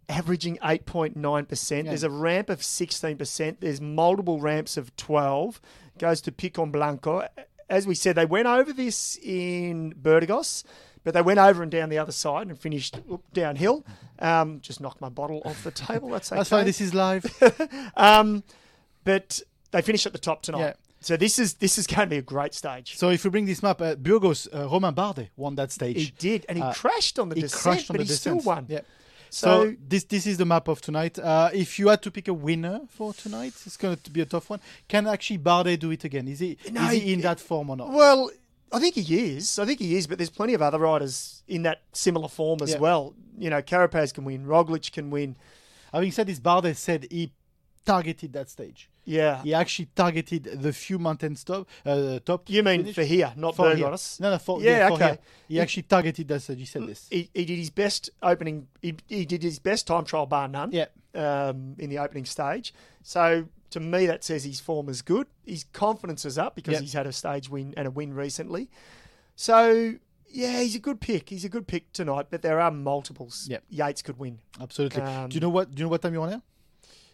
Averaging 0.10 0.58
8.9%. 0.58 1.86
There's 1.86 2.04
a 2.04 2.10
ramp 2.10 2.50
of 2.50 2.60
16%. 2.60 3.58
There's 3.60 3.80
multiple 3.82 4.40
ramps 4.40 4.78
of 4.78 4.96
12. 4.98 5.62
Goes 6.00 6.22
to 6.22 6.32
Picon 6.32 6.72
Blanco. 6.72 7.28
As 7.70 7.88
we 7.88 7.96
said, 7.96 8.16
they 8.16 8.26
went 8.26 8.48
over 8.48 8.74
this 8.74 9.18
in 9.24 9.94
Burgos, 9.96 10.66
but 11.04 11.14
they 11.14 11.22
went 11.22 11.40
over 11.40 11.64
and 11.64 11.72
down 11.72 11.88
the 11.90 11.98
other 11.98 12.12
side 12.12 12.48
and 12.48 12.60
finished 12.60 13.00
downhill. 13.34 13.86
Um, 14.20 14.60
just 14.62 14.82
knocked 14.82 15.00
my 15.00 15.10
bottle 15.10 15.42
off 15.46 15.64
the 15.64 15.72
table. 15.72 16.10
That's 16.10 16.30
okay. 16.32 16.40
That's 16.40 16.50
fine. 16.50 16.66
This 16.66 16.82
is 16.82 16.94
live. 16.94 17.26
um, 17.96 18.44
but 19.06 19.42
they 19.72 19.82
finished 19.82 20.06
at 20.06 20.12
the 20.12 20.20
top 20.20 20.42
tonight. 20.42 20.60
Yeah. 20.60 20.74
So 21.00 21.18
this 21.18 21.40
is 21.40 21.56
this 21.56 21.78
is 21.80 21.88
going 21.88 22.02
to 22.02 22.08
be 22.08 22.18
a 22.18 22.22
great 22.22 22.54
stage. 22.54 22.96
So 22.98 23.10
if 23.10 23.24
we 23.24 23.32
bring 23.32 23.46
this 23.46 23.64
map, 23.64 23.82
uh, 23.82 23.96
Burgos, 23.96 24.48
uh, 24.54 24.68
Romain 24.70 24.94
Bardet 24.94 25.30
won 25.36 25.56
that 25.56 25.72
stage. 25.72 25.98
He 25.98 26.14
did, 26.20 26.46
and 26.48 26.58
he 26.60 26.64
Uh, 26.64 26.74
crashed 26.74 27.18
on 27.18 27.30
the 27.30 27.36
he 27.36 27.42
descent, 27.42 27.62
crashed 27.64 27.90
on 27.90 27.98
but 27.98 28.06
the 28.06 28.14
he 28.14 28.18
still 28.18 28.40
won. 28.40 28.66
Yeah. 28.70 28.82
So, 29.34 29.48
So, 29.64 29.76
this 29.88 30.04
this 30.04 30.28
is 30.28 30.38
the 30.38 30.46
map 30.46 30.68
of 30.68 30.82
tonight. 30.82 31.18
Uh, 31.18 31.50
if 31.54 31.80
you 31.80 31.88
had 31.88 32.02
to 32.02 32.12
pick 32.12 32.28
a 32.28 32.34
winner 32.34 32.82
for 32.90 33.14
tonight, 33.14 33.54
it's 33.66 33.78
going 33.78 33.96
to 33.96 34.12
be 34.12 34.20
a 34.22 34.26
tough 34.26 34.50
one. 34.50 34.60
Can 34.90 35.08
actually 35.08 35.40
Bardet 35.40 35.80
do 35.80 35.90
it 35.92 36.04
again? 36.04 36.28
Is 36.28 36.40
he 36.40 36.58
No, 36.70 36.86
is 36.86 36.92
he 37.02 37.14
in 37.14 37.22
that 37.22 37.40
form 37.40 37.70
or 37.70 37.78
not? 37.78 37.90
well, 37.92 38.30
I 38.74 38.80
think 38.80 38.96
he 38.96 39.36
is. 39.36 39.58
I 39.58 39.66
think 39.66 39.80
he 39.80 39.96
is, 39.96 40.06
but 40.06 40.18
there's 40.18 40.30
plenty 40.30 40.54
of 40.54 40.62
other 40.62 40.80
riders 40.80 41.44
in 41.48 41.64
that 41.64 41.82
similar 41.94 42.28
form 42.28 42.60
as 42.62 42.72
Yeah. 42.72 42.80
well. 42.80 43.14
You 43.38 43.50
know, 43.50 43.62
Carapaz 43.62 44.14
can 44.14 44.26
win, 44.26 44.46
Roglic 44.46 44.92
can 44.92 45.10
win. 45.10 45.38
Having 45.94 46.12
said 46.12 46.28
this, 46.28 46.40
Bardet 46.40 46.76
said 46.78 47.08
he 47.10 47.32
targeted 47.86 48.34
that 48.34 48.50
stage. 48.50 48.90
Yeah, 49.04 49.42
he 49.42 49.54
actually 49.54 49.90
targeted 49.96 50.44
the 50.44 50.72
few 50.74 51.00
mountain 51.00 51.36
top, 51.36 51.68
uh, 51.86 52.20
top. 52.20 52.50
You 52.50 52.64
mean 52.64 52.94
for 52.94 53.04
here, 53.04 53.34
not 53.36 53.56
for 53.56 53.76
Here. 53.76 53.90
No, 54.20 54.32
no, 54.32 54.38
for 54.38 54.62
yeah, 54.62 54.78
yeah 54.78 54.88
for 54.88 54.94
okay. 54.94 55.06
Here. 55.06 55.18
He, 55.48 55.54
he 55.56 55.60
actually 55.60 55.84
targeted 55.84 56.32
us. 56.32 56.50
You 56.50 56.66
said 56.66 56.84
mm, 56.84 56.88
this. 56.88 57.08
He, 57.10 57.30
he 57.34 57.46
did 57.46 57.58
his 57.58 57.70
best 57.70 58.10
opening. 58.22 58.68
He, 58.82 58.96
he 59.08 59.26
did 59.26 59.44
his 59.44 59.60
best 59.60 59.88
time 59.88 60.06
trial 60.06 60.26
bar 60.26 60.48
none. 60.48 60.72
Yeah. 60.72 60.86
Um, 61.14 61.76
in 61.78 61.90
the 61.90 62.00
opening 62.00 62.24
stage, 62.24 62.74
so 63.04 63.46
to 63.72 63.82
me 63.82 64.06
that 64.06 64.24
says 64.24 64.46
his 64.46 64.62
form 64.62 64.88
is 64.88 65.02
good. 65.02 65.28
His 65.46 65.66
confidence 65.74 66.24
is 66.24 66.38
up 66.38 66.56
because 66.56 66.74
yep. 66.74 66.82
he's 66.84 66.94
had 66.94 67.06
a 67.06 67.12
stage 67.12 67.50
win 67.50 67.74
and 67.76 67.86
a 67.86 67.92
win 67.92 68.14
recently. 68.14 68.70
So 69.36 69.96
yeah, 70.30 70.62
he's 70.62 70.76
a 70.76 70.80
good 70.80 71.02
pick. 71.02 71.30
He's 71.30 71.44
a 71.44 71.50
good 71.50 71.68
pick 71.68 71.92
tonight, 71.92 72.28
but 72.30 72.42
there 72.42 72.60
are 72.60 72.72
multiples. 72.72 73.48
Yeah, 73.50 73.58
Yates 73.70 74.02
could 74.02 74.20
win. 74.20 74.40
Absolutely. 74.60 75.02
Um, 75.02 75.30
do 75.30 75.36
you 75.36 75.42
know 75.42 75.50
what? 75.50 75.74
Do 75.74 75.80
you 75.80 75.86
know 75.86 75.90
what 75.90 76.02
time 76.02 76.14
you 76.14 76.20
want 76.20 76.32
now? 76.32 76.42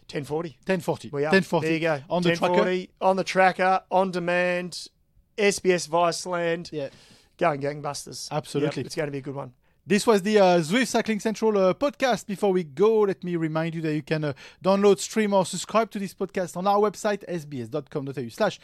1040. 0.08 0.50
1040. 0.66 1.10
We 1.10 1.24
are. 1.24 1.32
1040. 1.32 1.66
There 1.66 1.74
you 1.74 1.80
go. 1.80 2.02
On 2.08 2.22
the 2.22 2.34
tracker. 2.34 2.86
On 3.00 3.16
the 3.16 3.24
tracker, 3.24 3.80
on 3.90 4.10
demand, 4.10 4.88
SBS 5.36 5.88
Viceland. 5.88 6.72
Yeah. 6.72 6.88
Going 7.36 7.60
gangbusters. 7.60 8.30
Absolutely. 8.32 8.82
Yep, 8.82 8.86
it's 8.86 8.96
going 8.96 9.06
to 9.06 9.12
be 9.12 9.18
a 9.18 9.22
good 9.22 9.34
one. 9.34 9.52
This 9.86 10.06
was 10.06 10.20
the 10.22 10.38
uh, 10.38 10.58
Zwift 10.58 10.88
Cycling 10.88 11.20
Central 11.20 11.56
uh, 11.56 11.72
podcast. 11.72 12.26
Before 12.26 12.52
we 12.52 12.62
go, 12.64 13.00
let 13.00 13.24
me 13.24 13.36
remind 13.36 13.74
you 13.74 13.80
that 13.82 13.94
you 13.94 14.02
can 14.02 14.24
uh, 14.24 14.32
download, 14.62 14.98
stream, 14.98 15.32
or 15.32 15.46
subscribe 15.46 15.90
to 15.92 15.98
this 15.98 16.12
podcast 16.12 16.56
on 16.56 16.66
our 16.66 16.78
website, 16.78 17.24
sbs.com.au 17.26 18.28
slash 18.28 18.60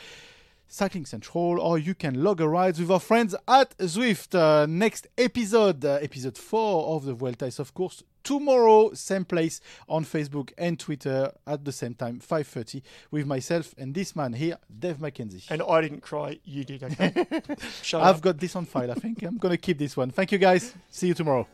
Cycling 0.67 1.07
Central, 1.07 1.61
or 1.61 1.79
you 1.79 1.95
can 1.95 2.23
log 2.23 2.41
a 2.41 2.49
ride 2.49 2.79
with 2.79 2.91
our 2.91 3.01
friends 3.01 3.35
at 3.47 3.77
Zwift. 3.79 4.35
Uh, 4.35 4.67
next 4.67 5.07
episode, 5.17 5.85
uh, 5.85 5.99
episode 6.03 6.37
4 6.37 6.97
of 6.97 7.05
the 7.05 7.15
Vuelta 7.15 7.47
is, 7.47 7.59
of 7.59 7.75
course, 7.75 8.03
tomorrow, 8.25 8.93
same 8.95 9.25
place 9.25 9.61
on 9.89 10.05
Facebook 10.05 10.53
and 10.59 10.79
Twitter 10.81 11.31
at 11.47 11.65
the 11.65 11.73
same 11.73 11.95
time, 11.95 12.19
5.30, 12.21 12.83
with 13.11 13.27
myself 13.27 13.75
and 13.79 13.95
this 13.95 14.17
man 14.17 14.33
here, 14.33 14.59
Dave 14.77 14.97
McKenzie. 14.97 15.49
And 15.51 15.63
I 15.63 15.81
didn't 15.83 16.01
cry. 16.01 16.41
You 16.45 16.65
did. 16.65 16.83
Okay. 16.83 17.27
Shut 17.83 18.03
I've 18.03 18.17
up. 18.17 18.23
got 18.23 18.39
this 18.39 18.57
on 18.57 18.65
file, 18.65 18.91
I 18.91 18.95
think. 18.95 19.23
I'm 19.23 19.39
going 19.39 19.53
to 19.53 19.59
keep 19.59 19.79
this 19.79 19.97
one. 19.97 20.11
Thank 20.11 20.33
you, 20.33 20.39
guys. 20.39 20.75
See 20.91 21.07
you 21.09 21.15
tomorrow. 21.15 21.47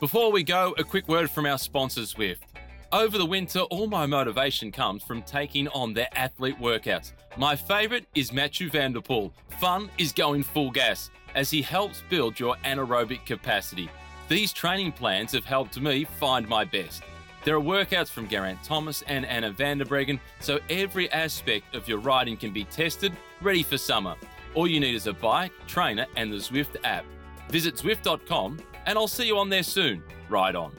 Before 0.00 0.30
we 0.30 0.42
go, 0.42 0.74
a 0.78 0.84
quick 0.84 1.08
word 1.08 1.30
from 1.30 1.46
our 1.46 1.58
sponsor, 1.58 2.02
Zwift. 2.02 2.38
Over 2.92 3.18
the 3.18 3.26
winter, 3.26 3.60
all 3.62 3.88
my 3.88 4.06
motivation 4.06 4.70
comes 4.70 5.02
from 5.02 5.22
taking 5.22 5.66
on 5.68 5.92
their 5.92 6.08
athlete 6.12 6.58
workouts. 6.60 7.12
My 7.36 7.56
favourite 7.56 8.06
is 8.14 8.32
Mathieu 8.32 8.70
van 8.70 8.92
der 8.92 9.00
Poel. 9.00 9.32
Fun 9.58 9.90
is 9.98 10.12
going 10.12 10.44
full 10.44 10.70
gas 10.70 11.10
as 11.34 11.50
he 11.50 11.62
helps 11.62 12.04
build 12.08 12.38
your 12.38 12.54
anaerobic 12.64 13.26
capacity. 13.26 13.90
These 14.28 14.52
training 14.52 14.92
plans 14.92 15.32
have 15.32 15.44
helped 15.44 15.80
me 15.80 16.04
find 16.04 16.48
my 16.48 16.64
best. 16.64 17.02
There 17.44 17.56
are 17.56 17.60
workouts 17.60 18.08
from 18.08 18.28
Geraint 18.28 18.62
Thomas 18.62 19.02
and 19.08 19.26
Anna 19.26 19.50
van 19.50 19.78
der 19.78 19.84
Breggen, 19.84 20.20
so 20.38 20.60
every 20.70 21.10
aspect 21.10 21.74
of 21.74 21.88
your 21.88 21.98
riding 21.98 22.36
can 22.36 22.52
be 22.52 22.64
tested, 22.64 23.12
ready 23.40 23.64
for 23.64 23.78
summer. 23.78 24.14
All 24.54 24.68
you 24.68 24.78
need 24.78 24.94
is 24.94 25.08
a 25.08 25.12
bike, 25.12 25.52
trainer, 25.66 26.06
and 26.16 26.32
the 26.32 26.36
Zwift 26.36 26.76
app. 26.84 27.04
Visit 27.50 27.76
Zwift.com, 27.76 28.58
and 28.86 28.96
I'll 28.96 29.08
see 29.08 29.26
you 29.26 29.38
on 29.38 29.48
there 29.48 29.64
soon. 29.64 30.02
Ride 30.28 30.54
on. 30.54 30.72